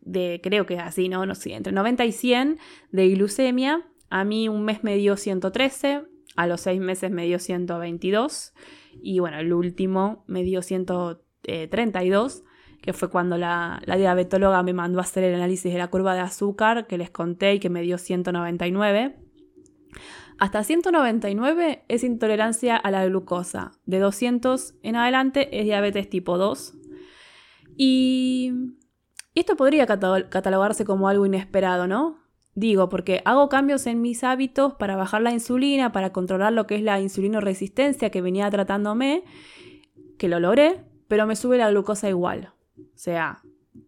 de, 0.00 0.40
creo 0.42 0.66
que 0.66 0.74
es 0.74 0.80
así, 0.80 1.08
¿no? 1.08 1.26
No 1.26 1.34
sé, 1.34 1.54
entre 1.54 1.72
90 1.72 2.04
y 2.04 2.12
100 2.12 2.58
de 2.92 3.08
glucemia. 3.10 3.86
A 4.10 4.24
mí 4.24 4.48
un 4.48 4.64
mes 4.64 4.84
me 4.84 4.96
dio 4.96 5.16
113, 5.16 6.02
a 6.36 6.46
los 6.46 6.60
seis 6.60 6.80
meses 6.80 7.10
me 7.10 7.24
dio 7.24 7.38
122 7.38 8.52
y 9.02 9.18
bueno, 9.18 9.38
el 9.38 9.52
último 9.52 10.24
me 10.26 10.42
dio 10.42 10.62
132, 10.62 12.44
que 12.80 12.92
fue 12.92 13.10
cuando 13.10 13.36
la, 13.38 13.82
diabetóloga 13.86 14.62
me 14.62 14.72
mandó 14.72 14.98
a 14.98 15.02
hacer 15.02 15.24
el 15.24 15.34
análisis 15.34 15.72
de 15.72 15.78
la 15.78 15.88
curva 15.88 16.14
de 16.14 16.20
azúcar 16.20 16.86
que 16.86 16.98
les 16.98 17.10
conté 17.10 17.54
y 17.54 17.60
que 17.60 17.70
me 17.70 17.82
dio 17.82 17.98
199. 17.98 19.16
Hasta 20.38 20.64
199 20.64 21.84
es 21.88 22.04
intolerancia 22.04 22.76
a 22.76 22.90
la 22.90 23.06
glucosa. 23.06 23.72
De 23.86 23.98
200 23.98 24.74
en 24.82 24.96
adelante 24.96 25.60
es 25.60 25.64
diabetes 25.64 26.08
tipo 26.10 26.38
2. 26.38 26.74
Y, 27.76 28.52
esto 29.34 29.56
podría 29.56 29.86
catalogarse 29.86 30.84
como 30.84 31.08
algo 31.08 31.26
inesperado, 31.26 31.88
¿no? 31.88 32.18
Digo, 32.54 32.88
porque 32.88 33.20
hago 33.24 33.48
cambios 33.48 33.86
en 33.88 34.00
mis 34.00 34.22
hábitos 34.22 34.74
para 34.74 34.94
bajar 34.94 35.22
la 35.22 35.32
insulina, 35.32 35.90
para 35.90 36.12
controlar 36.12 36.52
lo 36.52 36.68
que 36.68 36.76
es 36.76 36.82
la 36.82 37.00
insulinoresistencia 37.00 38.10
que 38.10 38.20
venía 38.20 38.48
tratándome, 38.50 39.24
que 40.18 40.28
lo 40.28 40.38
logré, 40.38 40.84
pero 41.08 41.26
me 41.26 41.34
sube 41.34 41.58
la 41.58 41.68
glucosa 41.68 42.08
igual. 42.08 42.52
O 42.78 42.82
sea, 42.94 43.42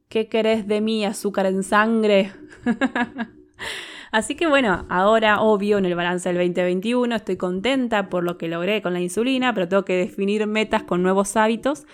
¿qué 0.08 0.28
querés 0.28 0.66
de 0.66 0.80
mí, 0.80 1.04
azúcar 1.04 1.46
en 1.46 1.62
sangre? 1.62 2.32
Así 4.12 4.34
que 4.34 4.46
bueno, 4.46 4.86
ahora 4.88 5.40
obvio 5.40 5.78
en 5.78 5.84
el 5.84 5.94
balance 5.94 6.28
del 6.28 6.38
2021 6.38 7.14
estoy 7.16 7.36
contenta 7.36 8.08
por 8.08 8.24
lo 8.24 8.38
que 8.38 8.48
logré 8.48 8.82
con 8.82 8.92
la 8.92 9.00
insulina, 9.00 9.52
pero 9.54 9.68
tengo 9.68 9.84
que 9.84 9.96
definir 9.96 10.46
metas 10.46 10.82
con 10.84 11.02
nuevos 11.02 11.36
hábitos 11.36 11.86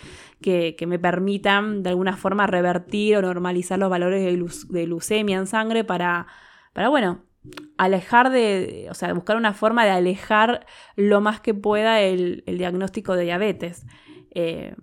que, 0.43 0.77
me 0.87 0.99
permitan 0.99 1.83
de 1.83 1.91
alguna 1.91 2.17
forma 2.17 2.47
revertir 2.47 3.17
o 3.17 3.23
normalizar 3.23 3.79
los 3.79 3.89
valores 3.89 4.23
de, 4.23 4.87
leucemia 4.87 5.39
en 5.39 5.47
sangre 5.47 5.85
para, 5.85 6.27
para, 6.73 6.89
bueno, 6.89 7.23
alejar 7.79 8.31
de, 8.31 8.89
o 8.91 8.95
sea, 8.95 9.13
buscar 9.15 9.37
una 9.37 9.55
forma 9.55 9.85
de 9.85 9.93
alejar 9.93 10.67
lo 10.97 11.21
más 11.21 11.41
que 11.41 11.55
pueda 11.55 12.01
el, 12.01 12.43
diagnóstico 12.47 13.17
de 13.17 13.25
diabetes. 13.25 13.87
Eh, 14.35 14.75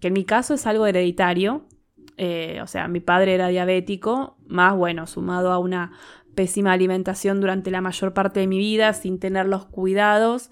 que 0.00 0.08
en 0.08 0.14
mi 0.14 0.24
caso 0.24 0.54
es 0.54 0.66
algo 0.66 0.86
hereditario, 0.86 1.66
eh, 2.16 2.60
o 2.62 2.66
sea, 2.66 2.88
mi 2.88 3.00
padre 3.00 3.34
era 3.34 3.48
diabético, 3.48 4.36
más 4.46 4.76
bueno, 4.76 5.06
sumado 5.06 5.52
a 5.52 5.58
una 5.58 5.92
pésima 6.34 6.72
alimentación 6.72 7.40
durante 7.40 7.70
la 7.70 7.80
mayor 7.80 8.12
parte 8.12 8.40
de 8.40 8.46
mi 8.46 8.58
vida, 8.58 8.92
sin 8.92 9.18
tener 9.18 9.46
los 9.46 9.66
cuidados 9.66 10.50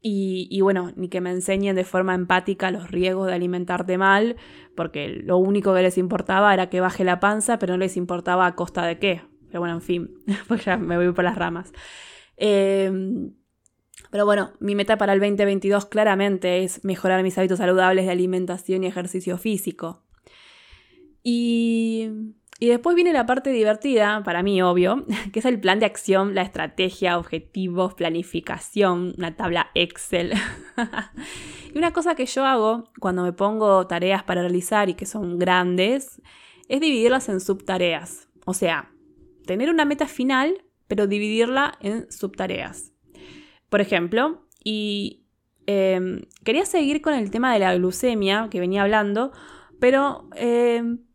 y, 0.00 0.60
bueno, 0.60 0.92
ni 0.96 1.08
que 1.08 1.20
me 1.20 1.30
enseñen 1.30 1.74
de 1.74 1.84
forma 1.84 2.14
empática 2.14 2.70
los 2.70 2.90
riesgos 2.90 3.26
de 3.26 3.34
alimentarte 3.34 3.98
mal, 3.98 4.36
porque 4.76 5.08
lo 5.08 5.38
único 5.38 5.74
que 5.74 5.82
les 5.82 5.98
importaba 5.98 6.54
era 6.54 6.70
que 6.70 6.80
baje 6.80 7.02
la 7.02 7.18
panza, 7.18 7.58
pero 7.58 7.72
no 7.72 7.78
les 7.78 7.96
importaba 7.96 8.46
a 8.46 8.54
costa 8.54 8.86
de 8.86 8.98
qué. 8.98 9.22
Pero 9.48 9.60
bueno, 9.60 9.74
en 9.74 9.82
fin, 9.82 10.10
pues 10.48 10.64
ya 10.64 10.76
me 10.76 10.96
voy 10.96 11.12
por 11.12 11.24
las 11.24 11.36
ramas. 11.36 11.72
Em, 12.36 13.34
pero 14.10 14.24
bueno, 14.24 14.52
mi 14.60 14.76
meta 14.76 14.96
para 14.98 15.12
el 15.14 15.20
2022 15.20 15.86
claramente 15.86 16.62
es 16.62 16.84
mejorar 16.84 17.22
mis 17.24 17.36
hábitos 17.36 17.58
saludables 17.58 18.06
de 18.06 18.12
alimentación 18.12 18.84
y 18.84 18.86
ejercicio 18.86 19.36
físico. 19.36 20.04
Y 21.24 22.08
y 22.60 22.66
después 22.66 22.96
viene 22.96 23.12
la 23.12 23.24
parte 23.24 23.50
divertida, 23.50 24.22
para 24.24 24.42
mí 24.42 24.60
obvio, 24.62 25.04
que 25.32 25.38
es 25.38 25.44
el 25.44 25.60
plan 25.60 25.78
de 25.78 25.86
acción, 25.86 26.34
la 26.34 26.42
estrategia, 26.42 27.16
objetivos, 27.16 27.94
planificación, 27.94 29.14
una 29.16 29.36
tabla 29.36 29.70
Excel. 29.74 30.32
y 31.74 31.78
una 31.78 31.92
cosa 31.92 32.16
que 32.16 32.26
yo 32.26 32.44
hago 32.44 32.90
cuando 32.98 33.22
me 33.22 33.32
pongo 33.32 33.86
tareas 33.86 34.24
para 34.24 34.40
realizar 34.40 34.88
y 34.88 34.94
que 34.94 35.06
son 35.06 35.38
grandes, 35.38 36.20
es 36.68 36.80
dividirlas 36.80 37.28
en 37.28 37.40
subtareas. 37.40 38.28
O 38.44 38.54
sea, 38.54 38.90
tener 39.46 39.70
una 39.70 39.84
meta 39.84 40.08
final, 40.08 40.64
pero 40.88 41.06
dividirla 41.06 41.78
en 41.80 42.10
subtareas. 42.10 42.92
Por 43.68 43.80
ejemplo, 43.80 44.48
y 44.64 45.26
em, 45.66 46.22
quería 46.44 46.64
seguir 46.64 47.02
con 47.02 47.14
el 47.14 47.30
tema 47.30 47.52
de 47.52 47.60
la 47.60 47.74
glucemia 47.76 48.48
que 48.50 48.58
venía 48.58 48.82
hablando, 48.82 49.30
pero... 49.78 50.28
Em, 50.34 51.07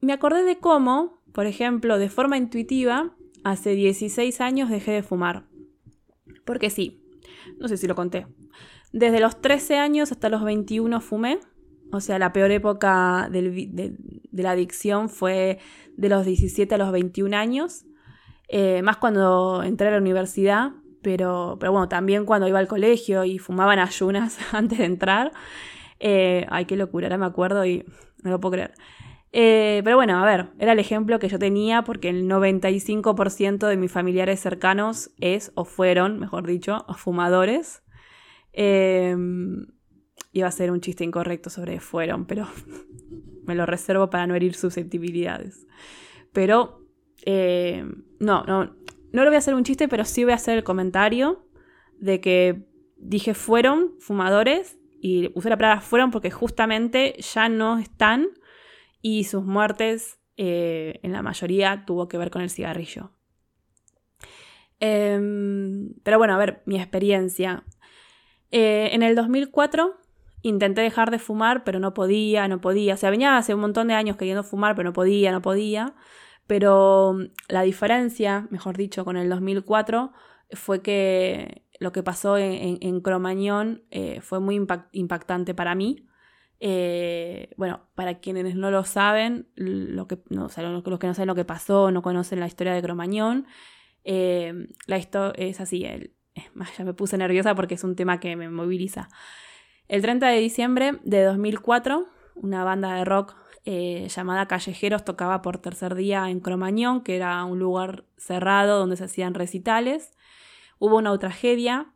me 0.00 0.12
acordé 0.12 0.44
de 0.44 0.58
cómo, 0.58 1.20
por 1.32 1.46
ejemplo, 1.46 1.98
de 1.98 2.08
forma 2.08 2.36
intuitiva, 2.36 3.14
hace 3.44 3.70
16 3.70 4.40
años 4.40 4.70
dejé 4.70 4.92
de 4.92 5.02
fumar. 5.02 5.44
Porque 6.44 6.70
sí, 6.70 7.02
no 7.58 7.68
sé 7.68 7.76
si 7.76 7.86
lo 7.86 7.94
conté. 7.94 8.26
Desde 8.92 9.20
los 9.20 9.40
13 9.40 9.76
años 9.76 10.12
hasta 10.12 10.28
los 10.28 10.42
21 10.44 11.00
fumé. 11.00 11.40
O 11.92 12.00
sea, 12.00 12.18
la 12.18 12.32
peor 12.32 12.50
época 12.50 13.28
de, 13.30 13.96
la 14.32 14.50
adicción 14.50 15.08
fue 15.08 15.58
de 15.96 16.08
los 16.08 16.24
17 16.24 16.74
a 16.74 16.78
los 16.78 16.92
21 16.92 17.36
años. 17.36 17.84
Eh, 18.48 18.82
más 18.82 18.96
cuando 18.96 19.62
entré 19.62 19.88
a 19.88 19.92
la 19.92 19.98
universidad. 19.98 20.72
Pero, 21.02 21.56
pero 21.60 21.72
bueno, 21.72 21.88
también 21.88 22.24
cuando 22.24 22.48
iba 22.48 22.58
al 22.58 22.66
colegio 22.66 23.24
y 23.24 23.38
fumaban 23.38 23.78
ayunas 23.78 24.38
antes 24.52 24.78
de 24.78 24.84
entrar. 24.84 25.32
Eh, 26.00 26.46
ay, 26.48 26.64
qué 26.64 26.76
locura, 26.76 27.06
ahora 27.06 27.18
me 27.18 27.26
acuerdo 27.26 27.64
y 27.64 27.84
no 28.22 28.30
lo 28.30 28.40
puedo 28.40 28.52
creer. 28.52 28.74
Eh, 29.32 29.82
pero 29.84 29.96
bueno, 29.96 30.18
a 30.18 30.24
ver, 30.24 30.48
era 30.58 30.72
el 30.72 30.78
ejemplo 30.78 31.18
que 31.18 31.28
yo 31.28 31.38
tenía 31.38 31.82
porque 31.82 32.08
el 32.08 32.28
95% 32.28 33.66
de 33.66 33.76
mis 33.76 33.92
familiares 33.92 34.40
cercanos 34.40 35.10
es 35.20 35.52
o 35.54 35.64
fueron, 35.64 36.18
mejor 36.18 36.46
dicho, 36.46 36.84
fumadores. 36.96 37.82
Em, 38.52 39.66
iba 40.32 40.48
a 40.48 40.52
ser 40.52 40.70
un 40.70 40.80
chiste 40.80 41.04
incorrecto 41.04 41.50
sobre 41.50 41.80
fueron, 41.80 42.26
pero 42.26 42.46
me 43.44 43.54
lo 43.54 43.66
reservo 43.66 44.10
para 44.10 44.26
no 44.26 44.34
herir 44.34 44.54
susceptibilidades. 44.54 45.66
Pero 46.32 46.86
eh, 47.26 47.84
no, 48.18 48.44
no, 48.44 48.76
no 49.12 49.24
lo 49.24 49.26
voy 49.26 49.36
a 49.36 49.38
hacer 49.38 49.54
un 49.54 49.64
chiste, 49.64 49.88
pero 49.88 50.04
sí 50.04 50.24
voy 50.24 50.32
a 50.32 50.36
hacer 50.36 50.56
el 50.58 50.64
comentario 50.64 51.46
de 51.98 52.20
que 52.20 52.64
dije 52.96 53.34
fueron 53.34 53.94
fumadores 54.00 54.78
y 55.00 55.30
usé 55.34 55.50
la 55.50 55.56
palabra 55.56 55.80
fueron 55.80 56.10
porque 56.10 56.30
justamente 56.30 57.16
ya 57.34 57.48
no 57.48 57.78
están 57.78 58.28
y 59.02 59.24
sus 59.24 59.44
muertes 59.44 60.18
eh, 60.36 61.00
en 61.02 61.12
la 61.12 61.22
mayoría 61.22 61.84
tuvo 61.86 62.08
que 62.08 62.18
ver 62.18 62.30
con 62.30 62.42
el 62.42 62.50
cigarrillo. 62.50 63.12
Em, 64.80 65.94
pero 66.02 66.18
bueno, 66.18 66.34
a 66.34 66.38
ver, 66.38 66.62
mi 66.66 66.76
experiencia. 66.76 67.64
Eh, 68.50 68.90
en 68.92 69.02
el 69.02 69.14
2004 69.14 69.96
intenté 70.42 70.80
dejar 70.80 71.10
de 71.10 71.18
fumar, 71.18 71.64
pero 71.64 71.80
no 71.80 71.94
podía, 71.94 72.48
no 72.48 72.60
podía. 72.60 72.94
O 72.94 72.96
sea, 72.96 73.10
venía 73.10 73.36
hace 73.36 73.54
un 73.54 73.60
montón 73.60 73.88
de 73.88 73.94
años 73.94 74.16
queriendo 74.16 74.44
fumar, 74.44 74.74
pero 74.74 74.88
no 74.90 74.92
podía, 74.92 75.32
no 75.32 75.42
podía. 75.42 75.94
Pero 76.46 77.14
mm, 77.14 77.24
la 77.48 77.62
diferencia, 77.62 78.46
mejor 78.50 78.76
dicho, 78.76 79.04
con 79.04 79.16
el 79.16 79.28
2004 79.28 80.12
fue 80.52 80.82
que 80.82 81.64
lo 81.78 81.92
que 81.92 82.02
pasó 82.02 82.38
en, 82.38 83.00
Cromañón 83.00 83.84
eh, 83.90 84.20
fue 84.20 84.40
muy 84.40 84.60
impactante 84.92 85.54
para 85.54 85.74
mí. 85.74 86.07
Eh, 86.60 87.50
bueno, 87.56 87.82
para 87.94 88.18
quienes 88.18 88.56
no 88.56 88.70
lo 88.70 88.84
saben, 88.84 89.48
lo 89.54 90.08
que, 90.08 90.18
no, 90.28 90.42
los 90.42 90.54
que 90.98 91.06
no 91.06 91.14
saben 91.14 91.26
lo 91.28 91.34
que 91.34 91.44
pasó, 91.44 91.90
no 91.90 92.02
conocen 92.02 92.40
la 92.40 92.46
historia 92.46 92.72
de 92.72 92.82
Cromañón, 92.82 93.46
eh, 94.04 94.68
la 94.86 94.98
historia 94.98 95.34
es 95.36 95.60
así, 95.60 95.84
el, 95.84 96.14
ya 96.78 96.84
me 96.84 96.94
puse 96.94 97.16
nerviosa 97.16 97.54
porque 97.54 97.74
es 97.74 97.84
un 97.84 97.96
tema 97.96 98.20
que 98.20 98.36
me 98.36 98.48
moviliza. 98.48 99.08
El 99.86 100.02
30 100.02 100.28
de 100.28 100.38
diciembre 100.40 100.98
de 101.04 101.22
2004, 101.24 102.06
una 102.34 102.64
banda 102.64 102.94
de 102.94 103.04
rock 103.04 103.34
eh, 103.64 104.08
llamada 104.08 104.46
Callejeros 104.46 105.04
tocaba 105.04 105.42
por 105.42 105.58
tercer 105.58 105.94
día 105.94 106.28
en 106.30 106.40
Cromañón, 106.40 107.02
que 107.02 107.16
era 107.16 107.42
un 107.44 107.58
lugar 107.58 108.04
cerrado 108.16 108.78
donde 108.78 108.96
se 108.96 109.04
hacían 109.04 109.34
recitales. 109.34 110.12
Hubo 110.78 110.96
una 110.96 111.16
tragedia, 111.18 111.92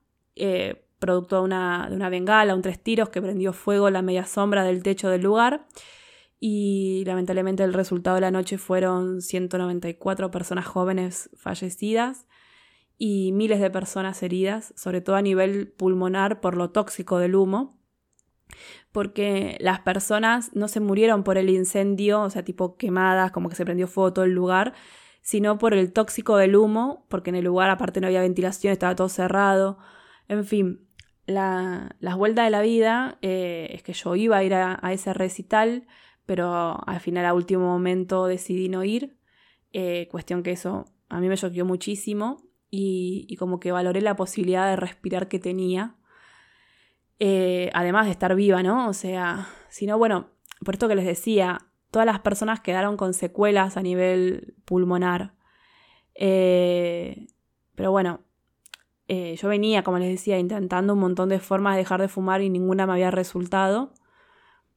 producto 1.02 1.36
de 1.36 1.42
una, 1.42 1.88
de 1.90 1.96
una 1.96 2.08
bengala, 2.08 2.54
un 2.54 2.62
tres 2.62 2.82
tiros 2.82 3.10
que 3.10 3.20
prendió 3.20 3.52
fuego 3.52 3.90
la 3.90 4.00
media 4.00 4.24
sombra 4.24 4.64
del 4.64 4.82
techo 4.82 5.10
del 5.10 5.22
lugar. 5.22 5.66
Y 6.40 7.04
lamentablemente 7.04 7.62
el 7.62 7.74
resultado 7.74 8.14
de 8.14 8.22
la 8.22 8.30
noche 8.30 8.56
fueron 8.56 9.20
194 9.20 10.30
personas 10.30 10.64
jóvenes 10.64 11.28
fallecidas 11.36 12.26
y 12.98 13.32
miles 13.32 13.60
de 13.60 13.70
personas 13.70 14.22
heridas, 14.22 14.72
sobre 14.76 15.00
todo 15.00 15.16
a 15.16 15.22
nivel 15.22 15.68
pulmonar 15.68 16.40
por 16.40 16.56
lo 16.56 16.70
tóxico 16.70 17.18
del 17.18 17.34
humo, 17.34 17.78
porque 18.92 19.56
las 19.60 19.80
personas 19.80 20.54
no 20.54 20.68
se 20.68 20.80
murieron 20.80 21.24
por 21.24 21.36
el 21.36 21.50
incendio, 21.50 22.22
o 22.22 22.30
sea, 22.30 22.44
tipo 22.44 22.76
quemadas, 22.76 23.32
como 23.32 23.48
que 23.48 23.56
se 23.56 23.64
prendió 23.64 23.88
fuego 23.88 24.12
todo 24.12 24.24
el 24.24 24.32
lugar, 24.32 24.74
sino 25.20 25.58
por 25.58 25.74
el 25.74 25.92
tóxico 25.92 26.36
del 26.36 26.56
humo, 26.56 27.06
porque 27.08 27.30
en 27.30 27.36
el 27.36 27.44
lugar 27.44 27.70
aparte 27.70 28.00
no 28.00 28.06
había 28.06 28.20
ventilación, 28.20 28.72
estaba 28.72 28.94
todo 28.94 29.08
cerrado, 29.08 29.78
en 30.28 30.44
fin, 30.44 30.88
la, 31.34 31.96
las 32.00 32.16
vueltas 32.16 32.44
de 32.44 32.50
la 32.50 32.62
vida 32.62 33.18
eh, 33.22 33.68
es 33.72 33.82
que 33.82 33.92
yo 33.92 34.14
iba 34.16 34.36
a 34.36 34.44
ir 34.44 34.54
a, 34.54 34.78
ese 34.92 35.12
recital, 35.12 35.86
pero 36.26 36.78
al 36.86 37.00
final 37.00 37.26
a 37.26 37.34
último 37.34 37.64
momento 37.64 38.26
decidí 38.26 38.68
no 38.68 38.84
ir. 38.84 39.16
Eh, 39.72 40.08
cuestión 40.10 40.42
que 40.42 40.52
eso 40.52 40.86
a 41.08 41.20
mí 41.20 41.28
me 41.28 41.36
choqueó 41.36 41.64
muchísimo 41.64 42.42
y, 42.70 43.36
como 43.38 43.60
que 43.60 43.72
valoré 43.72 44.00
la 44.00 44.16
posibilidad 44.16 44.68
de 44.68 44.76
respirar 44.76 45.28
que 45.28 45.38
tenía. 45.38 45.96
Eh, 47.18 47.70
además 47.74 48.06
de 48.06 48.12
estar 48.12 48.34
viva, 48.34 48.62
¿no? 48.62 48.88
O 48.88 48.92
sea, 48.92 49.48
si 49.68 49.86
no, 49.86 49.98
bueno, 49.98 50.30
por 50.64 50.74
esto 50.74 50.88
que 50.88 50.94
les 50.94 51.04
decía, 51.06 51.68
todas 51.90 52.06
las 52.06 52.20
personas 52.20 52.60
quedaron 52.60 52.96
con 52.96 53.14
secuelas 53.14 53.76
a 53.76 53.82
nivel 53.82 54.54
pulmonar. 54.64 55.34
pero 56.14 57.90
bueno, 57.90 58.20
eh, 59.14 59.36
yo 59.36 59.48
venía, 59.48 59.82
como 59.82 59.98
les 59.98 60.08
decía, 60.08 60.38
intentando 60.38 60.94
un 60.94 61.00
montón 61.00 61.28
de 61.28 61.38
formas 61.38 61.74
de 61.74 61.80
dejar 61.80 62.00
de 62.00 62.08
fumar 62.08 62.40
y 62.40 62.48
ninguna 62.48 62.86
me 62.86 62.94
había 62.94 63.10
resultado. 63.10 63.92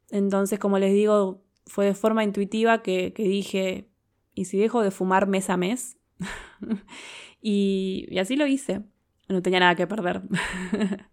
Entonces, 0.10 0.60
como 0.60 0.78
les 0.78 0.92
digo, 0.92 1.46
fue 1.66 1.86
de 1.86 1.94
forma 1.94 2.22
intuitiva 2.22 2.82
que, 2.82 3.14
dije, 3.16 3.88
¿y 4.34 4.44
si 4.44 4.58
dejo 4.58 4.82
de 4.82 4.92
fumar 4.92 5.26
mes 5.26 5.50
a 5.50 5.56
mes? 5.56 5.98
y, 7.42 8.10
así 8.20 8.36
lo 8.36 8.46
hice. 8.46 8.82
No 9.30 9.42
tenía 9.42 9.62
nada 9.62 9.76
que 9.76 9.88
perder. 9.88 10.24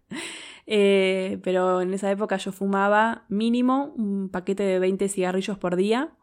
Eh, 0.65 1.41
pero 1.43 1.81
en 1.81 1.93
esa 1.93 2.09
época 2.09 2.37
yo 2.37 2.53
fumaba 2.53 3.25
mínimo 3.27 3.93
un 3.97 4.29
paquete 4.29 4.63
de 4.63 4.79
20 4.79 5.09
cigarrillos 5.09 5.57
por 5.57 5.75
día 5.75 6.15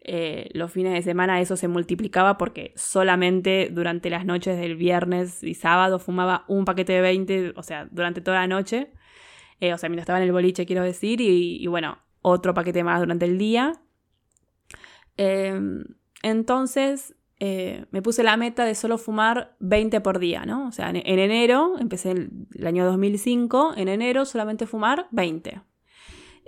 eh, 0.00 0.48
los 0.52 0.72
fines 0.72 0.92
de 0.92 1.02
semana 1.02 1.40
eso 1.40 1.56
se 1.56 1.68
multiplicaba 1.68 2.38
porque 2.38 2.72
solamente 2.76 3.68
durante 3.72 4.10
las 4.10 4.24
noches 4.24 4.58
del 4.58 4.76
viernes 4.76 5.42
y 5.42 5.54
sábado 5.54 5.98
fumaba 5.98 6.44
un 6.48 6.64
paquete 6.64 6.92
de 6.94 7.00
20, 7.00 7.52
o 7.56 7.62
sea, 7.62 7.88
durante 7.90 8.20
toda 8.20 8.38
la 8.38 8.46
noche. 8.46 8.92
Eh, 9.60 9.74
o 9.74 9.78
sea, 9.78 9.88
mientras 9.88 10.04
estaba 10.04 10.18
en 10.18 10.24
el 10.24 10.32
boliche, 10.32 10.66
quiero 10.66 10.82
decir, 10.82 11.20
y, 11.20 11.66
bueno, 11.66 11.98
otro 12.22 12.54
paquete 12.54 12.84
más 12.84 13.00
durante 13.00 13.26
el 13.26 13.38
día. 13.38 13.72
Em, 15.16 15.84
entonces 16.22 17.14
eh, 17.40 17.86
me 17.90 18.02
puse 18.02 18.22
la 18.22 18.36
meta 18.36 18.64
de 18.64 18.74
solo 18.74 18.98
fumar 18.98 19.56
20 19.60 20.00
por 20.00 20.18
día, 20.18 20.44
¿no? 20.44 20.68
O 20.68 20.72
sea, 20.72 20.90
en, 20.90 20.96
enero, 20.96 21.74
empecé 21.78 22.12
el, 22.12 22.66
año 22.66 22.84
2005, 22.84 23.74
en 23.76 23.88
enero 23.88 24.24
solamente 24.24 24.66
fumar 24.66 25.08
20. 25.12 25.60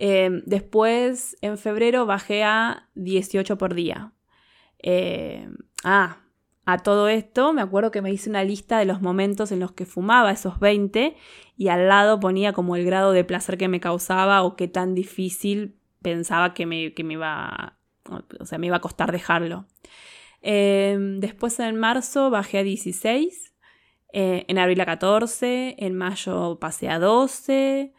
Em, 0.03 0.43
después, 0.47 1.37
en 1.43 1.59
febrero, 1.59 2.07
bajé 2.07 2.43
a 2.43 2.89
18 2.95 3.59
por 3.59 3.75
día. 3.75 4.15
Em, 4.79 5.55
ah, 5.85 6.17
a 6.65 6.79
todo 6.79 7.09
esto, 7.09 7.53
me 7.53 7.61
acuerdo 7.61 7.91
que 7.91 8.01
me 8.01 8.11
hice 8.11 8.31
una 8.31 8.43
lista 8.43 8.79
de 8.79 8.87
los 8.87 9.03
momentos 9.03 9.53
en 9.53 9.61
los 9.61 9.73
que 9.73 9.85
fumaba 9.85 10.31
esos 10.31 10.59
20 10.59 11.17
y 11.59 11.69
al 11.69 11.87
lado 11.89 12.19
ponía 12.19 12.55
como 12.55 12.77
el 12.77 12.87
grado 12.87 13.13
de 13.13 13.25
placer 13.25 13.59
que 13.59 13.69
me 13.69 13.81
causaba 13.81 14.43
o 14.43 14.57
qué 14.57 14.69
tan 14.69 14.95
difícil 14.95 15.77
pensaba 16.01 16.55
que 16.55 16.65
me, 16.65 16.95
que 16.95 17.05
me 17.05 17.15
iba, 17.15 17.77
o 18.41 18.47
sea, 18.47 18.59
me 18.59 18.69
iba 18.69 18.77
a 18.77 18.81
costar 18.81 19.13
dejarlo. 19.13 19.67
Em, 20.41 21.21
después 21.21 21.61
en 21.61 21.77
marzo 21.77 22.31
bajé 22.31 22.59
a 22.59 22.63
16, 22.63 23.55
eh, 24.15 24.47
en 24.49 24.59
abril 24.59 24.81
a 24.81 24.87
14, 24.87 25.77
en 25.79 25.95
mayo 25.95 26.59
pasé 26.59 26.89
a 26.89 26.99
12, 26.99 27.93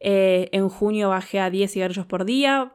eh, 0.00 0.48
en 0.52 0.68
junio 0.68 1.10
bajé 1.10 1.40
a 1.40 1.50
10 1.50 1.72
cigarrillos 1.72 2.06
por 2.06 2.24
día, 2.24 2.72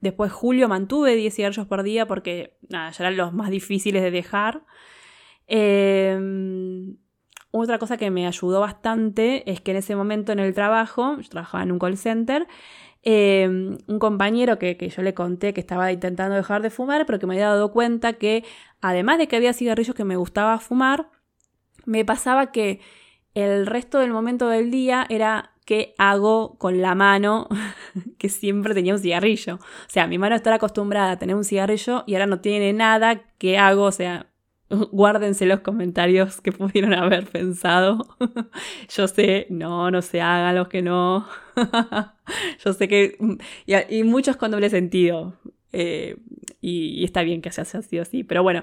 después 0.00 0.32
julio 0.32 0.68
mantuve 0.68 1.16
10 1.16 1.34
cigarrillos 1.34 1.66
por 1.66 1.82
día 1.82 2.06
porque 2.06 2.56
nada, 2.68 2.90
ya 2.90 3.04
eran 3.04 3.16
los 3.16 3.32
más 3.32 3.50
difíciles 3.50 4.02
de 4.02 4.10
dejar. 4.10 4.62
Em, 5.46 6.96
otra 7.50 7.78
cosa 7.78 7.96
que 7.96 8.10
me 8.10 8.26
ayudó 8.26 8.60
bastante 8.60 9.48
es 9.50 9.60
que 9.60 9.70
en 9.70 9.76
ese 9.78 9.94
momento 9.94 10.32
en 10.32 10.40
el 10.40 10.54
trabajo, 10.54 11.16
yo 11.20 11.28
trabajaba 11.28 11.62
en 11.62 11.72
un 11.72 11.78
call 11.78 11.96
center, 11.96 12.46
Em, 13.06 13.76
un 13.86 13.98
compañero 13.98 14.58
que, 14.58 14.76
yo 14.88 15.02
le 15.02 15.12
conté 15.12 15.52
que 15.52 15.60
estaba 15.60 15.92
intentando 15.92 16.36
dejar 16.36 16.62
de 16.62 16.70
fumar, 16.70 17.04
pero 17.04 17.18
que 17.18 17.26
me 17.26 17.34
había 17.34 17.48
dado 17.48 17.70
cuenta 17.70 18.14
que 18.14 18.44
además 18.80 19.18
de 19.18 19.28
que 19.28 19.36
había 19.36 19.52
cigarrillos 19.52 19.94
que 19.94 20.04
me 20.04 20.16
gustaba 20.16 20.58
fumar, 20.58 21.10
me 21.84 22.06
pasaba 22.06 22.50
que 22.50 22.80
el 23.34 23.66
resto 23.66 23.98
del 23.98 24.10
momento 24.10 24.48
del 24.48 24.70
día 24.70 25.06
era 25.10 25.52
qué 25.64 25.94
hago 25.98 26.58
con 26.58 26.82
la 26.82 26.94
mano 26.94 27.48
que 28.18 28.28
siempre 28.28 28.74
tenía 28.74 28.94
un 28.94 29.00
cigarrillo. 29.00 29.56
O 29.56 29.88
sea, 29.88 30.06
mi 30.06 30.18
mano 30.18 30.34
está 30.36 30.54
acostumbrada 30.54 31.12
a 31.12 31.18
tener 31.18 31.36
un 31.36 31.44
cigarrillo 31.44 32.04
y 32.06 32.14
ahora 32.14 32.26
no 32.26 32.40
tiene 32.40 32.72
nada, 32.72 33.22
¿qué 33.38 33.58
hago? 33.58 33.84
O 33.84 33.92
sea, 33.92 34.26
guárdense 34.92 35.46
los 35.46 35.60
comentarios 35.60 36.40
que 36.40 36.52
pudieron 36.52 36.94
haber 36.94 37.26
pensado. 37.26 37.98
Yo 38.94 39.08
sé, 39.08 39.46
no, 39.50 39.90
no 39.90 40.02
se 40.02 40.20
hagan 40.20 40.54
los 40.56 40.68
que 40.68 40.82
no. 40.82 41.26
Yo 42.64 42.72
sé 42.72 42.88
que... 42.88 43.16
Y, 43.66 44.02
muchos 44.04 44.36
con 44.36 44.50
doble 44.50 44.70
sentido. 44.70 45.34
Eh, 45.72 46.16
y, 46.60 47.04
está 47.04 47.22
bien 47.22 47.42
que 47.42 47.50
se 47.50 47.60
haya 47.60 47.82
sido 47.82 48.02
así. 48.02 48.24
Pero 48.24 48.42
bueno, 48.42 48.62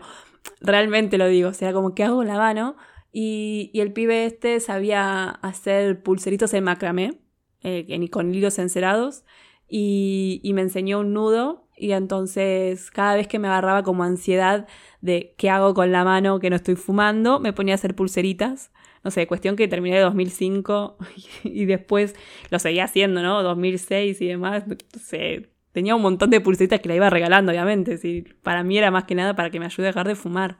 realmente 0.60 1.18
lo 1.18 1.28
digo. 1.28 1.50
O 1.50 1.54
sea, 1.54 1.74
como 1.74 1.94
que 1.94 2.04
hago 2.04 2.24
la 2.24 2.38
mano. 2.38 2.76
Y, 3.12 3.72
el 3.74 3.94
pibe 3.94 4.26
este 4.26 4.60
sabía 4.60 5.30
hacer 5.30 6.02
pulseritos 6.04 6.54
en 6.54 6.64
macramé. 6.64 7.20
Eh, 7.64 8.10
con 8.10 8.34
hilos 8.34 8.60
encerados. 8.60 9.24
Y, 9.68 10.42
me 10.54 10.62
enseñó 10.62 11.00
un 11.00 11.14
nudo. 11.14 11.68
Y 11.78 11.94
entonces 11.94 12.92
cada 12.92 13.16
vez 13.16 13.28
que 13.28 13.40
me 13.40 13.48
agarraba 13.48 13.84
como 13.84 14.04
ansiedad 14.04 14.68
de 15.02 15.34
qué 15.38 15.50
hago 15.50 15.74
con 15.74 15.92
la 15.92 16.04
mano 16.04 16.40
que 16.40 16.52
no 16.52 16.56
estoy 16.56 16.76
fumando, 16.76 17.40
me 17.40 17.54
ponía 17.54 17.74
a 17.74 17.76
hacer 17.76 17.96
pulseritas. 17.96 18.72
No 19.04 19.10
sé, 19.10 19.26
cuestión 19.26 19.56
que 19.56 19.68
terminé 19.68 19.96
de 19.96 20.04
2005 20.04 20.98
y 21.44 21.66
después 21.66 22.16
lo 22.52 22.60
seguía 22.60 22.84
haciendo, 22.84 23.24
¿no? 23.24 23.42
2006 23.42 24.22
y 24.22 24.28
demás. 24.28 24.68
No 24.68 24.76
sé, 25.00 25.50
tenía 25.72 25.96
un 25.96 26.02
montón 26.02 26.30
de 26.30 26.42
pulseritas 26.42 26.82
que 26.82 26.90
la 26.90 26.96
iba 26.96 27.10
regalando, 27.10 27.52
obviamente. 27.52 27.98
¿sí? 27.98 28.26
Para 28.44 28.64
mí 28.64 28.78
era 28.78 28.92
más 28.92 29.06
que 29.06 29.16
nada 29.16 29.36
para 29.36 29.50
que 29.50 29.60
me 29.60 29.66
ayude 29.66 29.88
a 29.88 29.90
dejar 29.90 30.08
de 30.08 30.16
fumar. 30.16 30.58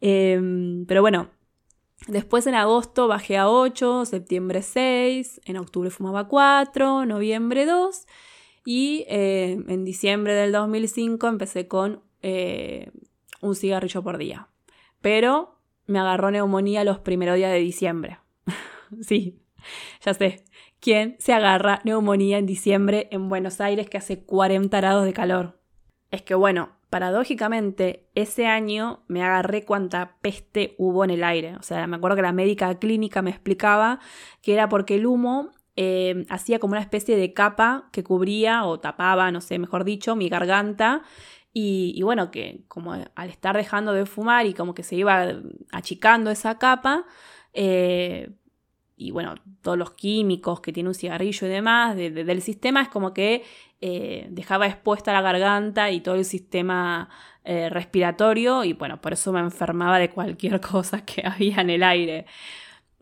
Em, 0.00 0.86
pero 0.86 1.00
bueno, 1.02 1.30
después 2.08 2.46
en 2.46 2.54
agosto 2.54 3.08
bajé 3.08 3.36
a 3.36 3.48
8, 3.48 4.04
septiembre 4.04 4.62
6, 4.62 5.40
en 5.44 5.56
octubre 5.56 5.90
fumaba 5.90 6.28
4, 6.28 7.06
noviembre 7.06 7.66
2 7.66 8.06
y 8.64 9.04
eh, 9.08 9.62
en 9.68 9.84
diciembre 9.84 10.34
del 10.34 10.52
2005 10.52 11.26
empecé 11.28 11.68
con 11.68 12.02
eh, 12.22 12.90
un 13.40 13.54
cigarrillo 13.54 14.02
por 14.02 14.18
día. 14.18 14.48
Pero 15.00 15.58
me 15.86 15.98
agarró 15.98 16.30
neumonía 16.30 16.84
los 16.84 16.98
primeros 16.98 17.36
días 17.36 17.52
de 17.52 17.58
diciembre. 17.58 18.18
sí, 19.02 19.42
ya 20.04 20.14
sé. 20.14 20.44
¿Quién 20.80 21.16
se 21.18 21.32
agarra 21.32 21.80
neumonía 21.84 22.38
en 22.38 22.46
diciembre 22.46 23.08
en 23.10 23.28
Buenos 23.28 23.60
Aires 23.60 23.88
que 23.88 23.96
hace 23.96 24.22
40 24.22 24.76
grados 24.76 25.04
de 25.04 25.12
calor? 25.12 25.60
Es 26.10 26.22
que 26.22 26.34
bueno, 26.34 26.73
paradójicamente, 26.94 28.06
ese 28.14 28.46
año 28.46 29.02
me 29.08 29.24
agarré 29.24 29.64
cuánta 29.64 30.14
peste 30.20 30.76
hubo 30.78 31.02
en 31.02 31.10
el 31.10 31.24
aire. 31.24 31.56
O 31.56 31.62
sea, 31.64 31.88
me 31.88 31.96
acuerdo 31.96 32.14
que 32.14 32.22
la 32.22 32.30
médica 32.30 32.72
clínica 32.78 33.20
me 33.20 33.30
explicaba 33.30 33.98
que 34.42 34.52
era 34.52 34.68
porque 34.68 34.94
el 34.94 35.06
humo 35.06 35.50
eh, 35.74 36.24
hacía 36.28 36.60
como 36.60 36.74
una 36.74 36.80
especie 36.80 37.16
de 37.16 37.32
capa 37.32 37.88
que 37.90 38.04
cubría 38.04 38.64
o 38.64 38.78
tapaba, 38.78 39.32
no 39.32 39.40
sé, 39.40 39.58
mejor 39.58 39.82
dicho, 39.82 40.14
mi 40.14 40.28
garganta 40.28 41.02
y, 41.52 42.00
bueno, 42.04 42.30
que 42.30 42.62
como 42.68 42.92
al 42.92 43.28
estar 43.28 43.56
dejando 43.56 43.92
de 43.92 44.06
fumar 44.06 44.46
y 44.46 44.54
como 44.54 44.72
que 44.72 44.84
se 44.84 44.94
iba 44.94 45.32
achicando 45.72 46.30
esa 46.30 46.58
capa, 46.58 47.06
eh, 47.54 48.30
y 48.96 49.10
bueno, 49.10 49.34
todos 49.62 49.76
los 49.76 49.92
químicos 49.92 50.60
que 50.60 50.72
tiene 50.72 50.88
un 50.88 50.94
cigarrillo 50.94 51.46
y 51.46 51.50
demás 51.50 51.96
del 51.96 52.42
sistema, 52.42 52.82
es 52.82 52.88
como 52.88 53.12
que 53.12 53.42
eh, 53.80 54.26
dejaba 54.30 54.66
expuesta 54.66 55.12
la 55.12 55.20
garganta 55.20 55.90
y 55.90 56.00
todo 56.00 56.14
el 56.14 56.24
sistema 56.24 57.08
eh, 57.44 57.68
respiratorio, 57.70 58.64
y 58.64 58.72
bueno, 58.72 59.00
por 59.00 59.12
eso 59.12 59.32
me 59.32 59.40
enfermaba 59.40 59.98
de 59.98 60.10
cualquier 60.10 60.60
cosa 60.62 61.04
que 61.04 61.22
había 61.26 61.60
en 61.60 61.70
el 61.70 61.82
aire. 61.82 62.26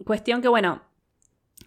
Cuestión 0.05 0.41
que, 0.43 0.49
bueno, 0.49 0.83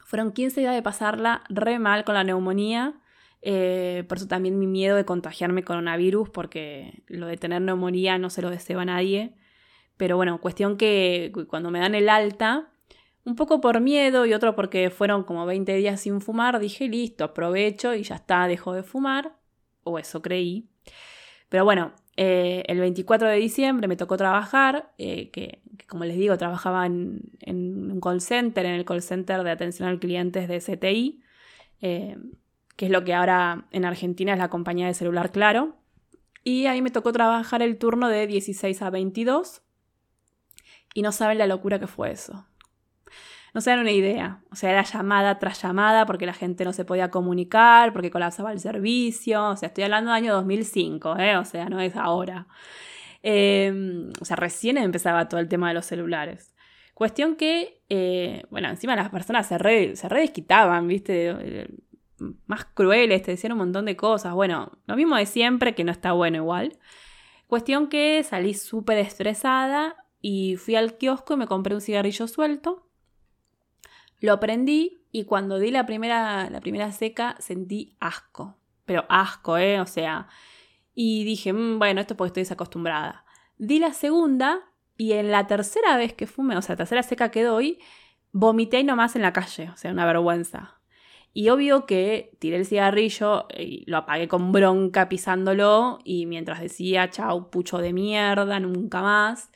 fueron 0.03 0.31
15 0.31 0.61
días 0.61 0.73
de 0.73 0.81
pasarla 0.81 1.43
re 1.49 1.79
mal 1.79 2.03
con 2.03 2.15
la 2.15 2.23
neumonía. 2.23 2.95
Eh, 3.41 4.05
por 4.09 4.17
eso 4.17 4.27
también 4.27 4.57
mi 4.57 4.67
miedo 4.67 4.95
de 4.95 5.05
contagiarme 5.05 5.63
coronavirus, 5.63 6.29
porque 6.29 7.03
lo 7.07 7.27
de 7.27 7.37
tener 7.37 7.61
neumonía 7.61 8.17
no 8.17 8.29
se 8.29 8.41
lo 8.41 8.49
deseo 8.49 8.79
a 8.79 8.85
nadie. 8.85 9.35
Pero 9.97 10.17
bueno, 10.17 10.41
cuestión 10.41 10.77
que 10.77 11.31
cuando 11.47 11.71
me 11.71 11.79
dan 11.79 11.95
el 11.95 12.09
alta, 12.09 12.71
un 13.25 13.35
poco 13.35 13.59
por 13.59 13.81
miedo 13.81 14.25
y 14.25 14.33
otro 14.33 14.55
porque 14.55 14.89
fueron 14.89 15.23
como 15.23 15.45
20 15.45 15.75
días 15.75 16.01
sin 16.01 16.21
fumar, 16.21 16.59
dije 16.59 16.87
listo, 16.87 17.23
aprovecho 17.23 17.93
y 17.93 18.03
ya 18.03 18.15
está, 18.15 18.47
dejo 18.47 18.73
de 18.73 18.83
fumar. 18.83 19.35
O 19.83 19.99
eso 19.99 20.21
creí. 20.21 20.69
Pero 21.49 21.65
bueno, 21.65 21.93
eh, 22.17 22.63
el 22.67 22.79
24 22.79 23.27
de 23.27 23.35
diciembre 23.35 23.87
me 23.87 23.95
tocó 23.95 24.17
trabajar, 24.17 24.93
eh, 24.97 25.29
que, 25.31 25.61
como 25.87 26.05
les 26.05 26.17
digo, 26.17 26.37
trabajaba 26.37 26.85
en, 26.85 27.21
un 27.45 27.99
call 28.01 28.21
center, 28.21 28.65
en 28.65 28.73
el 28.73 28.85
call 28.85 29.01
center 29.01 29.43
de 29.43 29.51
atención 29.51 29.89
al 29.89 29.99
cliente 29.99 30.47
de 30.47 30.59
CTI 30.59 31.21
que 32.75 32.85
es 32.85 32.91
lo 32.91 33.03
que 33.03 33.13
ahora 33.13 33.67
en 33.71 33.85
Argentina 33.85 34.33
es 34.33 34.39
la 34.39 34.49
compañía 34.49 34.87
de 34.87 34.93
celular 34.93 35.31
Claro. 35.31 35.77
Y 36.43 36.67
ahí 36.67 36.81
me 36.81 36.91
tocó 36.91 37.11
trabajar 37.11 37.63
el 37.63 37.77
turno 37.77 38.07
de 38.07 38.27
16 38.27 38.81
a 38.83 38.91
22. 38.91 39.63
Y 40.93 41.01
no 41.01 41.11
saben 41.11 41.39
la 41.39 41.47
locura 41.47 41.79
que 41.79 41.87
fue 41.87 42.11
eso. 42.11 42.45
No 43.55 43.61
se 43.61 43.69
dan 43.69 43.79
una 43.79 43.91
idea. 43.91 44.41
O 44.51 44.55
sea, 44.57 44.69
era 44.69 44.83
llamada 44.83 45.39
tras 45.39 45.61
llamada 45.61 46.05
porque 46.05 46.25
la 46.25 46.33
gente 46.33 46.65
no 46.65 46.73
se 46.73 46.83
podía 46.83 47.09
comunicar, 47.09 47.93
porque 47.93 48.11
colapsaba 48.11 48.51
el 48.51 48.59
servicio. 48.59 49.51
O 49.51 49.55
sea, 49.55 49.67
estoy 49.67 49.85
hablando 49.85 50.11
del 50.11 50.23
año 50.23 50.33
2005, 50.33 51.17
¿eh? 51.17 51.37
O 51.37 51.45
sea, 51.45 51.69
no 51.69 51.79
es 51.79 51.95
ahora. 51.95 52.47
Em, 53.23 54.11
o 54.21 54.25
sea, 54.25 54.35
recién 54.35 54.77
empezaba 54.77 55.29
todo 55.29 55.39
el 55.39 55.47
tema 55.47 55.69
de 55.69 55.73
los 55.73 55.85
celulares. 55.85 56.53
Cuestión 56.93 57.37
que, 57.37 57.81
eh, 57.87 58.43
bueno, 58.49 58.67
encima 58.67 58.93
las 58.97 59.09
personas 59.09 59.47
se 59.47 59.57
re, 59.57 59.95
se 59.95 60.09
re 60.09 60.19
desquitaban, 60.19 60.87
¿viste? 60.87 61.67
más 62.47 62.65
crueles, 62.65 63.21
te 63.23 63.31
decían 63.31 63.53
un 63.53 63.59
montón 63.59 63.85
de 63.85 63.95
cosas. 63.95 64.33
Bueno, 64.33 64.79
lo 64.85 64.97
mismo 64.97 65.15
de 65.15 65.25
siempre, 65.25 65.75
que 65.75 65.85
no 65.85 65.93
está 65.93 66.11
bueno 66.11 66.37
igual. 66.37 66.77
Cuestión 67.47 67.87
que 67.87 68.21
salí 68.23 68.53
súper 68.53 68.97
estresada 68.97 69.95
y 70.21 70.57
fui 70.57 70.75
al 70.75 70.97
kiosco 70.97 71.35
y 71.35 71.37
me 71.37 71.47
compré 71.47 71.73
un 71.73 71.81
cigarrillo 71.81 72.27
suelto. 72.27 72.84
Lo 74.19 74.39
prendí 74.39 75.05
y 75.11 75.25
cuando 75.25 75.59
di 75.59 75.71
la 75.71 75.85
primera, 75.85 76.49
la 76.49 76.61
primera 76.61 76.91
seca 76.91 77.35
sentí 77.39 77.95
asco. 77.99 78.57
Pero 78.85 79.05
asco, 79.09 79.57
¿eh? 79.57 79.79
O 79.79 79.85
sea. 79.85 80.27
Y 80.93 81.23
dije, 81.25 81.53
mm, 81.53 81.79
bueno, 81.79 82.01
esto 82.01 82.15
porque 82.15 82.29
estoy 82.29 82.41
desacostumbrada. 82.41 83.25
Di 83.57 83.79
la 83.79 83.93
segunda 83.93 84.61
y 84.97 85.13
en 85.13 85.31
la 85.31 85.47
tercera 85.47 85.97
vez 85.97 86.13
que 86.13 86.27
fumé, 86.27 86.57
o 86.57 86.61
sea, 86.61 86.75
tercera 86.75 87.03
seca 87.03 87.31
que 87.31 87.43
doy, 87.43 87.79
vomité 88.31 88.83
nomás 88.83 89.15
en 89.15 89.21
la 89.21 89.33
calle. 89.33 89.69
O 89.73 89.77
sea, 89.77 89.91
una 89.91 90.05
vergüenza. 90.05 90.79
Y 91.37 91.49
obvio 91.49 91.85
que 91.85 92.31
tiré 92.39 92.55
el 92.55 92.65
cigarrillo 92.65 93.47
y 93.57 93.83
lo 93.91 93.97
apagué 93.97 94.29
con 94.29 94.53
bronca 94.53 95.09
pisándolo 95.09 95.99
y 96.05 96.27
mientras 96.27 96.61
decía, 96.61 97.09
chau, 97.09 97.49
pucho 97.49 97.79
de 97.79 97.91
mierda, 97.91 98.61
nunca 98.61 99.01
más. 99.01 99.51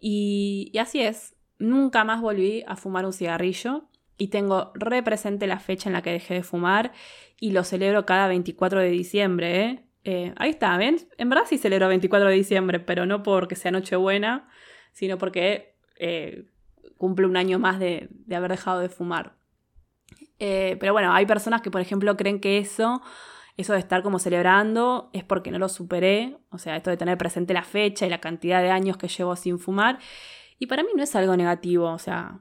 Y, 0.00 0.72
así 0.76 1.00
es, 1.00 1.36
nunca 1.60 2.02
más 2.02 2.20
volví 2.20 2.64
a 2.66 2.74
fumar 2.74 3.06
un 3.06 3.12
cigarrillo 3.12 3.89
y 4.20 4.28
tengo 4.28 4.70
re 4.74 5.02
presente 5.02 5.46
la 5.46 5.58
fecha 5.58 5.88
en 5.88 5.94
la 5.94 6.02
que 6.02 6.12
dejé 6.12 6.34
de 6.34 6.42
fumar 6.42 6.92
y 7.40 7.52
lo 7.52 7.64
celebro 7.64 8.04
cada 8.04 8.28
24 8.28 8.80
de 8.80 8.90
diciembre. 8.90 9.64
¿eh? 9.64 9.84
Eh, 10.04 10.34
ahí 10.36 10.50
está, 10.50 10.76
¿ven? 10.76 10.98
En 11.16 11.30
verdad 11.30 11.44
sí 11.48 11.56
celebro 11.56 11.88
24 11.88 12.28
de 12.28 12.34
diciembre, 12.34 12.80
pero 12.80 13.06
no 13.06 13.22
porque 13.22 13.56
sea 13.56 13.70
Nochebuena, 13.70 14.46
sino 14.92 15.16
porque 15.16 15.74
eh, 15.96 16.44
cumple 16.98 17.26
un 17.26 17.38
año 17.38 17.58
más 17.58 17.78
de, 17.78 18.10
haber 18.30 18.50
dejado 18.50 18.80
de 18.80 18.90
fumar. 18.90 19.36
Pero 20.38 20.92
bueno, 20.92 21.14
hay 21.14 21.24
personas 21.24 21.62
que, 21.62 21.70
por 21.70 21.80
ejemplo, 21.80 22.14
creen 22.18 22.40
que 22.40 22.58
eso, 22.58 23.00
eso 23.56 23.72
de 23.72 23.78
estar 23.78 24.02
como 24.02 24.18
celebrando, 24.18 25.08
es 25.14 25.24
porque 25.24 25.50
no 25.50 25.58
lo 25.58 25.70
superé. 25.70 26.36
O 26.50 26.58
sea, 26.58 26.76
esto 26.76 26.90
de 26.90 26.98
tener 26.98 27.16
presente 27.16 27.54
la 27.54 27.62
fecha 27.62 28.06
y 28.06 28.10
la 28.10 28.20
cantidad 28.20 28.60
de 28.62 28.70
años 28.70 28.98
que 28.98 29.08
llevo 29.08 29.34
sin 29.36 29.58
fumar. 29.58 29.98
Y 30.58 30.66
para 30.66 30.82
mí 30.82 30.90
no 30.94 31.02
es 31.02 31.14
algo 31.16 31.36
negativo. 31.36 31.90
O 31.90 31.98
sea, 31.98 32.40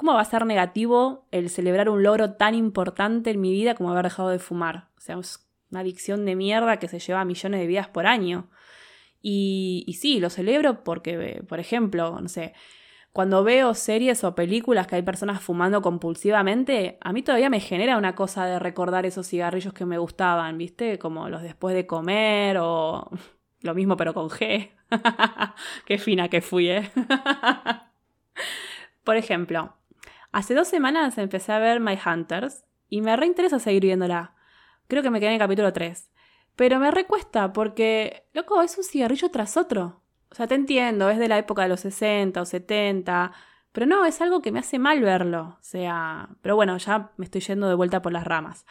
¿cómo 0.00 0.14
va 0.14 0.22
a 0.22 0.24
ser 0.24 0.46
negativo 0.46 1.26
el 1.30 1.50
celebrar 1.50 1.90
un 1.90 2.02
logro 2.02 2.32
tan 2.32 2.54
importante 2.54 3.32
en 3.32 3.38
mi 3.38 3.52
vida 3.52 3.74
como 3.74 3.90
haber 3.90 4.04
dejado 4.04 4.30
de 4.30 4.38
fumar? 4.38 4.88
O 4.96 5.00
sea, 5.02 5.18
es 5.18 5.46
una 5.70 5.80
adicción 5.80 6.24
de 6.24 6.36
mierda 6.36 6.78
que 6.78 6.88
se 6.88 6.98
lleva 6.98 7.22
millones 7.26 7.60
de 7.60 7.66
vidas 7.66 7.88
por 7.88 8.06
año. 8.06 8.48
Y, 9.20 9.84
y 9.86 9.92
sí, 9.92 10.18
lo 10.18 10.30
celebro 10.30 10.84
porque, 10.84 11.44
por 11.46 11.60
ejemplo, 11.60 12.18
no 12.18 12.30
sé, 12.30 12.54
cuando 13.12 13.44
veo 13.44 13.74
series 13.74 14.24
o 14.24 14.34
películas 14.34 14.86
que 14.86 14.96
hay 14.96 15.02
personas 15.02 15.42
fumando 15.42 15.82
compulsivamente, 15.82 16.96
a 17.02 17.12
mí 17.12 17.22
todavía 17.22 17.50
me 17.50 17.60
genera 17.60 17.98
una 17.98 18.14
cosa 18.14 18.46
de 18.46 18.58
recordar 18.58 19.04
esos 19.04 19.28
cigarrillos 19.28 19.74
que 19.74 19.84
me 19.84 19.98
gustaban, 19.98 20.56
¿viste? 20.56 20.98
Como 20.98 21.28
los 21.28 21.42
después 21.42 21.74
de 21.74 21.86
comer 21.86 22.56
o 22.58 23.10
lo 23.60 23.74
mismo 23.74 23.98
pero 23.98 24.14
con 24.14 24.30
G. 24.30 24.70
Qué 25.84 25.98
fina 25.98 26.30
que 26.30 26.40
fui, 26.40 26.70
¿eh? 26.70 26.90
Por 29.04 29.18
ejemplo, 29.18 29.74
hace 30.32 30.54
dos 30.54 30.68
semanas 30.68 31.18
empecé 31.18 31.52
a 31.52 31.58
ver 31.58 31.80
My 31.80 31.98
Hunters 32.04 32.64
y 32.88 33.00
me 33.00 33.16
reinteresa 33.16 33.58
seguir 33.58 33.82
viéndola. 33.82 34.34
Creo 34.88 35.02
que 35.02 35.10
me 35.10 35.20
quedé 35.20 35.28
en 35.28 35.34
el 35.34 35.40
capítulo 35.40 35.72
3. 35.72 36.10
Pero 36.56 36.78
me 36.78 36.90
recuesta 36.90 37.52
porque, 37.52 38.24
loco, 38.34 38.60
es 38.62 38.76
un 38.76 38.84
cigarrillo 38.84 39.30
tras 39.30 39.56
otro. 39.56 40.02
O 40.30 40.34
sea, 40.34 40.46
te 40.46 40.54
entiendo, 40.54 41.08
es 41.08 41.18
de 41.18 41.28
la 41.28 41.38
época 41.38 41.62
de 41.62 41.68
los 41.68 41.80
60 41.80 42.40
o 42.40 42.44
70, 42.44 43.32
pero 43.72 43.86
no, 43.86 44.04
es 44.04 44.20
algo 44.20 44.42
que 44.42 44.52
me 44.52 44.58
hace 44.58 44.78
mal 44.78 45.00
verlo. 45.00 45.56
O 45.60 45.62
sea, 45.62 46.28
pero 46.42 46.56
bueno, 46.56 46.76
ya 46.78 47.12
me 47.16 47.24
estoy 47.24 47.40
yendo 47.40 47.68
de 47.68 47.74
vuelta 47.74 48.02
por 48.02 48.12
las 48.12 48.24
ramas. 48.24 48.66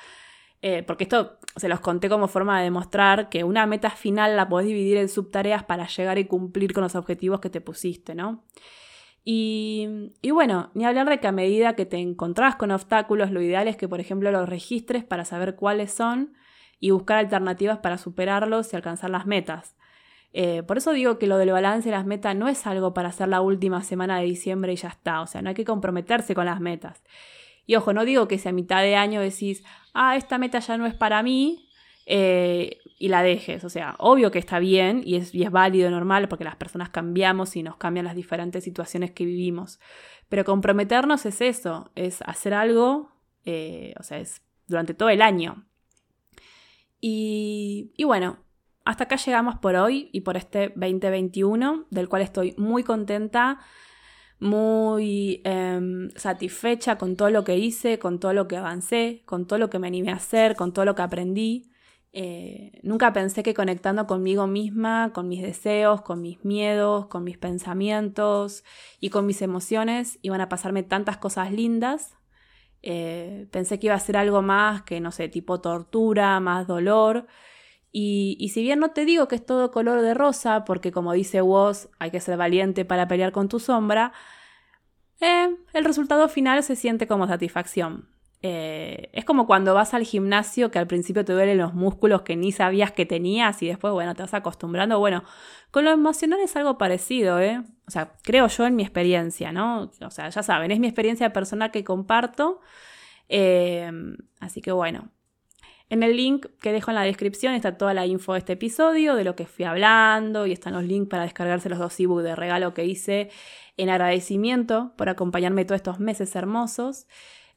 Eh, 0.61 0.83
porque 0.83 1.05
esto 1.05 1.39
se 1.55 1.69
los 1.69 1.79
conté 1.79 2.09
como 2.09 2.27
forma 2.27 2.57
de 2.57 2.65
demostrar 2.65 3.29
que 3.29 3.45
una 3.45 3.65
meta 3.65 3.89
final 3.89 4.35
la 4.35 4.49
podés 4.49 4.67
dividir 4.67 4.97
en 4.97 5.07
subtareas 5.07 5.63
para 5.63 5.87
llegar 5.87 6.17
y 6.17 6.25
cumplir 6.25 6.73
con 6.73 6.83
los 6.83 6.95
objetivos 6.95 7.39
que 7.39 7.49
te 7.49 7.61
pusiste, 7.61 8.13
¿no? 8.13 8.43
Y, 9.23 9.87
bueno, 10.31 10.71
ni 10.73 10.85
hablar 10.85 11.09
de 11.09 11.19
que 11.19 11.27
a 11.27 11.31
medida 11.31 11.75
que 11.75 11.85
te 11.85 11.97
encontrás 11.97 12.55
con 12.55 12.71
obstáculos, 12.71 13.31
lo 13.31 13.41
ideal 13.41 13.67
es 13.67 13.75
que, 13.75 13.87
por 13.87 13.99
ejemplo, 13.99 14.31
los 14.31 14.49
registres 14.49 15.03
para 15.03 15.25
saber 15.25 15.55
cuáles 15.55 15.91
son 15.91 16.33
y 16.79 16.91
buscar 16.91 17.17
alternativas 17.17 17.79
para 17.79 17.97
superarlos 17.97 18.71
y 18.71 18.75
alcanzar 18.75 19.09
las 19.09 19.25
metas. 19.25 19.75
Eh, 20.31 20.63
por 20.63 20.77
eso 20.77 20.93
digo 20.93 21.17
que 21.17 21.27
lo 21.27 21.37
del 21.37 21.51
balance 21.51 21.89
y 21.89 21.91
las 21.91 22.05
metas 22.05 22.35
no 22.35 22.47
es 22.47 22.65
algo 22.67 22.93
para 22.93 23.09
hacer 23.09 23.27
la 23.27 23.41
última 23.41 23.83
semana 23.83 24.19
de 24.19 24.25
diciembre 24.25 24.73
y 24.73 24.77
ya 24.77 24.89
está. 24.89 25.21
O 25.21 25.27
sea, 25.27 25.41
no 25.41 25.49
hay 25.49 25.55
que 25.55 25.65
comprometerse 25.65 26.33
con 26.35 26.45
las 26.45 26.59
metas. 26.59 27.03
Y 27.65 27.75
ojo, 27.75 27.93
no 27.93 28.05
digo 28.05 28.27
que 28.27 28.37
si 28.37 28.49
a 28.49 28.51
mitad 28.51 28.81
de 28.81 28.95
año 28.95 29.21
decís, 29.21 29.63
ah, 29.93 30.15
esta 30.15 30.37
meta 30.37 30.59
ya 30.59 30.77
no 30.77 30.85
es 30.85 30.95
para 30.95 31.21
mí 31.21 31.69
eh, 32.05 32.79
y 32.99 33.07
la 33.07 33.23
dejes. 33.23 33.63
O 33.63 33.69
sea, 33.69 33.95
obvio 33.97 34.29
que 34.29 34.37
está 34.37 34.59
bien 34.59 35.01
y 35.03 35.15
es, 35.15 35.33
y 35.33 35.43
es 35.43 35.51
válido, 35.51 35.89
normal, 35.89 36.27
porque 36.27 36.43
las 36.43 36.57
personas 36.57 36.89
cambiamos 36.89 37.55
y 37.55 37.63
nos 37.63 37.77
cambian 37.77 38.05
las 38.05 38.15
diferentes 38.15 38.63
situaciones 38.63 39.11
que 39.11 39.25
vivimos. 39.25 39.79
Pero 40.27 40.45
comprometernos 40.45 41.25
es 41.25 41.41
eso, 41.41 41.89
es 41.95 42.21
hacer 42.23 42.53
algo, 42.53 43.11
eh, 43.45 43.95
o 43.99 44.03
sea, 44.03 44.19
es 44.19 44.41
durante 44.67 44.93
todo 44.93 45.09
el 45.09 45.21
año. 45.21 45.65
Y, 47.01 47.93
y 47.95 48.03
bueno, 48.03 48.37
hasta 48.83 49.05
acá 49.05 49.15
llegamos 49.15 49.55
por 49.55 49.75
hoy 49.75 50.09
y 50.11 50.21
por 50.21 50.35
este 50.35 50.73
2021, 50.75 51.85
del 51.89 52.09
cual 52.09 52.21
estoy 52.21 52.53
muy 52.57 52.83
contenta, 52.83 53.59
muy 54.39 55.41
em, 55.45 56.09
satisfecha 56.15 56.97
con 56.97 57.15
todo 57.15 57.29
lo 57.29 57.43
que 57.43 57.57
hice, 57.57 57.97
con 57.97 58.19
todo 58.19 58.33
lo 58.33 58.47
que 58.47 58.57
avancé, 58.57 59.23
con 59.25 59.47
todo 59.47 59.57
lo 59.57 59.69
que 59.69 59.79
me 59.79 59.87
animé 59.87 60.11
a 60.11 60.15
hacer, 60.15 60.55
con 60.55 60.73
todo 60.73 60.85
lo 60.85 60.95
que 60.95 61.01
aprendí. 61.01 61.71
Eh, 62.11 62.79
nunca 62.83 63.13
pensé 63.13 63.43
que 63.43 63.53
conectando 63.53 64.07
conmigo 64.07 64.47
misma, 64.47 65.11
con 65.13 65.27
mis 65.27 65.41
deseos, 65.41 66.01
con 66.01 66.21
mis 66.21 66.43
miedos, 66.43 67.07
con 67.07 67.23
mis 67.23 67.37
pensamientos 67.37 68.63
y 68.99 69.09
con 69.09 69.25
mis 69.25 69.41
emociones 69.41 70.17
iban 70.21 70.41
a 70.41 70.49
pasarme 70.49 70.83
tantas 70.83 71.17
cosas 71.17 71.51
lindas. 71.51 72.15
Eh, 72.81 73.47
pensé 73.51 73.79
que 73.79 73.87
iba 73.87 73.95
a 73.95 73.99
ser 73.99 74.17
algo 74.17 74.41
más 74.41 74.83
que, 74.83 75.01
no 75.01 75.11
sé, 75.11 75.29
tipo 75.29 75.61
tortura, 75.61 76.39
más 76.39 76.67
dolor, 76.67 77.27
y, 77.91 78.51
si 78.53 78.61
bien 78.61 78.79
no 78.79 78.91
te 78.91 79.05
digo 79.05 79.27
que 79.27 79.35
es 79.35 79.45
todo 79.45 79.71
color 79.71 80.01
de 80.01 80.13
rosa, 80.13 80.63
porque 80.65 80.91
como 80.91 81.13
dice 81.13 81.41
Woz, 81.41 81.89
hay 81.97 82.11
que 82.11 82.19
ser 82.19 82.37
valiente 82.37 82.85
para 82.85 83.07
pelear 83.07 83.31
con 83.31 83.49
tu 83.49 83.59
sombra, 83.59 84.13
eh, 85.21 85.55
el 85.73 85.85
resultado 85.85 86.29
final 86.29 86.63
se 86.63 86.75
siente 86.75 87.07
como 87.07 87.27
satisfacción. 87.27 88.07
Eh, 88.41 89.09
es 89.11 89.25
como 89.25 89.45
cuando 89.45 89.73
vas 89.73 89.93
al 89.93 90.03
gimnasio 90.03 90.71
que 90.71 90.79
al 90.79 90.87
principio 90.87 91.25
te 91.25 91.33
duelen 91.33 91.57
los 91.57 91.73
músculos 91.73 92.21
que 92.21 92.37
ni 92.37 92.53
sabías 92.53 92.93
que 92.93 93.05
tenías 93.05 93.61
y 93.61 93.67
después, 93.67 93.91
bueno, 93.91 94.15
te 94.15 94.23
vas 94.23 94.33
acostumbrando. 94.33 94.99
Bueno, 94.99 95.23
con 95.71 95.83
lo 95.85 95.91
emocional 95.91 96.39
es 96.39 96.55
algo 96.55 96.77
parecido, 96.77 97.39
¿eh? 97.39 97.61
O 97.87 97.91
sea, 97.91 98.13
creo 98.23 98.47
yo 98.47 98.65
en 98.65 98.75
mi 98.75 98.83
experiencia, 98.83 99.51
¿no? 99.51 99.91
O 100.01 100.11
sea, 100.11 100.29
ya 100.29 100.43
saben, 100.43 100.71
es 100.71 100.79
mi 100.79 100.87
experiencia 100.87 101.33
personal 101.33 101.71
que 101.71 101.83
comparto. 101.83 102.61
Eh, 103.27 103.91
así 104.39 104.61
que 104.61 104.71
bueno, 104.71 105.11
en 105.89 106.03
el 106.03 106.15
link 106.15 106.45
que 106.61 106.71
dejo 106.71 106.91
en 106.91 106.95
la 106.95 107.01
descripción 107.01 107.55
está 107.55 107.77
toda 107.77 107.95
la 107.95 108.05
info 108.05 108.33
de 108.33 108.39
este 108.39 108.53
episodio, 108.53 109.15
de 109.15 109.23
lo 109.23 109.35
que 109.35 109.47
fui 109.47 109.65
hablando, 109.65 110.45
y 110.45 110.51
están 110.51 110.73
los 110.73 110.83
links 110.83 111.09
para 111.09 111.23
descargarse 111.23 111.67
los 111.67 111.79
dos 111.79 111.99
ebooks 111.99 112.23
de 112.23 112.35
regalo 112.35 112.75
que 112.75 112.85
hice 112.85 113.31
en 113.75 113.89
agradecimiento 113.89 114.93
por 114.97 115.09
acompañarme 115.09 115.65
todos 115.65 115.77
estos 115.77 115.99
meses 115.99 116.35
hermosos. 116.35 117.07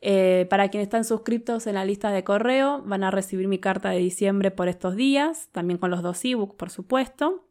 Eh, 0.05 0.47
para 0.51 0.69
quienes 0.69 0.87
están 0.87 1.05
suscritos 1.05 1.69
en 1.69 1.75
la 1.75 1.85
lista 1.85 2.11
de 2.11 2.25
correo, 2.25 2.83
van 2.85 3.05
a 3.05 3.13
recibir 3.13 3.47
mi 3.47 3.59
carta 3.59 3.91
de 3.91 3.99
diciembre 3.99 4.51
por 4.51 4.69
estos 4.69 4.97
días, 4.97 5.49
también 5.53 5.79
con 5.79 5.91
los 5.91 6.03
dos 6.03 6.25
ebooks, 6.25 6.57
por 6.57 6.71
supuesto. 6.71 7.47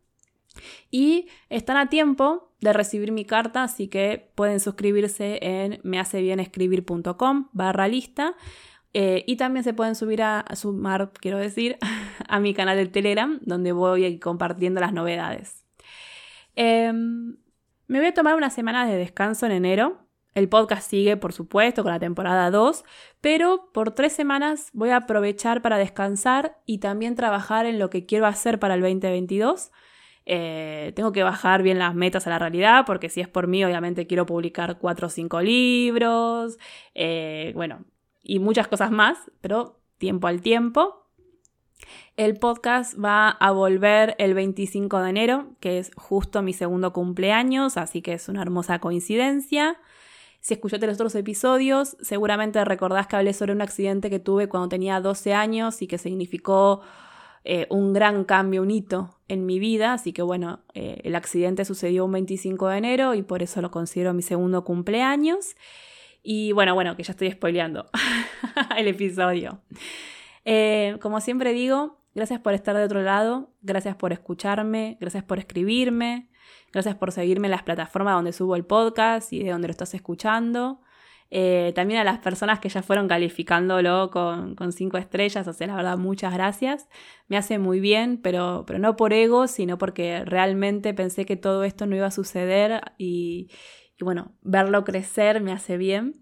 Y 0.91 1.29
están 1.49 1.77
a 1.77 1.89
tiempo 1.89 2.51
de 2.59 2.73
recibir 2.73 3.13
mi 3.13 3.23
carta, 3.23 3.63
así 3.63 3.87
que 3.87 4.31
pueden 4.35 4.59
suscribirse 4.59 5.39
en 5.41 5.79
mehacebienescribir.com 5.83 7.47
barra 7.53 7.87
lista 7.87 8.35
eh, 8.93 9.23
y 9.25 9.37
también 9.37 9.63
se 9.63 9.73
pueden 9.73 9.95
subir 9.95 10.21
a, 10.21 10.45
sumar, 10.55 11.11
quiero 11.13 11.37
decir, 11.37 11.77
a 12.27 12.39
mi 12.39 12.53
canal 12.53 12.75
de 12.77 12.87
Telegram, 12.87 13.39
donde 13.43 13.71
voy 13.71 14.19
compartiendo 14.19 14.81
las 14.81 14.91
novedades. 14.91 15.63
Em, 16.55 17.37
me 17.87 17.99
voy 17.99 18.07
a 18.07 18.13
tomar 18.13 18.35
una 18.35 18.49
semana 18.49 18.85
de 18.85 18.97
descanso 18.97 19.45
en 19.45 19.53
enero. 19.53 20.00
El 20.33 20.47
podcast 20.47 20.89
sigue, 20.89 21.17
por 21.17 21.33
supuesto, 21.33 21.83
con 21.83 21.91
la 21.91 21.99
temporada 21.99 22.51
2, 22.51 22.85
pero 23.19 23.69
por 23.73 23.91
tres 23.91 24.13
semanas 24.13 24.69
voy 24.73 24.89
a 24.89 24.97
aprovechar 24.97 25.61
para 25.61 25.77
descansar 25.77 26.57
y 26.65 26.77
también 26.77 27.15
trabajar 27.15 27.65
en 27.65 27.79
lo 27.79 27.89
que 27.89 28.05
quiero 28.05 28.25
hacer 28.25 28.57
para 28.57 28.75
el 28.75 28.81
2022. 28.81 29.71
Eh, 30.25 30.93
tengo 30.95 31.11
que 31.11 31.23
bajar 31.23 31.63
bien 31.63 31.79
las 31.79 31.95
metas 31.95 32.27
a 32.27 32.29
la 32.29 32.39
realidad, 32.39 32.85
porque 32.85 33.09
si 33.09 33.19
es 33.19 33.27
por 33.27 33.47
mí, 33.47 33.65
obviamente 33.65 34.07
quiero 34.07 34.25
publicar 34.25 34.77
4 34.77 35.07
o 35.07 35.09
5 35.09 35.41
libros. 35.41 36.57
Eh, 36.95 37.51
bueno, 37.55 37.83
y 38.23 38.39
muchas 38.39 38.69
cosas 38.69 38.91
más, 38.91 39.17
pero 39.41 39.81
tiempo 39.97 40.27
al 40.27 40.41
tiempo. 40.41 41.07
El 42.15 42.37
podcast 42.37 42.97
va 43.03 43.29
a 43.29 43.51
volver 43.51 44.15
el 44.19 44.33
25 44.33 45.01
de 45.01 45.09
enero, 45.09 45.47
que 45.59 45.79
es 45.79 45.91
justo 45.95 46.41
mi 46.41 46.53
segundo 46.53 46.93
cumpleaños, 46.93 47.75
así 47.77 48.01
que 48.01 48.13
es 48.13 48.29
una 48.29 48.43
hermosa 48.43 48.79
coincidencia. 48.79 49.77
Si 50.41 50.55
escuchaste 50.55 50.87
los 50.87 50.95
otros 50.95 51.13
episodios, 51.13 51.95
seguramente 52.01 52.65
recordás 52.65 53.05
que 53.05 53.15
hablé 53.15 53.31
sobre 53.33 53.53
un 53.53 53.61
accidente 53.61 54.09
que 54.09 54.19
tuve 54.19 54.49
cuando 54.49 54.69
tenía 54.69 54.99
12 54.99 55.35
años 55.35 55.83
y 55.83 55.87
que 55.87 55.99
significó 55.99 56.81
eh, 57.43 57.67
un 57.69 57.93
gran 57.93 58.23
cambio, 58.23 58.63
un 58.63 58.71
hito 58.71 59.15
en 59.27 59.45
mi 59.45 59.59
vida. 59.59 59.93
Así 59.93 60.13
que 60.13 60.23
bueno, 60.23 60.61
eh, 60.73 60.99
el 61.03 61.13
accidente 61.15 61.63
sucedió 61.63 62.05
un 62.05 62.13
25 62.13 62.69
de 62.69 62.77
enero 62.79 63.13
y 63.13 63.21
por 63.21 63.43
eso 63.43 63.61
lo 63.61 63.69
considero 63.69 64.15
mi 64.15 64.23
segundo 64.23 64.63
cumpleaños. 64.63 65.55
Y 66.23 66.53
bueno, 66.53 66.73
bueno, 66.73 66.95
que 66.95 67.03
ya 67.03 67.11
estoy 67.11 67.29
spoileando 67.29 67.91
el 68.77 68.87
episodio. 68.87 69.61
Eh, 70.43 70.97
como 71.01 71.21
siempre 71.21 71.53
digo, 71.53 71.99
gracias 72.15 72.39
por 72.39 72.55
estar 72.55 72.75
de 72.75 72.83
otro 72.83 73.03
lado, 73.03 73.51
gracias 73.61 73.95
por 73.95 74.11
escucharme, 74.11 74.97
gracias 74.99 75.23
por 75.23 75.37
escribirme, 75.37 76.30
gracias 76.71 76.95
por 76.95 77.11
seguirme 77.11 77.47
en 77.47 77.51
las 77.51 77.63
plataformas 77.63 78.15
donde 78.15 78.33
subo 78.33 78.55
el 78.55 78.65
podcast 78.65 79.31
y 79.33 79.43
de 79.43 79.51
donde 79.51 79.67
lo 79.67 79.71
estás 79.71 79.93
escuchando. 79.93 80.81
Eh, 81.33 81.71
también 81.75 82.01
a 82.01 82.03
las 82.03 82.19
personas 82.19 82.59
que 82.59 82.67
ya 82.67 82.83
fueron 82.83 83.07
calificándolo 83.07 84.11
con, 84.11 84.55
cinco 84.73 84.97
estrellas, 84.97 85.47
o 85.47 85.53
sea, 85.53 85.67
la 85.67 85.75
verdad, 85.75 85.97
muchas 85.97 86.33
gracias. 86.33 86.89
Me 87.27 87.37
hace 87.37 87.57
muy 87.57 87.79
bien, 87.79 88.19
pero, 88.21 88.65
pero 88.67 88.79
no 88.79 88.97
por 88.97 89.13
ego, 89.13 89.47
sino 89.47 89.77
porque 89.77 90.25
realmente 90.25 90.93
pensé 90.93 91.25
que 91.25 91.37
todo 91.37 91.63
esto 91.63 91.85
no 91.85 91.95
iba 91.95 92.07
a 92.07 92.11
suceder 92.11 92.81
y 92.97 93.49
bueno, 94.01 94.33
verlo 94.41 94.83
crecer 94.83 95.41
me 95.41 95.51
hace 95.51 95.77
bien. 95.77 96.20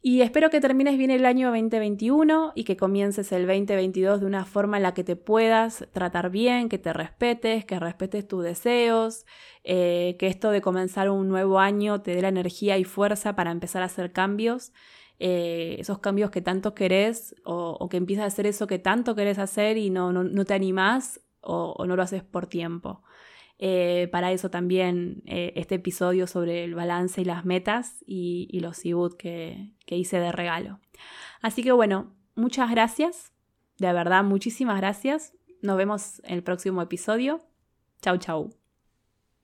Y 0.00 0.20
espero 0.22 0.48
que 0.48 0.60
termines 0.60 0.96
bien 0.96 1.10
el 1.10 1.26
año 1.26 1.48
2021 1.48 2.52
y 2.54 2.62
que 2.62 2.76
comiences 2.76 3.32
el 3.32 3.48
2022 3.48 4.20
de 4.20 4.26
una 4.26 4.44
forma 4.44 4.76
en 4.76 4.84
la 4.84 4.94
que 4.94 5.02
te 5.02 5.16
puedas 5.16 5.88
tratar 5.92 6.30
bien, 6.30 6.68
que 6.68 6.78
te 6.78 6.92
respetes, 6.92 7.64
que 7.64 7.80
respetes 7.80 8.28
tus 8.28 8.44
deseos, 8.44 9.26
eh, 9.64 10.16
que 10.20 10.28
esto 10.28 10.50
de 10.52 10.60
comenzar 10.60 11.10
un 11.10 11.28
nuevo 11.28 11.58
año 11.58 12.00
te 12.00 12.14
dé 12.14 12.22
la 12.22 12.28
energía 12.28 12.78
y 12.78 12.84
fuerza 12.84 13.34
para 13.34 13.50
empezar 13.50 13.82
a 13.82 13.86
hacer 13.86 14.12
cambios, 14.12 14.72
eh, 15.18 15.76
esos 15.80 15.98
cambios 15.98 16.30
que 16.30 16.42
tanto 16.42 16.74
querés 16.74 17.34
o, 17.44 17.88
que 17.88 17.96
empiezas 17.96 18.22
a 18.24 18.28
hacer 18.28 18.46
eso 18.46 18.68
que 18.68 18.78
tanto 18.78 19.16
querés 19.16 19.40
hacer 19.40 19.78
y 19.78 19.90
no, 19.90 20.12
no, 20.12 20.44
te 20.44 20.54
animás 20.54 21.20
o 21.40 21.84
no 21.86 21.96
lo 21.96 22.02
haces 22.04 22.22
por 22.22 22.46
tiempo. 22.46 23.02
Eh, 23.58 24.08
para 24.12 24.30
eso 24.30 24.50
también 24.50 25.22
eh, 25.26 25.52
este 25.56 25.76
episodio 25.76 26.26
sobre 26.26 26.62
el 26.62 26.74
balance 26.74 27.20
y 27.20 27.24
las 27.24 27.44
metas 27.44 28.04
y, 28.06 28.58
los 28.60 28.84
e 28.84 28.94
que, 29.18 29.72
que 29.84 29.96
hice 29.96 30.20
de 30.20 30.32
regalo. 30.32 30.78
Así 31.40 31.62
que 31.62 31.72
bueno, 31.72 32.14
muchas 32.34 32.70
gracias, 32.70 33.32
de 33.78 33.92
verdad, 33.92 34.24
muchísimas 34.24 34.78
gracias. 34.78 35.32
Nos 35.60 35.76
vemos 35.76 36.20
en 36.24 36.34
el 36.34 36.42
próximo 36.42 36.82
episodio. 36.82 37.40
Chau, 38.00 38.16
chau. 38.18 38.50